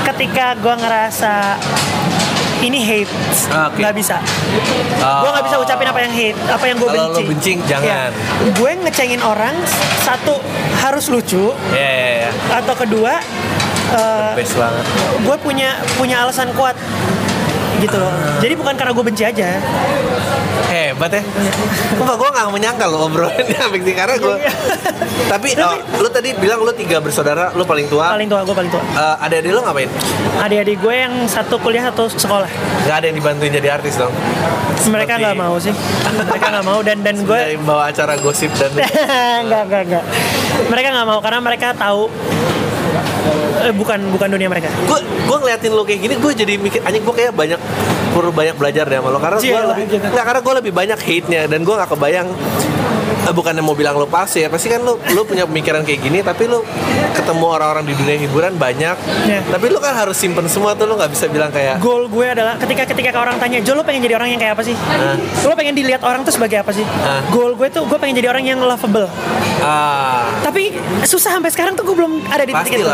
ketika 0.05 0.45
gue 0.55 0.73
ngerasa 0.77 1.33
ini 2.57 2.81
hate 2.81 3.11
Ah, 3.53 3.69
nggak 3.69 3.93
bisa. 3.93 4.17
Ah, 4.97 5.21
gue 5.21 5.29
nggak 5.29 5.45
bisa 5.45 5.57
ucapin 5.61 5.87
apa 5.87 5.99
yang 6.01 6.13
hate 6.13 6.37
apa 6.49 6.63
yang 6.65 6.77
gue 6.77 6.89
benci. 6.89 7.21
lo 7.21 7.29
benci, 7.29 7.51
jangan. 7.69 7.85
Ya. 7.85 8.01
gue 8.49 8.71
ngecengin 8.81 9.21
orang 9.21 9.53
satu 10.01 10.41
harus 10.81 11.05
lucu. 11.07 11.53
Ya 11.71 11.85
ya 11.85 12.11
ya 12.25 12.31
atau 12.57 12.73
kedua 12.73 13.21
eh, 13.93 14.31
Best 14.35 14.57
banget. 14.57 14.83
gue 15.21 15.37
punya 15.39 15.69
punya 15.95 16.25
alasan 16.25 16.49
kuat 16.51 16.73
gitu. 17.79 17.95
Loh 17.95 18.07
Ah. 18.07 18.39
jadi 18.39 18.53
bukan 18.53 18.73
karena 18.73 18.91
gue 18.91 19.05
benci 19.05 19.23
aja. 19.23 19.47
Hebat 20.67 21.11
ya. 21.11 21.21
Enggak, 21.95 22.15
gue 22.15 22.29
gak 22.29 22.47
menyangka 22.49 22.85
lo 22.85 23.07
obrolannya 23.07 23.39
Bikti 23.71 23.93
Karena 23.93 24.19
gue 24.19 24.35
Tapi 25.25 25.55
oh, 25.55 25.79
lo 25.97 26.09
tadi 26.09 26.35
bilang 26.35 26.59
lo 26.59 26.69
tiga 26.69 26.99
bersaudara 26.99 27.49
Lo 27.51 27.63
paling 27.63 27.87
tua. 27.87 28.11
Paling 28.11 28.27
tua 28.27 28.43
gue 28.43 28.51
paling 28.53 28.67
tua. 28.67 28.83
Eh, 28.83 29.15
Adik-adik 29.21 29.51
lo 29.53 29.61
ngapain? 29.63 29.87
adik-adik 30.37 30.77
gue 30.77 30.95
yang 30.97 31.13
satu 31.25 31.55
kuliah 31.57 31.81
satu 31.83 32.09
sekolah. 32.09 32.49
Gak 32.83 32.95
ada 32.95 33.05
yang 33.05 33.15
dibantuin 33.15 33.49
jadi 33.49 33.69
artis 33.71 33.95
dong? 33.95 34.11
Mereka 34.11 34.83
Seperti- 35.09 35.23
nggak 35.23 35.35
mau 35.37 35.55
sih. 35.57 35.73
Mereka 36.27 36.45
nggak 36.51 36.65
mau 36.65 36.79
dan 36.81 36.97
dan 37.01 37.15
gue 37.17 37.39
Dari 37.39 37.57
bawa 37.57 37.83
acara 37.87 38.13
gosip 38.17 38.51
dan 38.53 38.69
nggak 39.47 39.63
nggak 39.65 39.83
nggak. 39.87 40.03
Mereka 40.67 40.87
nggak 40.91 41.07
mau 41.07 41.19
karena 41.19 41.39
mereka 41.39 41.67
tahu 41.73 42.11
eh, 43.63 43.73
bukan 43.75 43.99
bukan 44.13 44.27
dunia 44.31 44.47
mereka. 44.47 44.69
Gue 44.85 44.99
gue 45.03 45.37
ngeliatin 45.43 45.71
lo 45.73 45.83
kayak 45.83 45.99
gini 46.03 46.13
gue 46.17 46.31
jadi 46.33 46.53
mikir 46.57 46.79
anjing 46.83 47.03
gue 47.03 47.15
kayak 47.15 47.31
banyak 47.35 47.59
perlu 48.15 48.31
banyak 48.31 48.55
belajar 48.55 48.85
deh 48.87 48.97
sama 48.99 49.09
lo. 49.11 49.19
Karena 49.19 49.37
gue 49.37 49.45
Cielah, 49.45 49.67
lebih 49.75 49.85
nggak, 49.99 50.25
karena 50.25 50.41
gue 50.41 50.53
lebih 50.63 50.73
banyak 50.73 50.99
hate 50.99 51.27
nya 51.27 51.41
dan 51.45 51.59
gue 51.61 51.75
nggak 51.75 51.89
kebayang 51.91 52.27
bukannya 53.37 53.59
mau 53.59 53.73
bilang 53.73 53.95
lo 53.95 54.05
palsu 54.05 54.39
ya 54.39 54.47
pasti 54.47 54.67
kan 54.67 54.79
lo 54.79 54.95
lo 54.97 55.21
punya 55.23 55.43
pemikiran 55.43 55.81
kayak 55.81 55.99
gini 55.99 56.19
tapi 56.21 56.45
lo 56.45 56.63
ketemu 57.13 57.45
orang-orang 57.45 57.83
di 57.83 57.93
dunia 57.93 58.17
hiburan 58.17 58.53
banyak. 58.55 58.95
Ya. 59.25 59.39
tapi 59.43 59.67
lo 59.67 59.79
kan 59.79 59.93
harus 59.93 60.15
simpen 60.15 60.45
semua 60.47 60.73
tuh 60.73 60.85
lo 60.85 60.95
nggak 60.95 61.11
bisa 61.11 61.25
bilang 61.27 61.49
kayak 61.49 61.79
goal 61.79 62.07
gue 62.07 62.25
adalah 62.25 62.55
ketika 62.55 62.83
ketika 62.85 63.09
orang 63.13 63.35
tanya 63.37 63.59
Jo 63.59 63.73
lo 63.73 63.81
pengen 63.81 64.01
jadi 64.01 64.15
orang 64.15 64.29
yang 64.29 64.39
kayak 64.39 64.53
apa 64.53 64.63
sih? 64.63 64.75
Lo 65.43 65.53
pengen 65.53 65.73
dilihat 65.73 66.01
orang 66.01 66.21
tuh 66.21 66.31
sebagai 66.31 66.57
apa 66.57 66.71
sih? 66.71 66.85
Ah. 67.01 67.19
goal 67.29 67.53
gue 67.53 67.67
tuh 67.67 67.83
gue 67.83 67.97
pengen 67.97 68.15
jadi 68.15 68.29
orang 68.29 68.43
yang 68.43 68.59
lovable. 68.59 69.09
Ah. 69.59 70.29
Tapi 70.41 70.71
susah 71.03 71.35
sampai 71.35 71.49
sekarang 71.49 71.73
tuh 71.73 71.83
gue 71.83 71.95
belum 71.95 72.23
ada 72.27 72.43
di 72.43 72.53
titik 72.53 72.79
itu. 72.79 72.87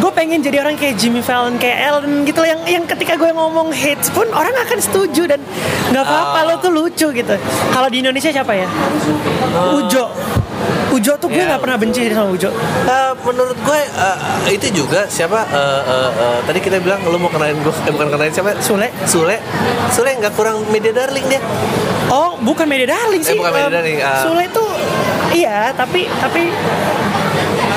Gue 0.00 0.12
pengen 0.12 0.40
jadi 0.40 0.60
orang 0.60 0.74
kayak 0.74 0.96
Jimmy 0.96 1.20
Fallon 1.20 1.56
kayak 1.56 1.78
Ellen 1.78 2.24
gitu 2.24 2.42
loh, 2.42 2.48
yang 2.48 2.60
yang 2.66 2.84
ketika 2.84 3.14
gue 3.14 3.30
ngomong 3.30 3.70
hate 3.70 4.02
pun 4.10 4.26
orang 4.32 4.52
akan 4.58 4.78
setuju 4.78 5.28
dan 5.28 5.40
nggak 5.92 6.02
apa-apa 6.02 6.38
Ah. 6.38 6.48
lo 6.48 6.54
tuh 6.58 6.72
lucu 6.72 7.06
gitu. 7.12 7.34
Kalau 7.70 7.88
di 7.88 8.00
Indonesia 8.00 8.32
siapa 8.32 8.52
ya 8.52 8.66
Ujo. 9.52 10.04
Ujo 10.92 11.12
tuh 11.16 11.26
gue 11.26 11.40
Ya. 11.40 11.48
nggak 11.48 11.62
pernah 11.62 11.76
benci 11.76 12.04
sama 12.06 12.28
Ujo. 12.28 12.48
Eh, 12.84 13.12
menurut 13.22 13.56
gue 13.56 13.80
eh, 13.80 14.16
itu 14.50 14.66
juga 14.74 15.04
siapa 15.06 15.44
eh, 15.46 15.80
eh, 15.82 16.10
eh, 16.12 16.38
tadi 16.42 16.58
kita 16.58 16.76
bilang 16.78 17.00
lo 17.02 17.16
mau 17.16 17.28
kenalin 17.28 17.56
gue 17.58 17.72
eh, 17.72 17.90
bukan 17.90 18.08
kenalin 18.08 18.30
siapa? 18.30 18.56
Sule. 18.58 18.88
Sule. 19.04 19.36
Sule 19.88 20.10
nggak 20.14 20.32
kurang 20.32 20.64
media 20.68 20.92
darling 20.92 21.24
dia. 21.26 21.40
Oh, 22.08 22.36
bukan 22.38 22.64
media 22.66 22.92
darling 22.92 23.20
sih. 23.20 23.32
Eh, 23.32 23.38
bukan 23.38 23.50
media 23.50 23.72
darling, 23.72 23.98
ah. 23.98 24.20
Sule 24.20 24.44
itu 24.44 24.64
iya, 25.32 25.72
tapi 25.72 26.04
tapi 26.12 26.52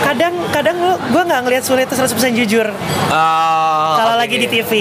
kadang 0.05 0.33
kadang 0.49 0.77
gue 1.03 1.23
nggak 1.23 1.41
ngelihat 1.41 1.63
Sule 1.63 1.81
itu 1.81 1.93
100% 1.93 2.13
jujur 2.35 2.67
Oh, 3.07 3.93
kalau 3.95 4.13
oke. 4.13 4.21
lagi 4.21 4.35
di 4.37 4.47
TV. 4.47 4.71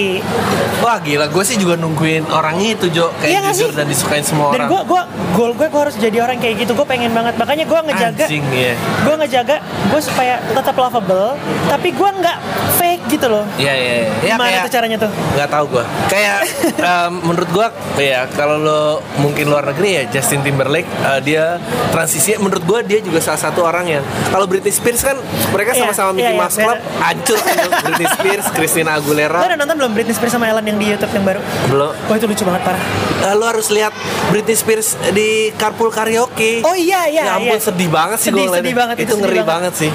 Wah 0.77 0.99
gila, 0.99 1.25
gue 1.25 1.41
sih 1.41 1.55
juga 1.55 1.73
nungguin 1.75 2.27
orang 2.27 2.59
itu 2.59 2.85
Jo 2.89 3.09
Kayak 3.15 3.31
Iya 3.31 3.39
jujur 3.49 3.69
sih? 3.71 3.75
dan 3.75 3.87
disukain 3.87 4.21
semua 4.21 4.51
Dan 4.51 4.61
orang 4.61 4.69
gue 4.69 4.81
gue 4.85 5.01
goal 5.33 5.51
gue 5.53 5.67
gue 5.67 5.81
harus 5.81 5.95
jadi 5.95 6.17
orang 6.19 6.37
kayak 6.37 6.61
gitu. 6.61 6.71
Gue 6.73 6.85
pengen 6.85 7.09
banget. 7.09 7.33
Makanya 7.35 7.63
gue 7.63 7.79
ngejaga 7.81 8.23
Anjing 8.23 8.45
ya 8.51 8.73
gue 8.75 9.15
ngejaga 9.15 9.55
gue 9.63 10.01
supaya 10.01 10.35
tetap 10.43 10.75
lovable, 10.75 11.37
tapi 11.65 11.89
gue 11.89 12.09
nggak 12.11 12.37
fake 12.75 13.03
gitu 13.09 13.27
loh. 13.27 13.45
Iya 13.55 13.73
iya 13.73 13.93
iya. 13.95 14.09
Ya, 14.21 14.35
Gimana 14.35 14.45
kayak- 14.51 14.63
tuh 14.63 14.73
caranya 14.73 14.97
tuh? 14.99 15.11
Nggak 15.31 15.49
tahu 15.49 15.65
gue 15.69 15.83
Kayak 16.05 16.37
em, 16.91 17.13
menurut 17.23 17.49
gue 17.49 17.67
ya 18.03 18.21
kalau 18.29 18.57
lo 18.57 18.81
mungkin 19.17 19.45
luar 19.47 19.63
negeri 19.65 19.89
ya 19.91 20.11
Justin 20.11 20.41
Timberlake 20.41 20.85
eh, 20.85 21.19
Dia 21.23 21.57
transisinya 21.89 22.37
menurut 22.41 22.63
gue 22.63 22.79
dia 22.85 22.99
juga 22.99 23.19
salah 23.19 23.39
satu 23.39 23.63
orang 23.63 23.85
yang 23.89 24.03
Kalau 24.27 24.45
Britney 24.45 24.69
Spears 24.69 25.01
kan 25.01 25.14
mereka 25.23 25.71
Iya, 25.71 25.79
sama-sama 25.81 26.09
iya, 26.09 26.17
Mickey 26.17 26.33
iya, 26.33 26.39
Mouse 26.39 26.57
Club 26.57 26.77
Hancur 26.97 27.37
kan. 27.37 27.55
Britney 27.85 28.07
Spears, 28.07 28.45
Christina 28.51 28.91
Lo 28.91 28.97
Aguilera 28.97 29.39
udah 29.41 29.57
nonton 29.57 29.75
belum 29.75 29.91
Britney 29.91 30.13
Spears 30.13 30.31
sama 30.31 30.45
Ellen 30.45 30.65
yang 30.65 30.77
di 30.77 30.87
YouTube 30.89 31.11
yang 31.11 31.25
baru? 31.25 31.39
Belum 31.67 31.91
Wah 32.05 32.15
itu 32.15 32.25
lucu 32.25 32.43
banget 32.43 32.61
parah. 32.63 32.83
Eh, 33.21 33.33
Lo 33.33 33.45
harus 33.45 33.67
lihat 33.69 33.93
Britney 34.29 34.53
Spears 34.53 34.87
di 35.11 35.29
Carpool 35.55 35.89
Karaoke 35.89 36.61
Oh 36.61 36.73
iya 36.73 37.07
iya. 37.07 37.23
Ya 37.25 37.33
ampun 37.35 37.55
iya. 37.55 37.63
sedih 37.63 37.89
banget 37.89 38.17
sih 38.19 38.29
Sedih, 38.29 38.45
gue 38.45 38.57
sedih 38.57 38.75
banget, 38.75 38.95
Itu 39.01 39.13
sedih 39.15 39.23
ngeri 39.23 39.41
banget 39.41 39.73
sih 39.73 39.91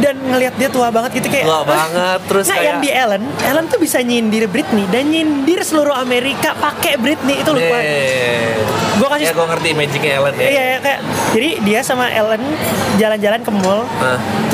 Dan 0.00 0.14
ngelihat 0.24 0.54
dia 0.56 0.68
tua 0.68 0.88
banget 0.88 1.10
gitu 1.14 1.28
kayak. 1.28 1.44
Tua 1.44 1.60
banget 1.62 2.18
terus 2.30 2.44
Nah 2.48 2.56
kayak 2.56 2.66
yang 2.66 2.78
di 2.80 2.90
Ellen, 2.90 3.22
Ellen 3.42 3.64
tuh 3.68 3.78
bisa 3.78 3.98
nyindir 4.00 4.48
Britney 4.48 4.84
dan 4.88 5.06
nyindir 5.06 5.60
seluruh 5.60 5.92
Amerika 5.92 6.56
pakai 6.56 6.96
Britney 6.96 7.40
itu 7.40 7.50
lupa. 7.52 7.76
Eh, 7.78 8.58
Gue 8.94 9.08
kasih 9.10 9.26
Ya 9.26 9.32
gue 9.34 9.46
ngerti 9.46 9.68
magicnya 9.74 10.12
Ellen 10.18 10.34
ya 10.34 10.42
Iya, 10.44 10.62
iya, 10.64 10.78
kayak 10.78 11.00
jadi 11.34 11.50
dia 11.60 11.80
sama 11.82 12.06
Ellen 12.08 12.42
jalan-jalan 12.96 13.40
ke 13.42 13.50
mall? 13.50 13.82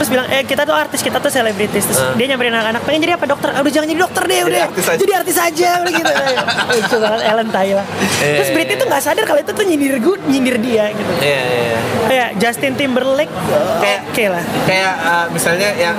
Terus 0.00 0.08
bilang 0.08 0.26
eh 0.26 0.42
kita 0.42 0.64
tuh 0.64 0.72
artis, 0.72 1.00
kita 1.00 1.20
tuh 1.20 1.28
selebritis, 1.28 1.84
terus 1.84 2.00
Hah? 2.00 2.16
dia 2.16 2.26
nyamperin 2.26 2.50
anak-anak 2.50 2.80
pengen 2.82 3.00
jadi 3.02 3.14
apa 3.14 3.26
dokter, 3.26 3.52
udah 3.52 3.68
jangan 3.68 3.84
jadi 3.86 4.00
dokter 4.00 4.22
deh, 4.24 4.38
Jadi 4.38 4.48
udah 4.48 4.62
artis 4.64 4.86
aja." 4.86 4.96
jadi 4.96 5.12
artis 5.14 5.36
aja, 5.38 5.68
udah 5.78 5.92
gitu. 5.92 6.12
Lucu 6.72 6.96
banget 6.98 7.20
Ellen 7.22 7.48
tai 7.50 7.70
lah. 7.70 7.86
Eh. 8.18 8.36
Terus 8.40 8.50
Britney 8.50 8.74
tuh 8.74 8.86
nggak 8.88 9.02
sadar 9.02 9.24
kalau 9.24 9.38
itu 9.38 9.52
tuh 9.52 9.60
nyindir 9.62 9.94
gue, 9.98 10.16
nyindir 10.24 10.56
dia 10.56 10.84
gitu. 10.90 11.12
Iya 11.20 11.40
iya 11.42 11.60
iya. 11.66 11.78
Kayak 12.06 12.28
Justin 12.38 12.72
Timberlake, 12.74 13.32
Kayak- 13.78 14.02
oke 14.08 14.24
lah. 14.26 14.44
kayak 14.64 14.94
uh, 15.00 15.26
misalnya 15.30 15.68
yang 15.76 15.96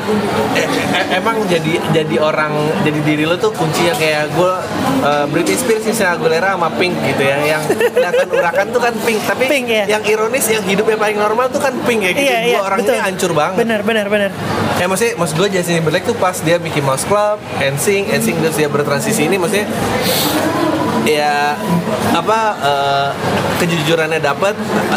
eh, 0.54 0.66
eh, 0.66 1.06
emang 1.16 1.38
jadi 1.46 1.74
jadi 1.92 2.16
orang 2.18 2.52
jadi 2.82 3.00
diri 3.02 3.24
lo 3.24 3.36
tuh 3.36 3.54
kuncinya 3.54 3.94
kayak 3.94 4.32
gue 4.32 4.52
uh, 5.02 5.26
Britney 5.28 5.56
Spears 5.56 5.84
Christina 5.84 6.16
Aguilera 6.16 6.54
sama 6.54 6.68
Pink 6.74 6.96
gitu 7.06 7.22
ya 7.22 7.38
yang 7.48 7.62
akan 7.96 8.28
urakan 8.30 8.66
tuh 8.70 8.82
kan 8.82 8.94
Pink 8.98 9.20
tapi 9.24 9.44
Pink, 9.46 9.66
iya. 9.68 9.86
yang 9.88 10.04
ironis 10.04 10.44
yang 10.46 10.64
hidupnya 10.64 10.98
paling 10.98 11.16
normal 11.16 11.48
tuh 11.48 11.60
kan 11.60 11.74
Pink 11.82 12.02
ya 12.02 12.12
gitu 12.12 12.20
Iya, 12.24 12.38
iya, 12.42 12.56
Dua 12.56 12.64
orang 12.66 12.80
betul. 12.80 12.94
ini 12.94 13.02
hancur 13.02 13.32
banget 13.32 13.58
Benar, 13.62 13.80
benar, 13.92 14.06
benar. 14.08 14.32
ya 14.76 14.86
maksudnya 14.86 15.14
maksud 15.16 15.36
gue 15.36 15.48
Justin 15.52 15.76
Timberlake 15.78 16.06
tuh 16.06 16.16
pas 16.16 16.34
dia 16.38 16.56
bikin 16.58 16.82
Mouse 16.82 17.04
Club 17.04 17.38
NSYNC 17.54 18.08
NSYNC 18.14 18.38
terus 18.40 18.56
dia 18.56 18.68
bertransisi 18.68 19.28
ini 19.28 19.36
maksudnya 19.36 19.68
ya 21.02 21.58
apa 22.14 22.40
uh, 22.56 23.10
kejujurannya 23.58 24.18
dapat 24.18 24.54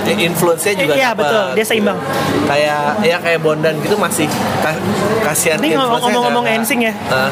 influence-nya 0.07 0.73
juga 0.79 0.93
Iya 0.95 1.11
dapat 1.11 1.25
betul, 1.25 1.47
dia 1.55 1.65
seimbang. 1.67 1.99
kayak 2.45 2.85
ya 3.03 3.17
kayak 3.19 3.41
Bondan 3.41 3.75
gitu 3.81 3.97
masih 3.97 4.29
ka- 4.61 4.77
kasihan 5.23 5.57
Ini 5.59 5.75
ngomong-ngomong 5.75 6.45
NSYNC 6.61 6.83
ya. 6.83 6.95
Hah? 7.09 7.31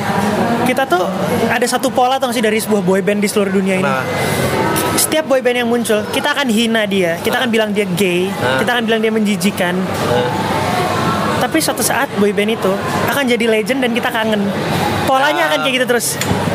Kita 0.63 0.85
tuh 0.85 1.05
ada 1.47 1.65
satu 1.65 1.89
pola 1.89 2.17
tuh 2.17 2.33
sih 2.33 2.41
dari 2.41 2.57
sebuah 2.57 2.81
boyband 2.81 3.19
di 3.19 3.29
seluruh 3.29 3.53
dunia 3.53 3.77
ini. 3.77 3.85
nah 3.85 4.01
setiap 4.95 5.25
boyband 5.27 5.57
yang 5.59 5.69
muncul 5.69 6.05
kita 6.09 6.33
akan 6.33 6.49
hina 6.49 6.85
dia 6.85 7.17
kita 7.21 7.35
akan 7.35 7.49
bilang 7.49 7.73
dia 7.73 7.89
gay 7.91 8.29
Ah. 8.39 8.57
kita 8.57 8.71
akan 8.73 8.85
bilang 8.85 9.01
dia 9.01 9.09
menjijikan 9.11 9.75
nah. 9.75 10.29
Tapi 11.43 11.59
suatu 11.59 11.83
saat 11.83 12.07
boyband 12.17 12.55
itu 12.55 12.71
akan 13.05 13.25
jadi 13.27 13.51
legend 13.51 13.83
dan 13.83 13.91
kita 13.91 14.09
kangen 14.09 14.47
polanya 15.05 15.43
Ah. 15.43 15.49
akan 15.51 15.59
kayak 15.61 15.75
gitu 15.77 15.87
terus 15.89 16.07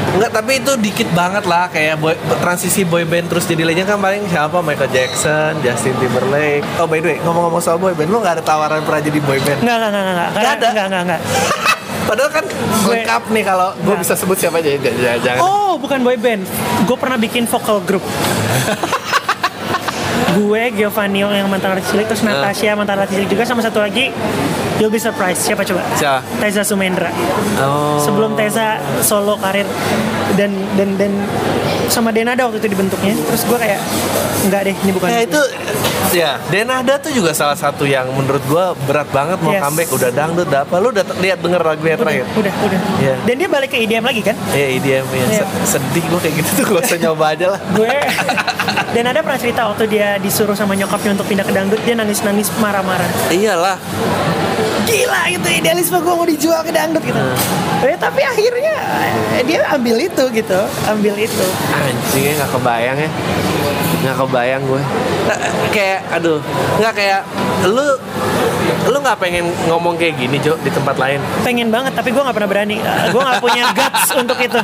Enggak, 0.09 0.33
tapi 0.33 0.51
itu 0.57 0.71
dikit 0.79 1.09
banget 1.13 1.45
lah 1.45 1.67
kayak 1.67 1.99
boy, 1.99 2.09
transisi 2.39 2.81
boy 2.81 3.03
band 3.03 3.27
terus 3.27 3.45
jadi 3.45 3.61
legend 3.61 3.85
kan 3.85 3.99
paling 3.99 4.25
siapa 4.25 4.57
Michael 4.59 4.89
Jackson, 4.89 5.61
Justin 5.61 5.93
Timberlake. 5.95 6.65
Oh 6.79 6.87
by 6.87 6.97
the 6.97 7.13
way, 7.13 7.17
ngomong-ngomong 7.19 7.61
soal 7.61 7.77
boy 7.77 7.93
band, 7.93 8.09
lu 8.09 8.17
nggak 8.17 8.33
ada 8.33 8.43
tawaran 8.43 8.81
pernah 8.81 8.97
jadi 8.97 9.19
boy 9.19 9.37
band? 9.37 9.61
nggak 9.61 9.77
nggak 9.77 9.91
nggak 9.91 10.03
nggak 10.07 10.29
Nggak 10.33 10.53
ada? 10.55 10.67
nggak 10.67 10.87
nggak 10.87 11.03
nggak 11.05 11.21
Padahal 12.09 12.31
kan 12.31 12.45
Gue- 12.49 12.91
lengkap 12.95 13.23
nih 13.29 13.43
kalau 13.45 13.69
gue 13.75 13.93
Nah. 13.93 13.99
bisa 13.99 14.13
sebut 14.15 14.37
siapa 14.39 14.57
aja 14.57 14.69
jangan, 14.73 15.19
jangan. 15.21 15.39
Oh, 15.39 15.77
bukan 15.77 15.99
boy 16.01 16.17
band. 16.17 16.41
Gue 16.87 16.97
pernah 16.97 17.19
bikin 17.19 17.45
vocal 17.45 17.77
group. 17.79 18.01
gue, 20.37 20.61
Giovanni 20.77 21.21
yang 21.23 21.49
mantan 21.49 21.77
artis 21.77 21.89
cilik, 21.89 22.05
terus 22.07 22.21
Ah. 22.25 22.33
Natasha 22.33 22.73
mantan 22.77 22.97
artis 23.01 23.17
cilik 23.17 23.29
juga, 23.29 23.43
sama 23.45 23.61
satu 23.61 23.79
lagi 23.81 24.13
You'll 24.77 24.93
be 24.93 25.01
surprised. 25.01 25.41
Siapa 25.41 25.65
coba? 25.65 25.81
Siapa? 25.97 26.21
Teza 26.37 26.61
Sumendra. 26.61 27.09
Oh. 27.57 27.97
Sebelum 27.97 28.37
Teza 28.37 28.77
solo 29.01 29.33
karir 29.41 29.65
dan 30.37 30.53
dan 30.77 30.93
dan 31.01 31.11
sama 31.89 32.13
Denada 32.13 32.45
waktu 32.45 32.61
itu 32.61 32.77
dibentuknya. 32.77 33.17
Terus 33.17 33.41
gue 33.49 33.57
kayak 33.57 33.81
enggak 34.45 34.69
deh, 34.69 34.75
ini 34.77 34.91
bukan. 34.93 35.09
Ya 35.09 35.25
itu 35.25 35.41
ya 36.09 36.39
Denada 36.47 36.95
tuh 36.97 37.11
juga 37.11 37.31
salah 37.31 37.53
satu 37.53 37.83
yang 37.83 38.07
menurut 38.09 38.43
gua 38.45 38.71
berat 38.83 39.07
banget 39.09 39.37
mau 39.39 39.51
Yes. 39.51 39.61
comeback. 39.61 39.87
Udah 39.89 40.09
dangdut 40.09 40.45
udah 40.45 40.61
apa. 40.63 40.75
Lu 40.77 40.87
udah 40.89 41.03
lihat 41.17 41.37
denger 41.39 41.61
lagunya 41.61 41.93
udah, 41.93 42.01
terakhir? 42.01 42.25
udah, 42.33 42.53
udah. 42.61 42.79
Iya. 42.97 43.15
Dan 43.23 43.35
dia 43.35 43.47
balik 43.47 43.69
ke 43.69 43.77
IDM 43.79 44.03
lagi 44.03 44.21
kan? 44.21 44.35
Iya 44.51 44.67
IDM 44.75 45.05
ya 45.07 45.25
Iya. 45.27 45.45
Se- 45.65 45.77
sedih 45.77 46.03
gua 46.07 46.19
kayak 46.19 46.35
gitu 46.37 46.49
tuh 46.53 46.63
gak 46.69 46.83
usah 46.85 46.99
nyoba 46.99 47.25
aja 47.29 47.45
lah. 47.49 47.59
Gue. 47.77 47.97
Dan 48.87 49.03
ada 49.05 49.19
pernah 49.19 49.37
cerita 49.37 49.61
waktu 49.65 49.83
dia 49.87 50.15
disuruh 50.17 50.55
sama 50.55 50.73
nyokapnya 50.73 51.11
untuk 51.13 51.27
pindah 51.27 51.43
ke 51.43 51.51
dangdut 51.51 51.81
dia 51.81 51.93
nangis 51.93 52.19
nangis 52.21 52.47
marah 52.57 52.81
marah 52.81 53.07
iyalah. 53.29 53.77
Gila 54.83 55.21
gitu 55.29 55.47
idealisme 55.51 55.99
gue 55.99 56.13
mau 56.13 56.23
dijual 56.23 56.63
ke 56.63 56.71
dangdut 56.71 57.03
gitu. 57.03 57.19
Eh, 57.83 57.93
tapi 57.95 58.23
akhirnya 58.23 58.73
dia 59.43 59.67
ambil 59.69 59.99
itu 59.99 60.23
gitu. 60.31 60.59
Ambil 60.87 61.13
itu. 61.19 61.45
Anjingnya 61.69 62.31
nggak 62.37 62.51
kebayang 62.53 62.97
ya 62.97 63.09
nggak 64.03 64.15
kebayang 64.15 64.63
gue. 64.67 64.81
Nah, 65.27 65.37
kayak 65.73 65.99
aduh. 66.13 66.39
Nggak 66.79 66.93
kayak 66.95 67.21
lu 67.67 67.87
lu 68.87 68.97
nggak 69.03 69.19
pengen 69.19 69.45
ngomong 69.67 69.99
kayak 69.99 70.15
gini 70.15 70.39
Jo 70.39 70.55
di 70.63 70.71
tempat 70.71 70.95
lain? 70.95 71.19
Pengen 71.43 71.67
banget 71.67 71.91
tapi 71.91 72.15
gue 72.15 72.21
nggak 72.23 72.35
pernah 72.35 72.49
berani. 72.49 72.77
Eh, 72.79 73.11
gue 73.11 73.21
nggak 73.21 73.41
punya 73.43 73.63
guts 73.75 74.09
untuk 74.21 74.37
itu. 74.39 74.59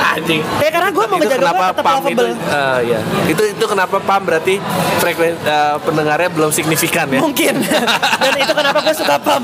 Anjing. 0.00 0.40
Ya 0.58 0.70
karena 0.72 0.90
gue 0.90 1.04
mau 1.04 1.16
ngejaga 1.20 1.38
kenapa 1.38 1.60
gue 1.60 1.68
tetap 1.70 1.84
pam 1.84 1.96
itu? 2.08 2.08
Lovable 2.08 2.30
eh, 2.32 2.78
ya 2.88 2.98
itu 3.28 3.42
itu 3.52 3.64
kenapa 3.68 3.96
pam? 4.00 4.22
Berarti 4.24 4.54
frekuensi 4.98 5.40
pendengarnya 5.84 6.30
belum 6.32 6.50
signifikan 6.50 7.06
ya? 7.12 7.20
Mungkin. 7.20 7.54
Dan 8.24 8.34
itu 8.40 8.52
kenapa 8.56 8.78
gue 8.80 8.94
suka 8.96 9.16
pam. 9.20 9.42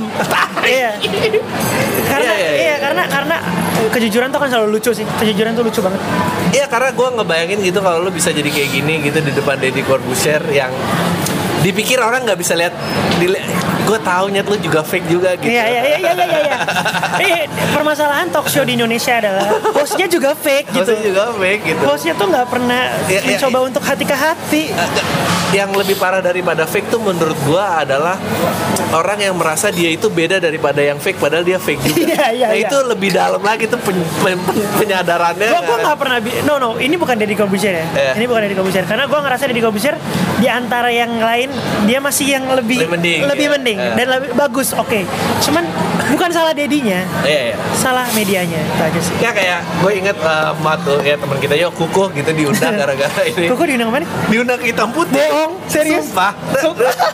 Iya. 0.64 0.96
Karena 2.08 2.24
Iya, 2.24 2.34
iya, 2.34 2.50
iya. 2.50 2.52
iya 2.56 2.76
karena 2.80 3.02
karena 3.06 3.36
kejujuran 3.92 4.28
tuh 4.32 4.40
kan 4.40 4.48
selalu 4.48 4.80
lucu 4.80 4.90
sih. 4.96 5.04
Kejujuran 5.04 5.52
tuh 5.52 5.64
lucu 5.68 5.80
banget. 5.84 6.00
Iya 6.56 6.66
karena 6.72 6.88
gue 6.96 7.08
ngebayangin 7.20 7.58
gitu 7.60 7.78
kalau 7.84 8.00
lu 8.00 8.08
bisa 8.08 8.32
jadi 8.32 8.48
kayak 8.48 8.70
gini 8.72 8.94
gitu 9.04 9.18
di 9.20 9.32
depan 9.34 9.60
Deddy 9.60 9.82
Corbuzier 9.84 10.40
yang 10.48 10.72
dipikir 11.64 11.96
orang 11.96 12.28
nggak 12.28 12.36
bisa 12.36 12.52
lihat 12.52 12.76
gue 13.84 13.98
tahu 14.00 14.24
nyet 14.28 14.46
lu 14.46 14.56
juga 14.58 14.80
fake 14.80 15.06
juga 15.06 15.36
gitu 15.36 15.50
Iya 15.50 15.64
iya 15.66 15.80
iya 15.84 15.98
iya 16.00 16.12
iya 16.16 16.40
iya. 16.40 16.56
Eh, 17.16 17.44
permasalahan 17.76 18.26
talk 18.28 18.46
show 18.46 18.62
di 18.62 18.74
Indonesia 18.74 19.12
adalah 19.14 19.44
hostnya 19.70 20.06
juga 20.06 20.32
fake 20.34 20.72
gitu. 20.72 20.80
Maksudnya 20.80 21.04
juga 21.04 21.24
fake 21.34 21.62
gitu 21.64 21.82
Hostnya 21.84 22.14
tuh 22.14 22.26
nggak 22.26 22.46
pernah 22.48 22.80
Iya, 23.04 23.20
iya, 23.20 23.28
mencoba 23.30 23.58
iya. 23.58 23.66
untuk 23.66 23.82
hati 23.82 24.04
ke 24.04 24.16
hati. 24.16 24.62
yang 25.52 25.70
lebih 25.70 25.94
parah 25.94 26.18
daripada 26.18 26.66
fake 26.66 26.88
tuh 26.88 26.98
menurut 26.98 27.38
gue 27.38 27.62
adalah 27.62 28.18
orang 28.90 29.22
yang 29.22 29.34
merasa 29.34 29.70
dia 29.70 29.86
itu 29.86 30.06
beda 30.08 30.38
daripada 30.38 30.78
yang 30.78 30.98
fake 30.98 31.14
padahal 31.16 31.42
dia 31.42 31.58
fake 31.58 31.78
juga 31.84 31.94
Iya, 32.10 32.26
iya, 32.32 32.46
nah 32.48 32.56
iya. 32.56 32.66
itu 32.66 32.76
lebih 32.84 33.10
dalam 33.12 33.38
lagi 33.38 33.66
tuh 33.66 33.78
pen- 33.78 34.02
pen- 34.18 34.40
pen- 34.40 34.70
penyadarannya 34.76 35.46
Gua 35.48 35.62
gua 35.62 35.78
nggak 35.80 35.96
pernah 35.96 36.18
no 36.42 36.54
no 36.56 36.70
ini 36.76 36.94
bukan 36.94 37.14
Deddy 37.14 37.34
Corbuzier 37.34 37.70
ya. 37.72 37.86
Iya. 37.86 38.12
Ini 38.16 38.24
bukan 38.24 38.40
Deddy 38.42 38.56
Corbuzier 38.56 38.82
karena 38.82 39.06
gua 39.06 39.20
ngerasa 39.20 39.44
Deddy 39.46 39.62
Corbuzier 39.62 39.94
di 40.34 40.48
antara 40.48 40.90
yang 40.90 41.14
lain 41.16 41.46
dia 41.86 41.98
masih 41.98 42.26
yang 42.32 42.50
lebih 42.50 42.82
Lebih 42.82 42.90
mending, 42.92 43.18
lebih 43.24 43.46
iya. 43.46 43.54
mending 43.54 43.73
Iya. 43.76 43.94
dan 43.98 44.06
lebih 44.20 44.32
bagus. 44.38 44.72
Oke. 44.74 45.04
Cuman 45.42 45.64
bukan 46.06 46.28
salah 46.28 46.52
Dedinya, 46.52 47.00
iya 47.22 47.40
iya 47.50 47.56
salah 47.74 48.04
medianya 48.12 48.60
itu 48.60 48.82
aja 48.82 49.00
sih. 49.00 49.14
ya 49.18 49.30
kayak 49.30 49.60
gue 49.78 49.92
inget 49.94 50.16
uh, 50.18 50.52
mat 50.58 50.78
tuh 50.80 51.00
ya 51.00 51.16
teman 51.16 51.36
kita 51.36 51.54
yuk 51.54 51.72
kukuh 51.72 52.12
gitu 52.12 52.30
diundang 52.30 52.76
gara-gara 52.80 53.22
ini 53.24 53.48
Kok 53.48 53.64
diundang 53.64 53.90
mana? 53.90 54.06
diundang 54.26 54.60
hitam 54.60 54.88
putih 54.90 55.16
Bohong, 55.24 55.52
serius? 55.66 56.04
Sumpah 56.06 56.32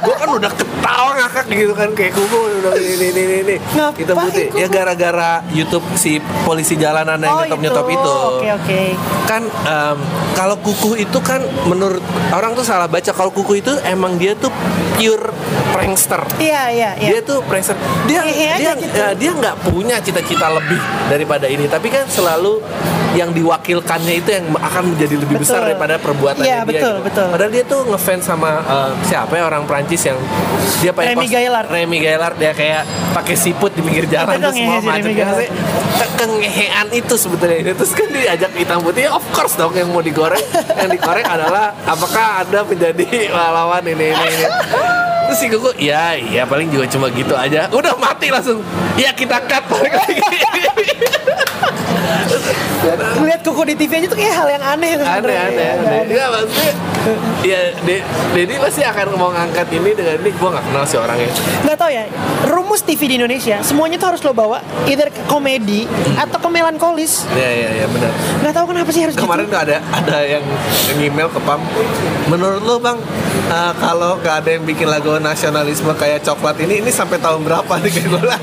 Gue 0.00 0.14
kan 0.14 0.28
udah 0.28 0.50
ketawa 0.50 1.10
ngakak 1.16 1.44
gitu 1.48 1.72
kan 1.72 1.88
Kayak 1.92 2.12
kuku 2.14 2.36
udah 2.58 2.72
ini 2.74 3.06
ini 3.06 3.20
ini 3.20 3.36
ini 3.42 3.56
Hitam 3.94 4.16
putih 4.18 4.46
Ya 4.52 4.66
kuku? 4.66 4.74
gara-gara 4.74 5.30
Youtube 5.50 5.84
si 5.94 6.16
polisi 6.42 6.74
jalanan 6.74 7.16
yang 7.16 7.30
Oh, 7.30 7.42
nyetop-nyetop 7.42 7.86
itu. 7.86 7.94
itu 7.94 8.14
Oke 8.32 8.48
oke. 8.52 8.80
Kan 9.24 9.42
em, 9.46 9.98
kalau 10.34 10.56
kuku 10.58 10.90
itu 10.98 11.18
kan 11.20 11.38
menurut 11.64 12.02
orang 12.30 12.52
tuh 12.52 12.62
salah 12.62 12.86
baca 12.86 13.10
Kalau 13.10 13.30
kuku 13.30 13.60
itu 13.60 13.72
emang 13.82 14.16
dia 14.16 14.34
tuh 14.34 14.50
pure 14.94 15.30
prankster 15.70 16.20
Iya 16.36 16.62
iya 16.68 16.90
iya. 16.96 17.08
dia 17.08 17.20
tuh 17.22 17.38
prankster 17.42 17.76
dia 18.04 18.20
aja 18.20 18.58
dia 18.58 18.72
gitu. 18.82 18.96
eh, 18.96 19.14
dia 19.14 19.30
nggak 19.32 19.56
punya 19.62 19.96
cita-cita 19.98 20.46
lebih 20.48 20.80
daripada 21.06 21.44
ini 21.44 21.64
tapi 21.66 21.88
kan 21.88 22.04
selalu 22.06 22.58
yang 23.10 23.30
diwakilkannya 23.30 24.14
itu 24.16 24.30
yang 24.30 24.46
akan 24.52 24.94
menjadi 24.94 25.18
lebih 25.18 25.36
Betul. 25.36 25.44
besar 25.44 25.60
daripada 25.64 25.98
perbuatannya 25.98 26.46
Iya, 26.46 26.58
dia 26.58 26.64
betul, 26.64 26.78
gitu. 26.94 27.04
betul. 27.04 27.26
padahal 27.28 27.50
dia 27.50 27.64
tuh 27.64 27.80
ngefans 27.84 28.22
sama 28.24 28.50
eh, 28.60 28.90
siapa 29.02 29.32
ya 29.32 29.44
orang 29.44 29.66
Prancis 29.66 30.02
yang 30.04 30.18
dia 30.78 30.90
pakai 30.90 31.12
Remy 31.12 31.26
Gaillard. 31.26 31.66
Remy 31.68 31.98
Gaillard 31.98 32.36
dia 32.36 32.52
kayak 32.52 32.82
pakai 33.10 33.34
siput 33.34 33.74
di 33.74 33.82
pinggir 33.82 34.06
jalan 34.06 34.38
Itu 34.38 34.54
semua 34.54 34.78
Remy 34.78 34.86
kan 34.86 35.00
Gaillard. 35.02 35.38
sih 35.38 35.48
Ke- 35.92 36.12
kengehean 36.16 36.86
itu 36.92 37.14
sebetulnya 37.14 37.58
terus 37.74 37.92
kan 37.92 38.08
diajak 38.08 38.50
hitam 38.54 38.78
putih 38.78 39.02
ya 39.04 39.12
of 39.12 39.24
course 39.30 39.54
dong 39.54 39.74
yang 39.74 39.90
mau 39.90 40.00
digoreng 40.00 40.40
yang 40.70 40.88
digoreng 40.88 41.26
adalah 41.26 41.74
apakah 41.82 42.40
anda 42.40 42.62
menjadi 42.62 43.04
pahlawan 43.34 43.82
ini 43.84 44.06
ini 44.08 44.26
ini 44.30 44.46
Terus 45.30 45.46
si 45.46 45.46
Kuku, 45.46 45.70
ya 45.78 46.18
iya 46.18 46.42
paling 46.42 46.74
juga 46.74 46.90
cuma 46.90 47.06
gitu 47.06 47.38
aja. 47.38 47.70
Udah 47.70 47.94
mati 48.02 48.34
langsung. 48.34 48.66
Ya 48.98 49.14
kita 49.14 49.38
cut 49.46 49.62
Ngeliat 53.20 53.40
kuku 53.42 53.62
di 53.66 53.74
TV 53.76 53.92
aja 53.94 54.06
tuh 54.06 54.16
kayak 54.16 54.34
hal 54.34 54.48
yang 54.50 54.64
aneh 54.64 54.90
tuh 54.94 55.04
Aneh, 55.04 55.14
sebenarnya. 55.14 55.42
aneh, 55.42 55.54
Iya, 55.54 55.70
aneh. 55.70 55.88
Aneh. 55.90 56.00
Enggak 56.06 56.28
maksudnya 56.30 56.72
Ya, 57.40 57.60
De- 57.80 58.04
Dedi 58.36 58.60
pasti 58.60 58.84
akan 58.84 59.16
mau 59.16 59.32
ngangkat 59.32 59.72
ini 59.72 59.96
dengan 59.96 60.20
ini 60.20 60.30
Gue 60.30 60.48
gak 60.50 60.60
kenal 60.62 60.84
si 60.84 60.96
orangnya 60.96 61.32
nggak 61.62 61.78
tahu 61.78 61.88
ya 61.88 62.04
rumus 62.46 62.82
TV 62.82 63.00
di 63.06 63.14
Indonesia 63.16 63.56
semuanya 63.62 63.96
tuh 63.96 64.08
harus 64.10 64.20
lo 64.20 64.32
bawa 64.32 64.60
either 64.84 65.08
ke 65.08 65.22
komedi 65.24 65.88
atau 66.12 66.36
ke 66.36 66.48
melankolis. 66.50 67.24
Iya, 67.30 67.48
iya, 67.48 67.68
iya 67.74 67.86
benar. 67.86 68.12
Nggak 68.40 68.52
tahu 68.52 68.64
kenapa 68.66 68.90
sih 68.90 69.00
harus 69.00 69.14
Kemarin 69.14 69.44
gitu 69.44 69.54
tuh 69.54 69.60
ada 69.62 69.76
ada 69.90 70.16
yang 70.22 70.44
email 70.98 71.28
ke 71.28 71.40
Pam 71.40 71.60
Menurut 72.26 72.60
lo 72.60 72.76
bang 72.78 72.98
eh, 73.46 73.72
Kalau 73.76 74.18
gak 74.18 74.44
ada 74.44 74.50
yang 74.50 74.64
bikin 74.64 74.86
lagu 74.86 75.14
nasionalisme 75.16 75.92
kayak 75.94 76.20
coklat 76.20 76.58
ini 76.58 76.80
Ini 76.80 76.90
sampai 76.90 77.16
tahun 77.16 77.42
berapa 77.42 77.72
nih? 77.76 77.90
Kayak 77.94 78.08
gue 78.08 78.20
bilang 78.20 78.42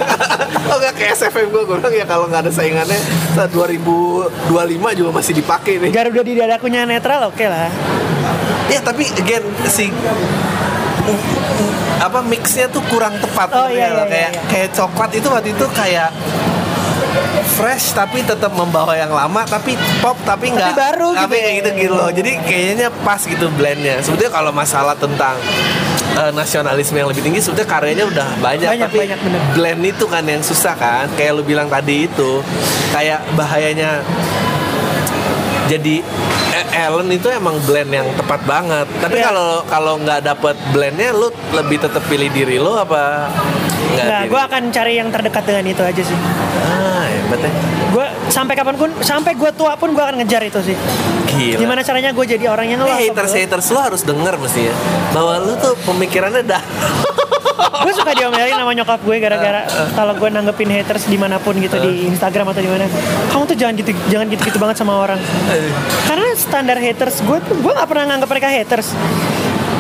Oh 0.66 0.78
gak 0.78 0.94
kayak 0.94 1.12
SFM 1.16 1.48
gue 1.50 1.64
Gue 1.64 1.78
bilang 1.78 1.94
ya 1.94 2.06
kalau 2.06 2.26
gak 2.26 2.42
ada 2.42 2.52
saingannya 2.52 3.00
Saat 3.34 3.52
2025 3.58 4.54
juga 5.02 5.10
masih 5.10 5.34
dipakai 5.34 5.74
nih 5.82 5.90
Garuda 5.90 6.22
di 6.22 6.34
dadakunya 6.38 6.86
netral 6.86 7.34
oke 7.34 7.46
lah 7.50 7.74
Ya 8.68 8.84
tapi 8.84 9.08
again 9.16 9.42
si 9.72 9.88
apa 11.98 12.20
mixnya 12.22 12.68
tuh 12.70 12.84
kurang 12.92 13.16
tepat 13.18 13.48
Oh, 13.56 13.72
gitu 13.72 13.80
iya, 13.80 13.90
ya 13.90 13.96
iya, 13.96 14.06
kayak 14.06 14.32
iya. 14.36 14.42
kayak 14.52 14.70
coklat 14.76 15.12
itu 15.18 15.28
waktu 15.32 15.50
itu 15.56 15.66
kayak 15.72 16.10
fresh 17.58 17.96
tapi 17.98 18.22
tetap 18.22 18.54
membawa 18.54 18.94
yang 18.94 19.10
lama 19.10 19.42
tapi 19.48 19.74
pop 20.04 20.14
tapi 20.22 20.54
nggak 20.54 20.78
baru 20.78 21.16
gitu 21.16 21.22
tapi 21.26 21.36
ya. 21.40 21.42
kayak 21.42 21.56
gitu 21.64 21.70
gitu 21.80 21.94
loh 21.96 22.10
jadi 22.14 22.32
kayaknya 22.44 22.88
pas 23.02 23.22
gitu 23.24 23.50
blendnya 23.58 24.04
sebetulnya 24.06 24.34
kalau 24.36 24.52
masalah 24.54 24.94
tentang 24.94 25.34
eh, 26.18 26.32
nasionalisme 26.34 26.98
yang 26.98 27.08
lebih 27.08 27.22
tinggi 27.22 27.40
sebetulnya 27.40 27.70
karyanya 27.70 28.06
udah 28.06 28.30
banyak, 28.40 28.68
Banyak, 28.68 28.88
tapi 28.90 28.98
banyak, 29.06 29.20
bener. 29.22 29.40
blend 29.54 29.82
itu 29.86 30.06
kan 30.06 30.24
yang 30.24 30.42
susah 30.42 30.74
kan 30.74 31.06
kayak 31.14 31.32
lu 31.32 31.44
bilang 31.44 31.70
tadi 31.70 32.10
itu 32.10 32.42
kayak 32.92 33.22
bahayanya 33.34 34.02
jadi 35.68 36.02
Ellen 36.68 37.10
itu 37.10 37.26
emang 37.28 37.58
blend 37.66 37.90
yang 37.90 38.06
tepat 38.14 38.42
banget. 38.46 38.86
Tapi 39.02 39.18
Iya. 39.18 39.30
kalau 39.30 39.50
kalau 39.66 39.94
nggak 39.98 40.20
dapet 40.22 40.56
blendnya, 40.70 41.10
lu 41.10 41.30
lebih 41.50 41.82
tetap 41.82 42.02
pilih 42.06 42.30
diri 42.30 42.58
lu 42.58 42.70
apa 42.72 43.30
nggak? 43.94 44.06
Nah, 44.06 44.22
gue 44.26 44.42
akan 44.42 44.64
cari 44.70 44.94
yang 44.96 45.10
terdekat 45.10 45.42
dengan 45.42 45.66
itu 45.66 45.82
aja 45.82 46.02
sih. 46.02 46.18
Ah, 46.62 47.06
hebat 47.08 47.40
ya. 47.42 47.52
Gue 47.90 48.06
sampai 48.30 48.54
kapan 48.54 48.76
pun, 48.76 48.90
sampai 49.02 49.34
gue 49.34 49.52
tua 49.54 49.74
pun 49.74 49.90
gue 49.92 50.02
akan 50.02 50.22
ngejar 50.22 50.42
itu 50.44 50.60
sih. 50.64 50.78
Gila. 51.38 51.60
Gimana 51.62 51.82
caranya 51.86 52.10
gue 52.12 52.26
jadi 52.26 52.46
orang 52.50 52.68
yang 52.68 52.82
lo? 52.82 52.90
haters 52.90 53.34
haters 53.38 53.68
lu 53.70 53.80
harus 53.80 54.02
denger 54.02 54.34
mesti 54.42 54.74
ya 54.74 54.76
bahwa 55.14 55.38
lu 55.38 55.54
tuh 55.62 55.74
pemikirannya 55.86 56.42
dah 56.42 56.62
gue 57.86 57.94
suka 57.94 58.12
diomelin 58.18 58.58
sama 58.58 58.74
nyokap 58.74 59.00
gue 59.06 59.18
gara-gara 59.22 59.62
kalau 59.98 60.14
gue 60.18 60.30
nanggepin 60.30 60.70
haters 60.70 61.06
di 61.06 61.18
mana 61.18 61.38
pun 61.38 61.58
gitu 61.62 61.78
di 61.78 62.10
Instagram 62.10 62.50
atau 62.54 62.62
di 62.62 62.70
mana. 62.70 62.86
Kamu 63.30 63.44
tuh 63.46 63.58
jangan 63.58 63.74
gitu, 63.78 63.92
jangan 64.10 64.26
gitu-gitu 64.34 64.58
banget 64.58 64.78
sama 64.82 64.98
orang. 64.98 65.20
Karena 66.10 66.28
standar 66.34 66.78
haters 66.82 67.22
gue 67.22 67.38
tuh 67.46 67.56
gue 67.62 67.72
nggak 67.74 67.88
pernah 67.90 68.04
nganggap 68.14 68.30
mereka 68.30 68.50
haters. 68.50 68.94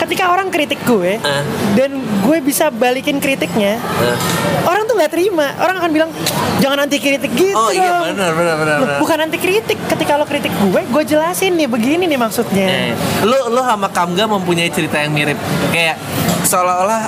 Ketika 0.08 0.32
orang 0.32 0.48
kritik 0.48 0.80
gue 0.82 1.20
Eh. 1.20 1.44
dan 1.76 1.92
gue 2.00 2.38
bisa 2.40 2.72
balikin 2.72 3.20
kritiknya, 3.20 3.76
Nah. 3.76 4.16
orang 4.64 4.88
tuh 4.88 4.96
nggak 4.96 5.12
terima. 5.12 5.52
Orang 5.58 5.76
akan 5.78 5.92
bilang 5.92 6.10
jangan 6.58 6.80
anti 6.80 6.96
kritik 6.98 7.28
gitu. 7.30 7.52
Oh 7.54 7.68
iya 7.70 7.92
dong." 8.00 8.16
benar 8.16 8.32
benar 8.32 8.56
benar. 8.56 8.78
Bukan 8.98 9.18
anti 9.20 9.36
kritik. 9.36 9.76
Ketika 9.76 10.16
lo 10.16 10.24
kritik 10.24 10.56
gue, 10.64 10.82
gue 10.82 11.04
jelasin 11.06 11.54
nih 11.54 11.68
begini 11.68 12.08
nih 12.08 12.16
maksudnya. 12.16 12.68
Eh, 12.88 12.96
lu 13.22 13.52
lu 13.52 13.60
sama 13.60 13.92
Kamga 13.92 14.24
mempunyai 14.26 14.72
cerita 14.72 14.96
yang 14.96 15.12
mirip 15.12 15.36
kayak 15.70 16.00
seolah-olah 16.48 17.02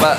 Pak 0.00 0.16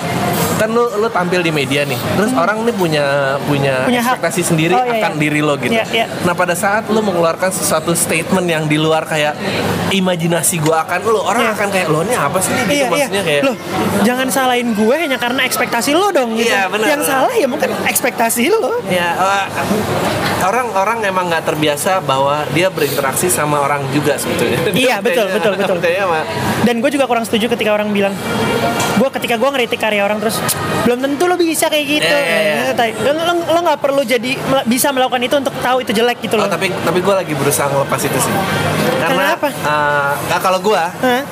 kan 0.54 0.70
lu 0.70 0.86
lu 0.95 1.10
tampil 1.10 1.41
di 1.41 1.49
media 1.49 1.82
nih 1.84 1.97
terus 2.16 2.32
orang 2.32 2.62
nih 2.64 2.72
punya 2.72 3.36
punya, 3.49 3.84
Punya 3.84 3.99
hak. 3.99 4.22
ekspektasi 4.22 4.41
sendiri 4.45 4.74
Oh, 4.74 4.86
iya, 4.86 5.01
akan 5.01 5.12
iya. 5.18 5.20
diri 5.20 5.41
lo 5.41 5.54
gitu 5.58 5.74
Iya, 5.74 5.86
iya. 5.91 6.06
nah 6.24 6.32
pada 6.32 6.54
saat 6.54 6.88
lu 6.88 7.01
mengeluarkan 7.01 7.49
sesuatu 7.49 7.91
statement 7.91 8.45
yang 8.45 8.64
di 8.70 8.78
luar 8.78 9.04
kayak 9.04 9.34
imajinasi 9.89 10.62
gua 10.62 10.86
akan 10.86 10.99
lo 11.04 11.26
orang 11.26 11.49
Iya. 11.49 11.54
akan 11.58 11.68
kayak 11.74 11.88
lo 11.89 11.99
ini 12.06 12.14
apa 12.16 12.38
sih 12.39 12.54
nih 12.54 12.64
gitu 12.64 12.70
Iya, 12.70 12.78
iya. 12.78 12.88
maksudnya 12.93 13.24
kayak 13.26 13.41
Loh, 13.43 13.56
jangan 14.06 14.28
salahin 14.30 14.68
gue 14.72 14.95
hanya 14.95 15.18
karena 15.20 15.41
ekspektasi 15.43 15.91
lo 15.91 16.08
dong 16.16 16.38
gitu. 16.39 16.47
Iya, 16.47 16.72
benar. 16.72 16.88
Yang 16.88 17.01
salah 17.12 17.34
ya 17.36 17.47
mungkin 17.49 17.70
ekspektasi 17.84 18.43
lo. 18.47 18.80
Ya, 18.88 19.10
orang-orang 20.43 21.04
emang 21.04 21.28
nggak 21.32 21.43
terbiasa 21.43 22.04
bahwa 22.04 22.43
dia 22.51 22.68
berinteraksi 22.68 23.28
sama 23.28 23.64
orang 23.64 23.84
juga 23.91 24.16
sebetulnya. 24.16 24.60
Iya, 24.72 24.95
betul, 24.99 25.28
betul, 25.36 25.54
betul. 25.56 25.78
Sama 25.80 26.24
Dan 26.64 26.80
gue 26.80 26.89
juga 26.91 27.06
kurang 27.08 27.24
setuju 27.24 27.51
ketika 27.51 27.72
orang 27.72 27.91
bilang 27.91 28.14
gue 28.94 29.10
ketika 29.12 29.36
gue 29.36 29.50
ngeritik 29.50 29.78
karya 29.78 30.02
orang 30.02 30.18
terus 30.18 30.38
belum 30.84 31.00
tentu 31.00 31.24
lo 31.26 31.36
bisa 31.36 31.66
kayak 31.66 31.86
gitu. 31.88 32.06
Iya. 32.06 32.70
Eh, 32.70 32.74
tai. 32.74 32.91
Lo 32.94 33.12
lo 33.26 33.60
nggak 33.62 33.80
perlu 33.80 34.02
jadi 34.02 34.36
bisa 34.64 34.89
melakukan 34.89 35.20
itu 35.20 35.36
untuk 35.38 35.56
tahu 35.58 35.80
itu 35.80 35.91
jelek 35.91 36.20
gitu 36.20 36.36
Oh, 36.36 36.44
loh. 36.44 36.48
tapi 36.48 36.70
tapi 36.70 37.00
gue 37.00 37.14
lagi 37.14 37.34
berusaha 37.34 37.68
ngelepas 37.68 38.00
itu 38.00 38.18
sih. 38.18 38.34
Karena 39.00 39.34
Kenapa? 39.34 39.48
eh, 39.50 40.12
nah, 40.26 40.39
kalau 40.39 40.60
gue, 40.60 40.76
Hah? 40.78 41.24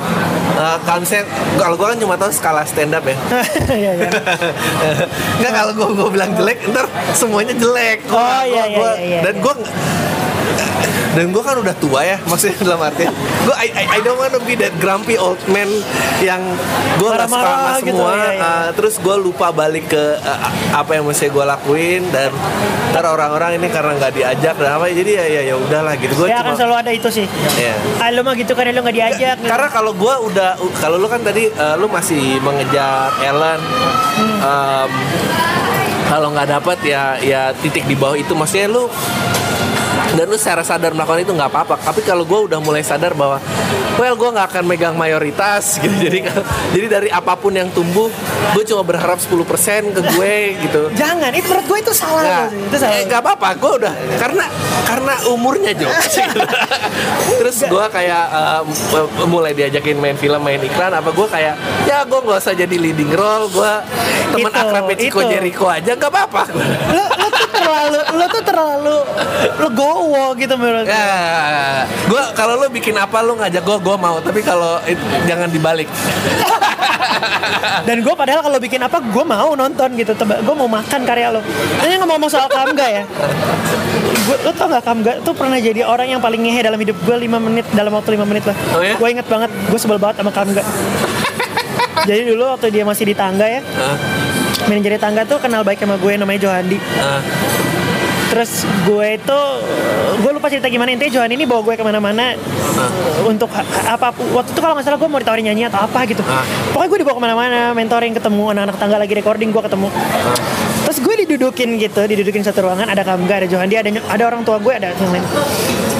eh, 0.53 0.77
kalau 0.81 0.99
misalnya 0.99 1.25
kalau 1.55 1.75
gue 1.75 1.87
kan 1.87 1.97
cuma 1.97 2.15
tahu 2.15 2.31
skala 2.31 2.63
stand 2.63 2.91
up 2.91 3.03
ya. 3.03 3.15
Iya, 3.71 3.91
iya. 3.97 4.09
Nggak 5.39 5.51
kalau 5.53 5.71
gue 5.73 5.87
gue 5.93 6.09
bilang 6.11 6.31
jelek, 6.33 6.57
ntar 6.67 6.85
semuanya 7.11 7.53
jelek. 7.53 8.03
Gua- 8.05 8.19
Oh, 8.21 8.43
iya, 8.43 8.63
iya, 8.65 8.77
gua- 8.77 8.97
iya, 8.97 9.07
iya. 9.09 9.19
Dan 9.21 9.35
gue 9.37 9.53
dan 11.15 11.25
gue 11.31 11.43
kan 11.43 11.55
udah 11.59 11.75
tua 11.77 12.01
ya 12.03 12.17
maksudnya 12.25 12.55
dalam 12.67 12.81
artian 12.81 13.13
gue 13.47 13.55
I, 13.55 13.67
I, 13.73 13.83
I 13.95 13.99
don't 14.03 14.19
wanna 14.19 14.39
be 14.43 14.55
that 14.59 14.73
grumpy 14.79 15.15
old 15.15 15.39
man 15.51 15.67
yang 16.23 16.41
gue 16.99 17.09
nggak 17.09 17.27
sama 17.27 17.37
Marah-marah 17.41 17.79
gitu, 17.81 17.97
semua 17.97 18.11
iya, 18.13 18.29
iya. 18.31 18.41
uh, 18.41 18.67
terus 18.75 18.95
gue 19.01 19.15
lupa 19.19 19.47
balik 19.51 19.91
ke 19.91 20.03
uh, 20.19 20.39
apa 20.75 20.99
yang 20.99 21.05
mesti 21.07 21.27
gue 21.27 21.45
lakuin 21.45 22.03
dan 22.13 22.29
ntar 22.91 23.07
orang-orang 23.07 23.55
ini 23.55 23.67
karena 23.71 23.95
nggak 23.95 24.13
diajak 24.13 24.55
dan 24.59 24.75
apa 24.75 24.91
jadi 24.91 25.11
ya 25.23 25.25
ya 25.27 25.41
ya 25.51 25.55
udahlah 25.55 25.95
gitu 25.95 26.13
gue 26.15 26.27
ya 26.27 26.43
akan 26.43 26.53
selalu 26.55 26.75
ada 26.81 26.91
itu 26.91 27.09
sih. 27.11 27.25
Iya. 27.59 27.75
Ah, 27.99 28.09
lo 28.13 28.21
mah 28.23 28.35
gitu 28.37 28.51
kan 28.55 28.69
lo 28.71 28.81
nggak 28.83 28.95
diajak. 28.95 29.35
gitu. 29.39 29.47
Karena 29.49 29.67
kalau 29.67 29.91
gue 29.95 30.13
udah, 30.31 30.49
kalau 30.79 30.95
lu 31.01 31.07
kan 31.11 31.21
tadi 31.23 31.51
uh, 31.51 31.75
lu 31.75 31.87
masih 31.91 32.39
mengejar 32.39 33.11
Ellen, 33.23 33.61
um, 34.43 34.89
kalau 36.07 36.27
nggak 36.35 36.47
dapet 36.47 36.77
ya 36.87 37.19
ya 37.19 37.41
titik 37.59 37.87
di 37.87 37.95
bawah 37.95 38.15
itu, 38.15 38.31
maksudnya 38.35 38.67
lu 38.71 38.87
dan 40.15 40.25
lu 40.27 40.35
secara 40.35 40.63
sadar 40.65 40.91
melakukan 40.91 41.23
itu 41.23 41.33
nggak 41.33 41.49
apa-apa. 41.51 41.75
Tapi 41.79 42.03
kalau 42.03 42.27
gue 42.27 42.39
udah 42.51 42.59
mulai 42.59 42.83
sadar 42.83 43.15
bahwa, 43.15 43.39
well 43.95 44.15
gue 44.15 44.29
nggak 44.31 44.47
akan 44.51 44.63
megang 44.67 44.95
mayoritas 44.95 45.75
gitu. 45.83 45.95
Jadi 45.95 46.19
jadi 46.75 46.87
dari 46.87 47.09
apa 47.11 47.35
pun 47.39 47.55
yang 47.55 47.71
tumbuh, 47.71 48.11
gue 48.55 48.63
cuma 48.67 48.83
berharap 48.83 49.19
10% 49.19 49.95
ke 49.95 50.01
gue 50.15 50.35
gitu. 50.67 50.81
Jangan, 50.95 51.31
itu 51.31 51.47
menurut 51.47 51.65
gue 51.67 51.79
itu 51.79 51.93
salah. 51.95 52.23
Nggak. 52.23 52.47
Itu 52.71 52.77
salah. 52.79 52.95
eh, 52.99 53.07
apa-apa, 53.07 53.49
gue 53.55 53.71
udah 53.83 53.93
karena 54.19 54.45
karena 54.87 55.13
umurnya 55.31 55.71
Jo. 55.77 55.87
Terus 57.39 57.57
gue 57.63 57.85
kayak 57.91 58.23
uh, 58.31 58.61
mulai 59.29 59.55
diajakin 59.55 59.95
main 59.95 60.17
film, 60.19 60.41
main 60.43 60.59
iklan, 60.59 60.91
apa 60.91 61.09
gue 61.13 61.27
kayak 61.27 61.55
ya 61.87 62.03
gue 62.03 62.19
nggak 62.19 62.39
usah 62.41 62.53
jadi 62.57 62.75
leading 62.75 63.13
role, 63.15 63.47
gue 63.47 63.73
teman 64.35 64.51
Itu, 64.51 64.59
akrabnya 64.59 64.95
Chico. 64.99 65.19
Jericho 65.23 65.65
aja 65.71 65.91
nggak 65.95 66.11
apa-apa. 66.11 66.41
Terlalu 67.61 67.99
lo 68.17 68.25
tuh 68.27 68.43
terlalu 68.43 68.97
lo 69.61 69.67
gowo 69.71 70.25
gitu 70.35 70.53
menurut 70.57 70.85
gue. 70.89 70.93
Ya, 70.93 71.85
gue 71.85 72.23
kalau 72.33 72.57
lo 72.57 72.67
bikin 72.73 72.97
apa 72.97 73.21
lo 73.21 73.37
ngajak 73.37 73.63
gue, 73.63 73.77
gue 73.77 73.95
mau. 73.97 74.17
Tapi 74.19 74.41
kalau 74.41 74.81
itu 74.89 75.01
jangan 75.29 75.47
dibalik. 75.53 75.87
Dan 77.87 78.01
gue 78.01 78.13
padahal 78.13 78.41
kalau 78.45 78.57
bikin 78.57 78.81
apa 78.81 78.97
gue 79.01 79.25
mau 79.25 79.53
nonton 79.53 79.89
gitu. 79.97 80.11
Gue 80.17 80.55
mau 80.55 80.69
makan 80.69 81.01
karya 81.05 81.33
lo. 81.33 81.41
Ini 81.85 82.01
ngomong 82.01 82.29
soal 82.29 82.49
Kamga 82.49 82.87
ya. 82.89 83.03
Gua, 84.21 84.37
lo 84.45 84.51
tau 84.53 84.69
gak 84.69 84.85
Kamga 84.85 85.13
tuh 85.25 85.33
pernah 85.33 85.57
jadi 85.57 85.81
orang 85.81 86.13
yang 86.13 86.21
paling 86.21 86.41
ngehe 86.45 86.61
dalam 86.61 86.77
hidup 86.77 86.97
gue 87.01 87.17
5 87.25 87.41
menit 87.41 87.65
dalam 87.73 87.91
waktu 87.93 88.17
5 88.17 88.29
menit 88.29 88.43
lah. 88.45 88.57
Oh 88.77 88.81
ya? 88.83 88.93
Gue 88.97 89.07
inget 89.09 89.25
banget, 89.25 89.49
gue 89.49 89.79
sebel 89.81 89.97
banget 89.97 90.21
sama 90.21 90.31
Kamga. 90.33 90.63
jadi 92.09 92.21
dulu 92.29 92.43
waktu 92.53 92.69
dia 92.69 92.83
masih 92.85 93.09
di 93.09 93.15
tangga 93.17 93.49
ya? 93.49 93.61
Manajer 94.69 94.97
tangga 94.97 95.21
tuh 95.23 95.37
kenal 95.39 95.61
baik 95.63 95.81
sama 95.81 95.97
gue 95.97 96.13
namanya 96.17 96.39
Johandi. 96.41 96.77
Hah? 96.99 97.21
Terus 98.31 98.63
gue 98.87 99.07
itu 99.19 99.39
gue 100.23 100.31
lupa 100.31 100.47
cerita 100.47 100.71
gimana 100.71 100.95
intinya 100.95 101.19
Johan 101.19 101.35
ini 101.35 101.43
bawa 101.43 101.67
gue 101.67 101.75
ke 101.75 101.83
mana-mana 101.83 102.31
untuk 103.27 103.51
ha- 103.51 103.67
apa 103.91 104.15
waktu 104.15 104.55
itu 104.55 104.59
kalau 104.63 104.71
nggak 104.79 104.87
salah 104.87 104.95
gue 104.95 105.09
mau 105.11 105.19
ditawarin 105.19 105.51
nyanyi 105.51 105.67
atau 105.67 105.83
apa 105.83 106.07
gitu. 106.07 106.23
Ah. 106.23 106.47
Pokoknya 106.71 106.89
gue 106.95 106.99
dibawa 107.03 107.15
ke 107.19 107.23
mana-mana 107.27 107.59
mentoring 107.75 108.15
ketemu 108.15 108.55
anak-anak 108.55 108.77
tangga 108.79 108.97
lagi 109.03 109.13
recording 109.19 109.51
gue 109.51 109.59
ketemu. 109.59 109.87
Terus 110.87 110.97
gue 111.03 111.15
didudukin 111.27 111.75
gitu, 111.75 112.01
didudukin 112.07 112.39
satu 112.39 112.71
ruangan 112.71 112.87
ada 112.87 113.03
Kamga, 113.03 113.43
ada 113.43 113.47
Johan, 113.51 113.67
dia 113.67 113.83
ada 113.83 113.91
ada 113.99 114.23
orang 114.23 114.47
tua 114.47 114.63
gue, 114.63 114.73
ada 114.79 114.95
yang 114.95 115.11
lain. 115.11 115.25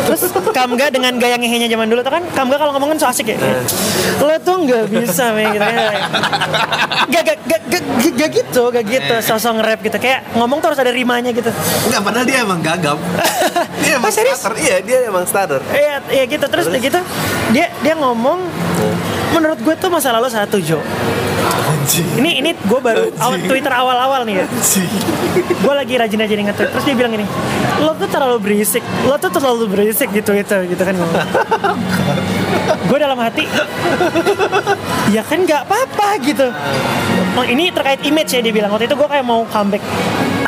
Terus 0.08 0.22
Kamga 0.52 0.86
dengan 0.90 1.14
gaya 1.18 1.36
ngehenya 1.38 1.68
zaman 1.70 1.88
dulu 1.88 2.02
tuh 2.02 2.14
kan 2.14 2.24
Kamga 2.34 2.56
kalau 2.58 2.72
ngomong 2.76 2.96
kan 2.96 2.98
so 3.00 3.08
asik 3.08 3.34
ya. 3.34 3.38
Lo 4.22 4.36
tuh 4.42 4.56
nggak 4.66 4.90
bisa 4.92 5.34
men 5.34 5.54
gitu. 5.54 5.64
Gak, 7.12 7.24
gak, 7.28 7.38
gak, 7.44 7.62
gak, 7.68 7.84
gak, 8.00 8.14
gak 8.18 8.30
gitu, 8.32 8.64
gak 8.70 8.86
gitu. 8.86 9.16
Sosok 9.24 9.60
nge-rap 9.60 9.80
gitu. 9.84 9.98
Kayak 9.98 10.20
ngomong 10.38 10.62
tuh 10.62 10.74
harus 10.74 10.80
ada 10.80 10.92
rimanya 10.94 11.32
gitu. 11.32 11.50
Enggak, 11.90 12.02
padahal 12.02 12.26
dia 12.26 12.38
emang 12.44 12.60
gagap. 12.62 12.98
dia 13.84 13.94
emang 13.98 14.12
Oh, 14.12 14.16
serius? 14.16 14.38
starter. 14.40 14.60
Iya, 14.62 14.76
dia 14.84 14.98
emang 15.08 15.26
starter. 15.26 15.62
Iya, 15.72 15.96
iya 16.12 16.24
gitu 16.28 16.46
terus 16.46 16.68
udah 16.68 16.82
gitu 16.82 17.00
dia 17.52 17.68
dia 17.80 17.94
ngomong 17.96 18.40
menurut 19.32 19.60
gue 19.60 19.76
tuh 19.76 19.88
masa 19.88 20.12
lalu 20.12 20.28
satu 20.28 20.60
Jo. 20.60 20.80
Ini 22.22 22.32
ini 22.44 22.50
gue 22.54 22.80
baru 22.80 23.10
awal, 23.18 23.38
Twitter 23.46 23.74
awal-awal 23.74 24.22
nih 24.24 24.44
ya. 24.44 24.46
Gue 25.62 25.74
lagi 25.74 25.94
rajin-rajin 25.98 26.46
nge-tweet 26.48 26.70
terus 26.72 26.86
dia 26.86 26.96
bilang 26.96 27.12
gini, 27.14 27.26
lo 27.82 27.98
tuh 27.98 28.10
terlalu 28.10 28.38
berisik, 28.40 28.84
lo 29.08 29.16
tuh 29.18 29.32
terlalu 29.34 29.66
berisik 29.70 30.10
di 30.14 30.22
Twitter 30.22 30.68
gitu 30.70 30.84
kan. 30.84 30.96
gue 32.82 32.98
dalam 33.00 33.16
hati, 33.16 33.48
ya 35.10 35.24
kan 35.24 35.42
nggak 35.42 35.66
apa-apa 35.66 36.08
gitu. 36.22 36.48
Oh, 37.40 37.46
ini 37.48 37.72
terkait 37.72 38.04
image 38.04 38.36
ya 38.36 38.44
dia 38.44 38.54
bilang 38.54 38.72
waktu 38.76 38.92
itu 38.92 38.96
gue 39.00 39.08
kayak 39.08 39.26
mau 39.26 39.48
comeback. 39.48 39.82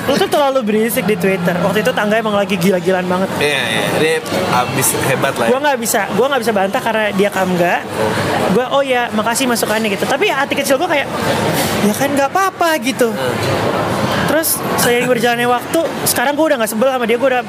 Lo 0.03 0.13
tuh 0.13 0.27
terlalu 0.27 0.59
berisik 0.63 1.03
di 1.03 1.15
Twitter. 1.15 1.55
Waktu 1.57 1.79
itu 1.79 1.91
tangga 1.91 2.19
emang 2.19 2.35
lagi 2.35 2.59
gila-gilaan 2.59 3.07
banget 3.07 3.29
Iya, 3.39 3.61
iya. 3.63 3.85
Dia 3.97 4.15
abis 4.53 4.87
hebat 5.07 5.33
lah. 5.35 5.47
Ya. 5.47 5.59
nggak 5.63 5.79
bisa 5.79 6.01
gue 6.11 6.25
nggak 6.27 6.41
bisa 6.43 6.53
bantah 6.53 6.77
karena 6.77 7.05
dia 7.15 7.29
kamga 7.31 7.75
gue 8.51 8.65
oh 8.67 8.83
ya 8.83 9.07
makasih 9.09 9.47
masukannya 9.47 9.87
gitu 9.89 10.03
tapi 10.03 10.27
hati 10.27 10.53
kecil 10.53 10.75
gue 10.75 10.85
kayak 10.85 11.07
ya 11.81 11.93
kan 11.95 12.11
nggak 12.11 12.29
apa-apa 12.29 12.75
gitu 12.83 13.15
terus 14.33 14.57
seiring 14.79 15.05
berjalannya 15.05 15.45
waktu 15.45 15.79
sekarang 16.03 16.33
gue 16.33 16.41
udah 16.43 16.57
nggak 16.57 16.71
sebel 16.71 16.89
sama 16.89 17.05
dia 17.05 17.15
gue 17.15 17.29
udah 17.29 17.43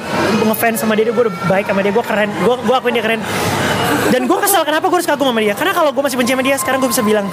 ngefans 0.44 0.76
sama 0.76 0.92
dia 0.92 1.08
gue 1.08 1.24
udah 1.24 1.34
baik 1.46 1.64
sama 1.64 1.80
dia 1.80 1.88
gue 1.90 2.04
keren 2.04 2.28
gue 2.36 2.54
gue 2.60 2.74
akuin 2.74 2.92
dia 2.92 3.00
keren. 3.02 3.20
Dan 4.04 4.28
gue 4.28 4.36
kesel 4.36 4.60
kenapa 4.62 4.84
gue 4.84 5.00
harus 5.00 5.08
kagum 5.08 5.24
sama 5.24 5.40
dia? 5.40 5.56
Karena 5.56 5.72
kalau 5.72 5.88
gue 5.88 6.02
masih 6.02 6.14
benci 6.14 6.30
sama 6.30 6.44
dia 6.44 6.60
sekarang 6.60 6.76
gue 6.78 6.90
bisa 6.92 7.00
bilang 7.00 7.24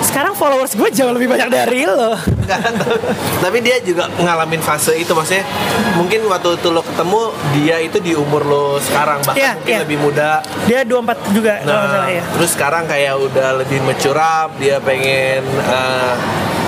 sekarang 0.00 0.34
followers 0.34 0.74
gue 0.74 0.88
jauh 0.90 1.14
lebih 1.14 1.30
banyak 1.30 1.46
dari 1.48 1.86
lo. 1.86 2.18
Tapi 3.38 3.58
dia 3.60 3.78
juga 3.78 4.10
ngalamin 4.12 4.58
fase 4.58 4.98
itu 4.98 5.14
maksudnya 5.14 5.46
mungkin 5.94 6.26
waktu 6.26 6.58
itu 6.58 6.68
lo 6.68 6.82
ketemu 6.82 7.20
dia 7.54 7.76
itu 7.78 7.98
di 8.00 8.12
umur 8.12 8.42
lo 8.42 8.66
sekarang 8.80 9.22
bahkan 9.22 9.38
Iya, 9.38 9.52
mungkin 9.54 9.70
iya. 9.70 9.80
lebih 9.80 9.98
muda. 10.00 10.30
dia 10.64 10.80
24 10.82 11.36
juga 11.36 11.52
Nah, 11.62 11.86
salah 11.86 12.10
ya 12.10 12.22
terus 12.26 12.50
sekarang 12.50 12.84
kayak 12.84 13.14
udah 13.14 13.48
lebih 13.56 13.78
mature 13.80 14.18
up, 14.18 14.50
dia 14.58 14.82
pengen 14.82 15.44
eh, 15.46 16.14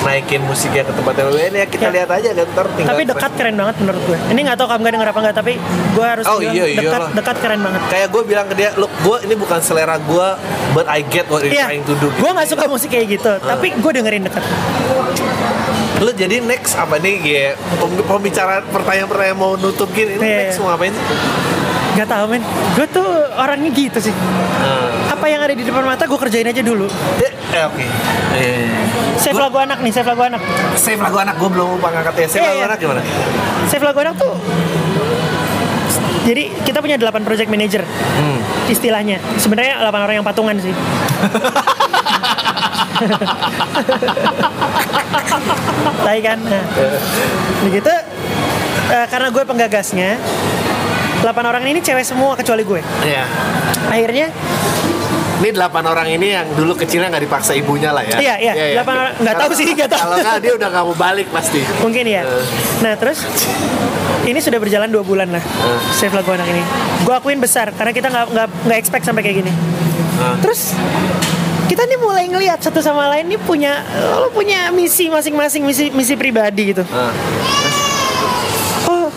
naikin 0.01 0.41
musiknya 0.43 0.81
ke 0.81 0.93
tempat 0.93 1.15
yang 1.15 1.29
lebih 1.29 1.45
ini 1.47 1.59
ya 1.59 1.67
kita 1.67 1.83
Ya. 1.83 1.93
lihat 1.93 2.11
aja 2.11 2.29
kan 2.33 2.47
ntar 2.49 2.67
tinggal 2.71 2.91
tapi 2.91 3.03
dekat 3.05 3.33
keren 3.35 3.55
banget 3.55 3.77
menurut 3.79 4.03
gue 4.03 4.19
ini 4.29 4.41
nggak 4.43 4.57
tahu 4.57 4.69
kamu 4.69 4.83
denger 4.91 5.09
apa 5.09 5.21
nggak 5.21 5.37
tapi 5.37 5.53
gue 5.91 6.07
harus 6.07 6.25
Oh, 6.25 6.39
bilang 6.39 6.55
iya, 6.55 6.65
dekat 6.75 7.01
dekat 7.13 7.37
keren 7.39 7.61
banget 7.61 7.81
kayak 7.87 8.09
gue 8.09 8.23
bilang 8.25 8.47
ke 8.47 8.55
dia, 8.55 8.71
look 8.75 8.93
gue 8.99 9.17
ini 9.21 9.35
bukan 9.35 9.59
selera 9.61 9.97
gue, 9.99 10.29
but 10.71 10.87
I 10.87 11.01
get 11.03 11.27
what 11.27 11.41
you're 11.41 11.53
Iya, 11.53 11.67
trying 11.67 11.85
to 11.85 11.95
do. 11.95 12.09
gitu. 12.09 12.17
gue 12.17 12.31
gak 12.31 12.49
suka 12.49 12.65
musik 12.67 12.89
kayak 12.89 13.07
gitu, 13.13 13.33
tapi 13.39 13.73
gue 13.73 13.91
dengerin 13.93 14.25
dekat. 14.25 14.43
Lo 15.99 16.11
jadi 16.11 16.41
next 16.41 16.73
apa 16.75 16.97
nih? 16.97 17.21
Pem- 17.77 18.01
Pembicaraan 18.01 18.65
pertanyaan-pertanyaan 18.67 19.37
mau 19.37 19.53
nutup 19.55 19.91
gini, 19.91 20.15
ini 20.15 20.23
Iya, 20.23 20.37
next 20.43 20.57
iya. 20.57 20.61
mau 20.61 20.69
ngapain 20.71 20.93
sih? 20.93 21.05
Gak 21.93 22.07
tau 22.07 22.25
men, 22.25 22.41
gue 22.73 22.87
tuh 22.89 23.05
orangnya 23.35 23.71
gitu 23.71 23.99
sih. 24.01 24.15
Hmm. 24.15 25.10
Apa 25.21 25.29
yang 25.29 25.45
ada 25.45 25.53
di 25.53 25.61
depan 25.61 25.85
mata 25.85 26.09
gue 26.09 26.17
kerjain 26.17 26.49
aja 26.49 26.65
dulu. 26.65 26.89
Eh, 27.21 27.29
eh, 27.53 27.63
oke. 27.63 27.85
Eh, 28.33 28.73
Save 29.15 29.37
Gua- 29.37 29.53
lagu 29.53 29.61
anak 29.61 29.85
nih, 29.85 29.93
save 29.93 30.09
lagu 30.09 30.25
anak. 30.25 30.41
Save 30.75 30.97
lagu 30.97 31.21
anak 31.21 31.37
gue 31.37 31.45
belum 31.47 31.77
lupa 31.77 31.93
ngangkatnya. 31.93 32.25
Save 32.25 32.41
Iya, 32.41 32.49
lagu 32.49 32.57
iya. 32.57 32.65
anak 32.65 32.79
gimana? 32.81 33.01
Save 33.69 33.85
lagu 33.85 34.01
anak 34.01 34.17
tuh 34.17 34.33
jadi 36.21 36.53
kita 36.63 36.79
punya 36.79 36.95
8 36.95 37.25
project 37.25 37.49
manager 37.49 37.81
Hmm. 38.15 38.39
istilahnya 38.67 39.17
sebenarnya 39.37 39.81
8 39.81 40.01
orang 40.01 40.15
yang 40.15 40.27
patungan 40.27 40.53
sih 40.55 40.69
Tapi 46.01 46.21
kan 46.21 46.39
nah, 46.41 46.65
begitu 47.63 47.89
eh, 48.91 49.07
karena 49.09 49.29
gue 49.29 49.43
penggagasnya 49.43 50.21
8 51.21 51.25
orang 51.43 51.65
ini 51.65 51.81
cewek 51.81 52.05
semua 52.05 52.37
kecuali 52.37 52.63
gue 52.63 52.81
Iya. 53.01 53.25
akhirnya 53.89 54.29
Ini 55.41 55.57
delapan 55.57 55.85
orang 55.89 56.05
ini 56.05 56.37
yang 56.37 56.45
dulu 56.53 56.77
kecilnya 56.77 57.09
nggak 57.09 57.25
dipaksa 57.25 57.57
ibunya 57.57 57.97
lah 57.97 58.05
ya. 58.05 58.21
Iya, 58.21 58.35
iya. 58.37 58.53
Delapan 58.77 58.95
orang- 59.01 59.17
nggak 59.25 59.37
tahu 59.41 59.51
sih, 59.57 59.65
nggak 59.73 59.89
tahu. 59.89 60.01
Kalau 60.05 60.17
nggak 60.21 60.37
dia 60.37 60.53
udah 60.53 60.69
nggak 60.69 60.85
mau 60.85 60.97
balik 60.97 61.29
pasti. 61.33 61.61
Mungkin 61.81 62.05
ya. 62.05 62.23
Eh. 62.29 62.45
Nah 62.85 62.93
terus 63.01 63.25
ini 64.29 64.37
sudah 64.37 64.61
berjalan 64.61 64.93
dua 64.93 65.01
bulan 65.01 65.33
lah. 65.33 65.41
Eh. 65.41 65.81
Save 65.97 66.13
lagu 66.13 66.29
anak 66.29 66.45
ini. 66.45 66.61
Gue 67.09 67.15
akuin 67.17 67.41
besar 67.41 67.73
karena 67.73 67.97
kita 67.97 68.13
nggak 68.13 68.27
nggak 68.29 68.47
nggak 68.69 68.79
expect 68.79 69.05
sampai 69.09 69.25
kayak 69.25 69.41
gini. 69.41 69.53
Eh. 70.21 70.37
Terus 70.45 70.77
kita 71.73 71.89
nih 71.89 71.97
mulai 71.97 72.29
ngelihat 72.29 72.61
satu 72.61 72.85
sama 72.85 73.09
lain 73.09 73.25
nih 73.25 73.41
punya 73.41 73.81
lo 74.21 74.29
punya 74.29 74.69
misi 74.69 75.09
masing-masing 75.09 75.65
misi 75.65 75.89
misi 75.89 76.21
pribadi 76.21 76.77
gitu. 76.77 76.85
Ah. 76.93 77.09
Oh 78.87 79.09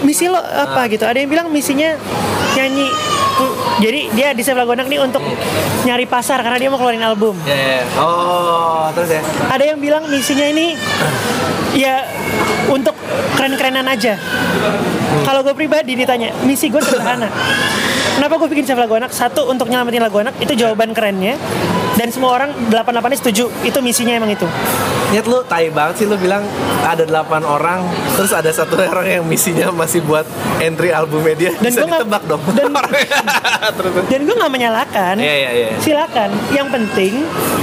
misi 0.00 0.24
lo 0.24 0.40
apa 0.40 0.88
gitu? 0.88 1.04
Ada 1.04 1.20
yang 1.20 1.28
bilang 1.28 1.46
misinya 1.52 2.00
nyanyi. 2.56 2.88
Jadi 3.76 4.08
dia 4.16 4.32
di 4.32 4.42
Lagu 4.56 4.72
Anak 4.72 4.88
nih 4.88 5.00
untuk 5.04 5.20
nyari 5.84 6.08
pasar 6.08 6.40
karena 6.40 6.56
dia 6.56 6.68
mau 6.72 6.80
keluarin 6.80 7.04
album. 7.04 7.36
Ya, 7.44 7.52
ya, 7.52 7.68
ya. 7.80 7.84
Oh, 8.00 8.88
terus 8.96 9.10
ya. 9.12 9.22
Ada 9.52 9.64
yang 9.74 9.78
bilang 9.78 10.08
misinya 10.08 10.46
ini 10.48 10.72
ya 11.76 12.08
untuk 12.72 12.96
keren-kerenan 13.36 13.84
aja. 13.84 14.16
Kalau 15.28 15.44
gue 15.44 15.52
pribadi 15.52 15.92
ditanya, 15.92 16.32
misi 16.48 16.72
gue 16.72 16.80
sederhana. 16.80 17.28
Kenapa 18.16 18.40
gue 18.40 18.48
bikin 18.48 18.64
save 18.64 18.80
lagu 18.80 18.96
anak? 18.96 19.12
Satu 19.12 19.44
untuk 19.44 19.68
nyelamatin 19.68 20.00
lagu 20.00 20.16
anak 20.16 20.40
itu 20.40 20.56
jawaban 20.56 20.96
kerennya. 20.96 21.36
Dan 21.96 22.08
semua 22.08 22.32
orang 22.32 22.52
88 22.68 23.12
nya 23.12 23.18
setuju. 23.20 23.44
Itu 23.60 23.84
misinya 23.84 24.16
emang 24.16 24.32
itu. 24.32 24.48
Nyet 25.06 25.24
lu 25.24 25.44
tai 25.44 25.68
banget 25.68 26.02
sih 26.02 26.06
lu 26.08 26.16
bilang 26.16 26.42
ada 26.82 27.04
8 27.04 27.46
orang 27.46 27.86
terus 28.18 28.34
ada 28.34 28.50
satu 28.50 28.74
orang 28.74 29.06
yang 29.06 29.22
misinya 29.22 29.70
masih 29.70 30.02
buat 30.02 30.26
entry 30.58 30.90
albumnya 30.90 31.34
dia 31.36 31.50
Dan 31.54 31.70
bisa 31.70 31.86
gua 31.86 31.86
nggak- 31.86 32.02
ditebak 32.02 32.22
dong 32.26 32.42
dan-. 32.52 32.74
Dan 34.10 34.20
gue 34.24 34.34
nggak 34.34 34.52
menyalahkan. 34.52 35.14
Iya, 35.14 35.34
iya, 35.36 35.50
iya. 35.52 35.68
Silakan. 35.78 36.30
Yang 36.50 36.68
penting 36.72 37.12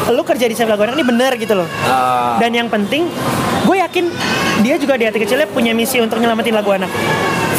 lu 0.08 0.22
kerja 0.24 0.46
di 0.46 0.56
save 0.56 0.70
lagu 0.70 0.86
anak 0.86 0.96
ini 0.96 1.06
bener 1.06 1.32
gitu 1.36 1.54
loh. 1.58 1.68
Ah. 1.84 2.38
Dan 2.38 2.54
yang 2.54 2.70
penting 2.70 3.10
gue 3.64 3.76
yakin 3.76 4.06
dia 4.62 4.78
juga 4.78 4.96
di 4.96 5.04
hati 5.04 5.18
kecilnya 5.18 5.50
punya 5.50 5.74
misi 5.74 5.98
untuk 5.98 6.22
nyelamatin 6.22 6.54
lagu 6.54 6.72
anak. 6.72 6.90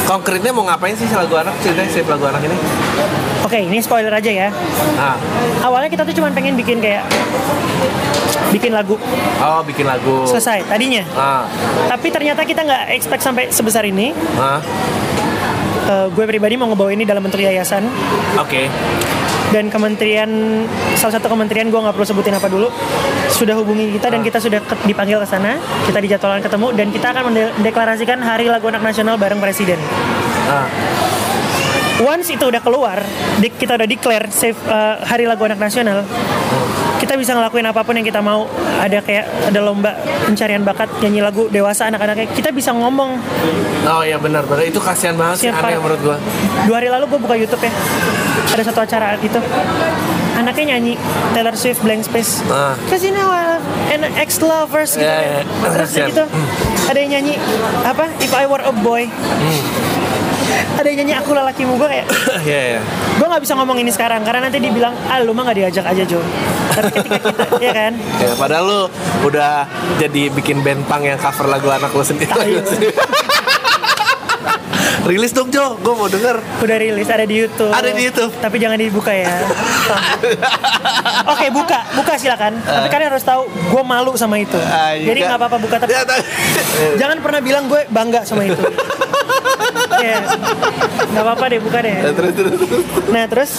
Konkretnya 0.05 0.53
mau 0.53 0.65
ngapain 0.65 0.95
sih 0.95 1.09
si 1.09 1.15
lagu 1.15 1.35
anak? 1.35 1.55
Ceritanya 1.61 1.91
si 1.91 2.01
lagu 2.05 2.25
anak 2.25 2.43
ini? 2.45 2.57
Oke, 3.45 3.59
ini 3.61 3.79
spoiler 3.81 4.13
aja 4.13 4.31
ya. 4.31 4.49
ah. 4.97 5.17
Awalnya 5.61 5.93
kita 5.93 6.03
tuh 6.05 6.15
cuma 6.17 6.33
pengen 6.33 6.57
bikin 6.57 6.81
kayak 6.81 7.05
bikin 8.51 8.73
lagu. 8.73 8.97
Oh 9.39 9.61
bikin 9.65 9.85
lagu. 9.85 10.25
Selesai 10.25 10.65
tadinya. 10.65 11.05
ah. 11.15 11.45
Tapi 11.89 12.09
ternyata 12.09 12.45
kita 12.45 12.65
nggak 12.65 12.83
expect 12.93 13.23
sampai 13.23 13.53
sebesar 13.53 13.85
ini. 13.85 14.13
ah. 14.37 14.61
Eh, 15.85 16.07
gue 16.09 16.25
pribadi 16.25 16.57
mau 16.57 16.65
ngebawa 16.73 16.97
ini 16.97 17.05
dalam 17.05 17.21
bentuk 17.21 17.41
yayasan. 17.41 17.85
Oke 18.41 18.73
dan 19.53 19.69
kementerian 19.69 20.31
salah 20.97 21.21
satu 21.21 21.29
kementerian 21.29 21.69
gue 21.69 21.77
nggak 21.77 21.95
perlu 21.95 22.07
sebutin 22.07 22.35
apa 22.37 22.49
dulu 22.49 22.73
sudah 23.29 23.59
hubungi 23.59 23.93
kita 23.99 24.09
dan 24.15 24.21
kita 24.23 24.39
sudah 24.39 24.61
ke- 24.63 24.87
dipanggil 24.89 25.21
ke 25.21 25.27
sana. 25.29 25.59
Kita 25.85 25.99
dijadwalkan 26.01 26.43
ketemu 26.47 26.67
dan 26.73 26.87
kita 26.95 27.07
akan 27.13 27.23
mendeklarasikan 27.33 28.19
hari 28.23 28.49
lagu 28.49 28.71
anak 28.71 28.83
nasional 28.83 29.19
bareng 29.19 29.43
presiden. 29.43 29.77
Ah. 30.49 30.69
Once 32.03 32.35
itu 32.35 32.43
udah 32.43 32.59
keluar 32.59 32.99
kita 33.39 33.79
udah 33.79 33.87
declare 33.87 34.27
save 34.35 34.59
eh, 34.67 34.97
hari 35.07 35.31
lagu 35.31 35.47
anak 35.47 35.63
nasional 35.63 36.03
kita 36.99 37.15
bisa 37.15 37.35
ngelakuin 37.35 37.67
apa 37.67 37.81
pun 37.83 37.95
yang 37.95 38.07
kita 38.07 38.21
mau. 38.21 38.47
Ada 38.81 39.01
kayak 39.01 39.25
ada 39.51 39.61
lomba 39.61 39.95
pencarian 40.25 40.63
bakat 40.63 40.89
nyanyi 41.01 41.21
lagu 41.21 41.47
dewasa 41.49 41.89
anak-anaknya 41.89 42.27
kita 42.33 42.51
bisa 42.51 42.71
ngomong. 42.73 43.19
Oh 43.85 44.03
ya 44.03 44.17
benar 44.17 44.45
benar. 44.45 44.65
Itu 44.65 44.79
kasihan 44.79 45.15
banget 45.15 45.37
sih 45.41 45.49
Siapa? 45.51 45.67
aneh 45.67 45.79
menurut 45.79 46.01
gua. 46.01 46.17
Dua 46.65 46.77
hari 46.79 46.89
lalu 46.89 47.05
gue 47.11 47.21
buka 47.21 47.35
YouTube 47.35 47.63
ya 47.63 47.73
ada 48.45 48.63
satu 48.63 48.87
acara 48.87 49.19
gitu 49.19 49.41
anaknya 50.35 50.77
nyanyi 50.77 50.95
Taylor 51.35 51.55
Swift 51.59 51.83
Blank 51.83 52.07
Space. 52.07 52.43
Ah. 52.47 52.75
Cause 52.87 53.03
you 53.03 53.11
know 53.11 53.27
love 53.27 53.65
and 53.91 54.07
ex 54.15 54.39
lovers 54.39 54.95
gitu 54.95 55.07
Ya, 55.07 55.43
ya. 55.43 55.71
terus 55.75 55.91
gitu. 55.95 56.25
Ada 56.87 56.99
yang 56.99 57.11
nyanyi 57.19 57.35
apa? 57.83 58.11
If 58.23 58.31
I 58.31 58.47
Were 58.47 58.63
a 58.63 58.71
Boy 58.71 59.11
ada 60.75 60.85
yang 60.85 60.99
nyanyi 61.01 61.15
aku 61.15 61.31
lelakimu 61.31 61.73
gue 61.77 61.89
kayak 61.89 62.07
ya 62.51 62.61
ya 62.77 62.81
gue 63.15 63.27
nggak 63.27 63.43
bisa 63.43 63.55
ngomong 63.55 63.77
ini 63.77 63.91
sekarang 63.91 64.21
karena 64.21 64.41
nanti 64.43 64.59
dibilang 64.59 64.95
ah 65.07 65.19
lu 65.19 65.31
mah 65.31 65.47
nggak 65.47 65.59
diajak 65.61 65.85
aja 65.87 66.03
Jo. 66.05 66.21
Tapi 66.67 66.91
ketika 66.93 67.19
kita 67.21 67.45
ya 67.67 67.73
kan? 67.73 67.93
Ya, 68.19 68.35
padahal 68.35 68.65
lu 68.65 68.81
udah 69.23 69.69
jadi 69.97 70.27
bikin 70.29 70.59
band 70.61 70.83
punk 70.85 71.05
yang 71.05 71.17
cover 71.17 71.47
lagu 71.47 71.69
anak 71.69 71.89
lu 71.89 72.03
sendiri. 72.03 72.35
Ayo. 72.35 72.59
Rilis 75.05 75.31
dong 75.31 75.53
Jo, 75.53 75.77
gue 75.77 75.93
mau 75.93 76.09
denger. 76.09 76.41
udah 76.65 76.77
rilis 76.81 77.05
ada 77.07 77.29
di 77.29 77.37
YouTube. 77.37 77.69
Ada 77.69 77.93
di 77.93 78.09
YouTube. 78.09 78.33
tapi 78.41 78.57
jangan 78.57 78.81
dibuka 78.81 79.13
ya. 79.13 79.29
Oke 81.29 81.53
buka. 81.53 81.85
Buka 81.93 82.17
silakan. 82.17 82.57
Tapi 82.59 82.89
kalian 82.89 83.13
harus 83.13 83.21
tahu 83.21 83.45
gue 83.45 83.83
malu 83.85 84.17
sama 84.17 84.41
itu. 84.41 84.57
Ah, 84.57 84.97
jadi 84.97 85.29
nggak 85.29 85.37
apa-apa 85.37 85.61
buka 85.61 85.77
tapi 85.77 85.93
Ya, 85.93 86.09
tapi- 86.09 86.25
jangan 87.01 87.21
pernah 87.21 87.45
bilang 87.45 87.69
gue 87.69 87.85
bangga 87.87 88.25
sama 88.25 88.49
itu 88.49 88.65
Iya, 90.05 90.21
nggak 91.11 91.25
apa-apa 91.25 91.45
deh 91.49 91.61
buka 91.61 91.79
deh. 91.81 91.95
terus 92.13 92.33
terus 92.37 92.53
terus. 92.61 92.81
Nah 93.09 93.25
terus 93.25 93.51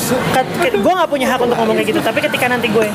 gue 0.76 0.94
nggak 0.94 1.10
punya 1.10 1.28
hak 1.28 1.40
untuk 1.42 1.58
ngomong 1.58 1.76
kayak 1.76 1.90
gitu. 1.90 2.00
Tapi 2.00 2.20
ketika 2.22 2.46
nanti 2.46 2.68
gue 2.70 2.88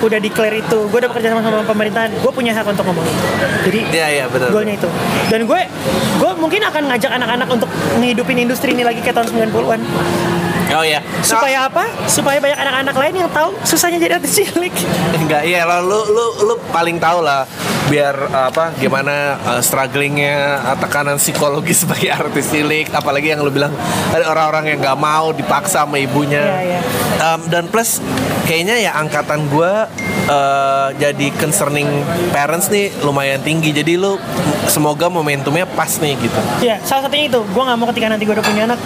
udah 0.00 0.18
declare 0.18 0.56
itu, 0.56 0.78
gue 0.88 0.98
udah 0.98 1.10
bekerja 1.12 1.28
sama 1.30 1.42
sama 1.44 1.60
pemerintahan, 1.64 2.10
gue 2.16 2.32
punya 2.32 2.52
hak 2.56 2.64
untuk 2.64 2.84
ngomong 2.88 3.04
itu. 3.04 3.24
Jadi 3.68 3.80
Iya 3.92 4.06
iya 4.08 4.24
benar. 4.26 4.48
goalnya 4.48 4.74
itu. 4.74 4.88
Dan 5.28 5.40
gue 5.44 5.60
gue 6.14 6.30
mungkin 6.40 6.60
akan 6.64 6.82
ngajak 6.88 7.10
anak-anak 7.12 7.48
untuk 7.52 7.68
ngehidupin 8.00 8.38
industri 8.40 8.72
ini 8.72 8.82
lagi 8.82 9.04
kayak 9.04 9.20
tahun 9.20 9.28
90-an. 9.52 9.80
Oh 10.74 10.82
iya. 10.82 10.98
Supaya 11.20 11.68
apa? 11.68 11.86
Supaya 12.08 12.40
banyak 12.40 12.56
anak-anak 12.56 12.94
lain 12.96 13.14
yang 13.20 13.30
tahu 13.30 13.52
susahnya 13.62 14.00
jadi 14.00 14.16
artis 14.18 14.32
cilik. 14.32 14.72
Enggak, 15.14 15.44
iya 15.44 15.62
lo 15.62 15.84
lu, 15.84 15.98
lu 16.08 16.24
lu 16.50 16.54
paling 16.72 16.96
tahu 16.98 17.20
lah 17.20 17.44
biar 17.84 18.16
apa 18.32 18.72
gimana 18.80 19.36
uh, 19.44 19.60
strugglingnya 19.60 20.62
uh, 20.64 20.76
tekanan 20.80 21.20
psikologis 21.20 21.80
sebagai 21.84 22.10
artis 22.10 22.48
cilik 22.48 22.88
apalagi 22.90 23.36
yang 23.36 23.44
lu 23.44 23.52
bilang 23.52 23.72
ada 24.08 24.24
orang-orang 24.24 24.72
yang 24.72 24.78
nggak 24.80 24.98
mau 24.98 25.30
dipaksa 25.30 25.84
sama 25.84 26.00
ibunya 26.00 26.40
Iya, 26.44 26.60
iya. 26.64 26.80
Um, 27.20 27.40
dan 27.50 27.66
plus 27.68 27.98
kayaknya 28.46 28.78
ya 28.78 28.92
angkatan 28.96 29.48
gua 29.50 29.90
uh, 30.28 30.88
jadi 30.96 31.32
concerning 31.36 31.88
parents 32.30 32.68
nih 32.68 32.92
lumayan 33.02 33.40
tinggi 33.40 33.72
jadi 33.74 33.96
lu 33.96 34.16
semoga 34.68 35.08
momentumnya 35.08 35.66
pas 35.66 35.90
nih 36.00 36.16
gitu 36.20 36.40
Ya, 36.60 36.80
salah 36.80 37.08
satunya 37.08 37.28
itu. 37.28 37.40
Gue 37.44 37.62
nggak 37.62 37.76
mau 37.76 37.86
ketika 37.92 38.08
nanti 38.08 38.24
gue 38.24 38.32
udah 38.32 38.46
punya 38.46 38.64
anak, 38.64 38.80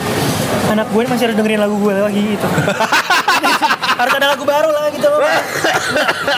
anak 0.67 0.87
gue 0.91 1.03
masih 1.07 1.25
harus 1.31 1.37
dengerin 1.39 1.61
lagu 1.63 1.77
gue 1.79 1.93
lagi 1.95 2.23
gitu. 2.35 2.47
harus 3.99 4.13
ada 4.15 4.27
lagu 4.31 4.45
baru 4.45 4.71
lah 4.71 4.87
gitu. 4.89 5.11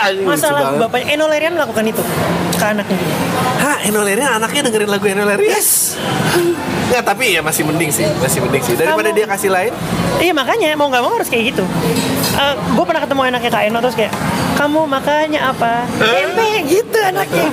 Anjing, 0.01 0.25
lucu 0.25 0.33
Masa 0.33 0.49
lagu 0.49 0.65
banget. 0.67 0.81
bapaknya 0.83 1.07
Eno 1.13 1.25
Lerian 1.29 1.53
melakukan 1.53 1.85
itu 1.85 2.03
ke 2.51 2.65
anaknya. 2.67 2.99
Hah, 3.61 3.77
Eno 3.85 4.01
Lerian 4.01 4.31
anaknya 4.33 4.61
dengerin 4.65 4.89
lagu 4.89 5.05
Eno 5.05 5.25
Lerian? 5.25 5.53
Yes. 5.53 5.95
Nggak, 6.91 7.03
tapi 7.05 7.25
ya 7.31 7.41
masih 7.41 7.63
mending 7.63 7.91
sih, 7.91 8.09
masih 8.19 8.41
mending 8.41 8.63
sih. 8.63 8.75
Daripada 8.75 9.07
Kamu- 9.07 9.17
dia 9.17 9.27
kasih 9.29 9.51
lain, 9.51 9.73
Iya 10.19 10.33
makanya 10.33 10.75
mau 10.75 10.89
nggak 10.89 11.01
mau 11.01 11.13
harus 11.15 11.29
kayak 11.29 11.55
gitu. 11.55 11.65
gue 12.71 12.85
pernah 12.85 13.01
ketemu 13.01 13.21
anaknya 13.27 13.51
Kak 13.51 13.63
Eno 13.63 13.79
terus 13.79 13.95
kayak 13.95 14.13
kamu 14.55 14.85
makanya 14.85 15.41
apa? 15.49 15.85
Tempe 15.97 16.49
gitu 16.67 16.99
anaknya. 16.99 17.45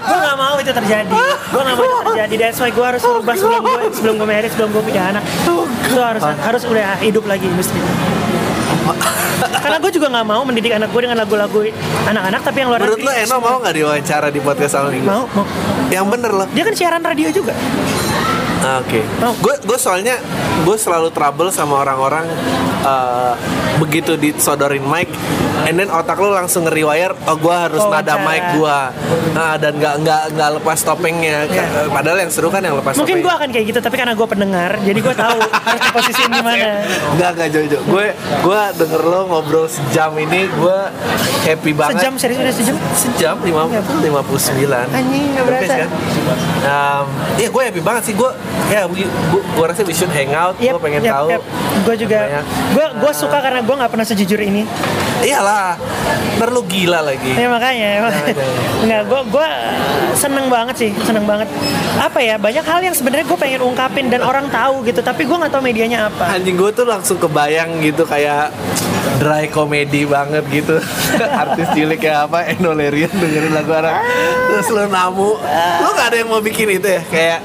gue 0.00 0.18
nggak 0.18 0.36
mau 0.36 0.56
itu 0.56 0.72
terjadi. 0.74 1.12
Gue 1.48 1.60
nggak 1.60 1.76
mau 1.76 1.84
itu 1.86 1.98
terjadi. 2.06 2.34
That's 2.36 2.58
why 2.58 2.68
gue 2.68 2.84
harus 2.84 3.00
berubah 3.00 3.34
sebelum 3.34 3.62
gue 3.62 3.80
sebelum 3.90 4.14
gue 4.16 4.28
married 4.28 4.50
sebelum 4.52 4.70
gue 4.70 4.82
punya 4.82 5.02
anak. 5.10 5.22
Itu 5.24 5.64
harus 5.96 6.22
harus 6.24 6.62
udah 6.64 7.00
hidup 7.00 7.24
lagi 7.24 7.46
industri. 7.46 7.80
Karena 9.64 9.78
gue 9.78 9.90
juga 9.92 10.06
nggak 10.10 10.26
mau 10.26 10.42
mendidik 10.44 10.72
anak 10.74 10.88
gue 10.90 11.02
dengan 11.04 11.18
lagu-lagu 11.20 11.58
anak-anak 12.08 12.40
tapi 12.42 12.56
yang 12.62 12.68
luar 12.72 12.80
menurut 12.82 13.00
lo 13.02 13.12
Eno 13.12 13.36
mau 13.38 13.56
nggak 13.60 13.74
diwawancara 13.76 14.28
di 14.32 14.40
podcast 14.40 14.72
sama 14.76 14.88
minggu? 14.92 15.06
Mau, 15.06 15.24
mau. 15.32 15.44
Yang 15.88 16.06
bener 16.10 16.30
loh. 16.32 16.46
Dia 16.52 16.64
kan 16.66 16.74
siaran 16.74 17.02
radio 17.02 17.28
juga. 17.30 17.54
Ah, 18.60 18.84
Oke. 18.84 19.00
Gue 19.40 19.54
gue 19.64 19.78
soalnya 19.80 20.20
gue 20.60 20.76
selalu 20.76 21.08
trouble 21.10 21.48
sama 21.48 21.80
orang-orang 21.80 22.26
eh, 22.82 23.34
begitu 23.76 24.12
disodorin 24.14 24.84
mic, 24.84 25.08
and 25.64 25.74
then 25.74 25.88
otak 25.88 26.16
lo 26.16 26.30
langsung 26.30 26.64
nge-rewire, 26.64 27.16
oh 27.24 27.36
gue 27.36 27.54
harus 27.54 27.80
Oh, 27.80 27.88
nada 27.88 28.20
mic 28.20 28.44
gue, 28.52 28.78
nah, 29.32 29.56
dan 29.56 29.72
nggak 29.72 29.94
nggak 30.00 30.22
nggak 30.36 30.50
lepas 30.60 30.78
topengnya. 30.80 31.48
Iya. 31.48 31.88
Padahal 31.88 32.18
yang 32.20 32.30
seru 32.30 32.52
kan 32.52 32.60
yang 32.60 32.76
lepas 32.76 32.92
Mungkin 32.92 33.24
gue 33.24 33.32
akan 33.32 33.48
kayak 33.48 33.66
gitu 33.66 33.80
tapi 33.80 33.96
karena 33.96 34.12
gue 34.12 34.28
pendengar 34.28 34.76
jadi 34.80 35.00
gue 35.00 35.14
tahu 35.16 35.38
harus 35.96 36.12
di 36.12 36.28
mana. 36.28 36.84
Enggak, 37.16 37.30
enggak 37.36 37.48
Jojo. 37.50 37.78
Gue 37.88 38.06
gue 38.20 38.60
denger 38.76 39.02
lo 39.02 39.20
ngobrol 39.26 39.64
sejam 39.64 40.12
ini, 40.14 40.44
gue 40.44 40.78
happy 41.48 41.72
banget. 41.72 42.04
Sejam 42.04 42.12
serius 42.20 42.38
udah 42.38 42.54
sejam. 42.54 42.76
Sejam 42.92 43.36
50 43.40 43.80
59. 44.04 44.92
Anjing 44.92 45.24
nggak 45.32 45.40
The 45.40 45.48
best, 45.48 45.62
berasa. 45.64 45.74
kan? 45.80 45.88
Um, 46.60 47.04
iya 47.36 47.48
gue 47.48 47.62
happy 47.64 47.80
banget 47.80 48.02
sih 48.04 48.14
gue 48.14 48.30
ya 48.68 48.84
gue 48.86 49.64
rasa 49.64 49.80
we 49.82 49.96
should 49.96 50.12
hang 50.12 50.36
out 50.36 50.49
out 50.50 50.56
gue 50.58 50.80
pengen 50.82 51.00
tahu 51.06 51.28
gue 51.80 51.94
juga 52.06 52.18
gue 52.74 52.86
gue 53.00 53.12
suka 53.14 53.38
karena 53.40 53.60
gue 53.62 53.74
nggak 53.74 53.90
pernah 53.90 54.06
sejujur 54.06 54.40
ini. 54.42 54.62
Iyalah 55.20 55.76
perlu 56.40 56.64
gila 56.64 57.04
lagi. 57.04 57.36
Ya 57.36 57.48
makanya 57.52 57.88
jangan. 58.00 58.12
nggak 58.88 59.02
gue 59.04 59.20
gue 59.30 59.48
seneng 60.16 60.46
banget 60.48 60.76
sih 60.76 60.90
seneng 61.04 61.24
banget. 61.24 61.48
Apa 62.00 62.18
ya 62.20 62.36
banyak 62.40 62.64
hal 62.64 62.80
yang 62.84 62.96
sebenarnya 62.96 63.26
gue 63.28 63.38
pengen 63.38 63.60
ungkapin 63.64 64.08
dan 64.08 64.24
orang 64.24 64.48
tahu 64.48 64.84
gitu 64.88 65.00
tapi 65.04 65.28
gue 65.28 65.36
nggak 65.36 65.52
tahu 65.52 65.62
medianya 65.62 66.08
apa. 66.08 66.36
Anjing 66.36 66.56
gue 66.56 66.70
tuh 66.72 66.86
langsung 66.88 67.16
kebayang 67.20 67.80
gitu 67.84 68.04
kayak 68.04 68.52
dry 69.20 69.48
comedy 69.48 70.08
banget 70.08 70.44
gitu. 70.48 70.80
Artis 71.42 71.68
cilik 71.76 72.00
kayak 72.00 72.32
apa 72.32 72.38
Eno 72.56 72.72
Lerian 72.72 73.12
dengerin 73.12 73.52
lagu 73.52 73.72
orang 73.76 74.00
terus 74.52 74.68
lu 74.72 74.84
namu. 74.88 75.36
Lu 75.84 75.88
gak 75.96 76.12
ada 76.12 76.16
yang 76.20 76.28
mau 76.32 76.40
bikin 76.40 76.80
itu 76.80 76.88
ya? 76.88 77.02
Kayak 77.08 77.40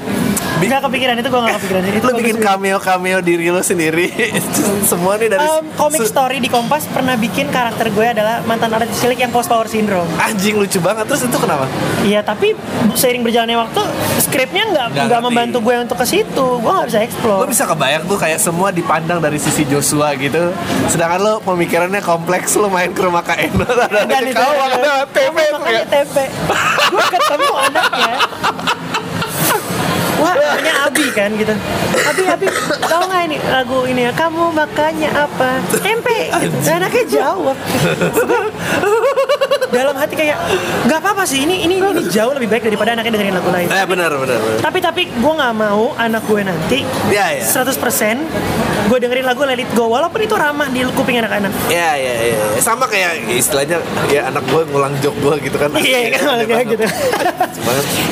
nggak 0.58 0.82
kepikiran 0.82 1.14
itu 1.14 1.28
gue 1.28 1.36
nggak 1.38 1.56
kepikiran 1.58 1.82
itu 1.86 1.96
lu 2.00 2.12
bikin 2.14 2.34
banget. 2.34 2.46
cameo 2.48 2.76
cameo 2.78 3.18
diri 3.20 3.46
lu 3.46 3.60
sendiri 3.60 4.08
semua 4.90 5.14
nih 5.14 5.28
dari 5.28 5.44
Um, 5.46 5.68
comic 5.74 6.02
story 6.02 6.36
di 6.38 6.48
Kompas 6.48 6.86
pernah 6.86 7.14
bikin 7.14 7.48
karakter 7.48 7.88
gue 7.88 8.06
adalah 8.06 8.40
mantan 8.42 8.72
artis 8.72 8.96
cilik 8.96 9.18
yang 9.18 9.28
post 9.28 9.46
power 9.46 9.64
syndrome. 9.64 10.08
anjing 10.18 10.54
lucu 10.54 10.78
banget 10.78 11.04
terus 11.04 11.22
itu 11.22 11.36
kenapa 11.36 11.68
Iya 12.02 12.20
tapi 12.20 12.56
seiring 12.92 13.20
berjalannya 13.20 13.58
waktu 13.58 13.80
skripnya 14.20 14.62
nggak 14.66 14.86
Nggak 14.86 15.04
nggak 15.04 15.18
ngerti. 15.18 15.26
membantu 15.28 15.58
gue 15.60 15.74
untuk 15.78 15.96
ke 15.96 16.06
situ. 16.06 16.46
Gue 16.56 16.72
nggak 16.72 16.86
bisa 16.86 16.98
Lo 16.98 17.04
explore. 17.04 17.46
bisa 17.46 17.64
kebayang 17.66 18.02
tuh 18.04 18.16
kayak 18.16 18.38
semua 18.38 18.68
dipandang 18.70 19.18
dari 19.18 19.36
sisi 19.36 19.62
Joshua 19.64 20.14
gitu 20.14 20.54
Sedangkan 20.86 21.20
lo 21.20 21.34
pemikirannya 21.40 22.00
kompleks 22.00 22.54
Lo 22.54 22.68
main 22.68 22.90
ke 22.90 23.00
rumah 23.00 23.20
Kak 23.20 23.36
Eno 23.38 23.66
Dan 24.10 24.22
itu 24.24 24.38
kau 24.38 24.54
kayak 25.62 25.86
TB. 25.90 26.16
gue 26.86 27.06
ketemu 27.10 27.52
anaknya. 27.60 28.14
Wah, 30.16 30.32
namanya 30.32 30.74
Abi 30.88 31.06
kan 31.12 31.30
gitu. 31.36 31.52
Abi, 32.08 32.24
Abi, 32.24 32.46
tau 32.88 33.04
nggak 33.04 33.22
ini 33.28 33.36
lagu 33.52 33.84
ini 33.84 34.08
ya? 34.08 34.12
Kamu 34.16 34.52
makannya 34.56 35.10
apa? 35.12 35.60
Tempe. 35.80 36.32
Gitu. 36.40 36.56
Anaknya 36.72 37.04
jawab. 37.08 37.56
Dalam 39.76 39.94
hati 39.94 40.14
kayak 40.14 40.36
nggak 40.86 40.98
apa-apa 40.98 41.22
sih. 41.22 41.44
Ini 41.44 41.54
ini 41.62 41.74
ini 41.76 42.02
jauh 42.08 42.32
lebih 42.32 42.48
baik 42.48 42.64
daripada 42.64 42.92
anaknya 42.92 43.12
dengerin 43.12 43.34
lagu 43.34 43.50
lain. 43.50 43.68
Eh 43.68 43.84
benar 43.84 44.10
benar. 44.10 44.38
Tapi 44.58 44.78
tapi 44.80 45.02
gue 45.06 45.32
nggak 45.34 45.54
mau 45.54 45.92
anak 45.94 46.22
gue 46.24 46.40
nanti 46.42 46.78
Iya, 47.06 47.26
iya. 47.36 47.44
100% 47.44 47.76
gue 48.86 48.98
dengerin 48.98 49.26
lagu 49.26 49.42
Let 49.42 49.58
It 49.58 49.70
Go 49.72 49.88
walaupun 49.88 50.18
itu 50.18 50.32
ramah 50.32 50.66
di 50.66 50.80
kuping 50.88 51.18
anak-anak. 51.18 51.52
Ya 51.68 51.92
ya 51.94 52.12
ya 52.24 52.36
Sama 52.58 52.86
kayak 52.86 53.28
istilahnya 53.28 53.78
Ya 54.06 54.26
anak 54.26 54.46
gue 54.46 54.62
ngulang 54.64 54.94
jok 54.98 55.12
gue 55.14 55.34
gitu 55.42 55.56
kan 55.56 55.68
Iya 55.74 56.16
kan 56.16 56.20
Aneh 56.32 56.46
kayak 56.46 56.66
banget. 56.66 56.72
gitu. 56.72 56.84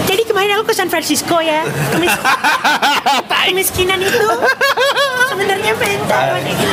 Jadi 0.04 0.22
kemarin 0.24 0.50
aku 0.54 0.64
ke 0.66 0.74
San 0.74 0.88
Francisco 0.88 1.38
ya. 1.38 1.64
Kemis- 1.90 2.20
Kemiskinan 3.44 4.00
itu 4.00 4.28
sebenarnya. 5.26 5.72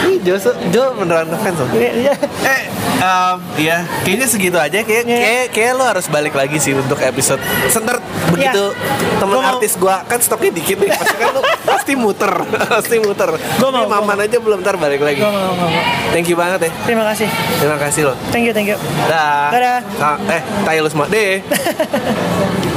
Ih, 0.07 0.17
Jo, 0.23 0.35
Jo 0.69 0.95
beneran 0.95 1.27
ngefans 1.27 1.57
loh 1.57 1.67
Iya, 1.71 1.91
iya. 1.93 2.13
Eh, 2.41 2.61
um, 2.97 3.37
ya 3.55 3.77
kayaknya 4.01 4.25
segitu 4.25 4.57
aja. 4.57 4.80
Kayak, 4.83 5.03
Iya. 5.03 5.17
kayak, 5.17 5.45
kayak 5.51 5.71
lo 5.73 5.83
harus 5.83 6.05
balik 6.07 6.33
lagi 6.33 6.57
sih 6.57 6.73
untuk 6.73 6.97
episode. 6.97 7.39
Senter 7.67 7.97
begitu 8.27 8.71
temen 9.17 9.31
Gua 9.31 9.39
mau- 9.39 9.51
artis 9.53 9.73
gua 9.75 10.01
kan 10.03 10.17
stoknya 10.17 10.51
dikit 10.51 10.77
nih. 10.77 10.89
Pasti 10.89 11.15
kan 11.15 11.29
lo 11.31 11.41
pasti 11.71 11.93
muter, 11.93 12.31
pasti 12.67 12.95
muter. 12.97 13.29
Gua 13.57 13.69
mau, 13.69 13.83
Ini 13.83 13.87
gua 13.87 13.99
Maman 13.99 14.17
aja 14.21 14.37
belum 14.37 14.59
ntar 14.59 14.75
balik 14.75 14.99
lagi. 14.99 15.19
Gua 15.19 15.29
mau, 15.29 15.51
gua 15.51 15.67
mau. 15.67 15.83
Thank 16.09 16.27
you 16.27 16.35
banget 16.35 16.59
ya. 16.63 16.71
Terima 16.83 17.03
kasih. 17.05 17.27
Terima 17.57 17.77
kasih 17.77 18.01
lo. 18.07 18.13
Thank 18.29 18.45
you, 18.45 18.53
thank 18.53 18.67
you. 18.67 18.77
Dah. 19.05 19.49
Dadah. 19.49 19.79
Ah, 19.99 20.17
eh, 20.27 20.41
tayo 20.63 20.79
lo 20.81 20.89
semua. 20.89 21.05
Deh. 21.07 21.41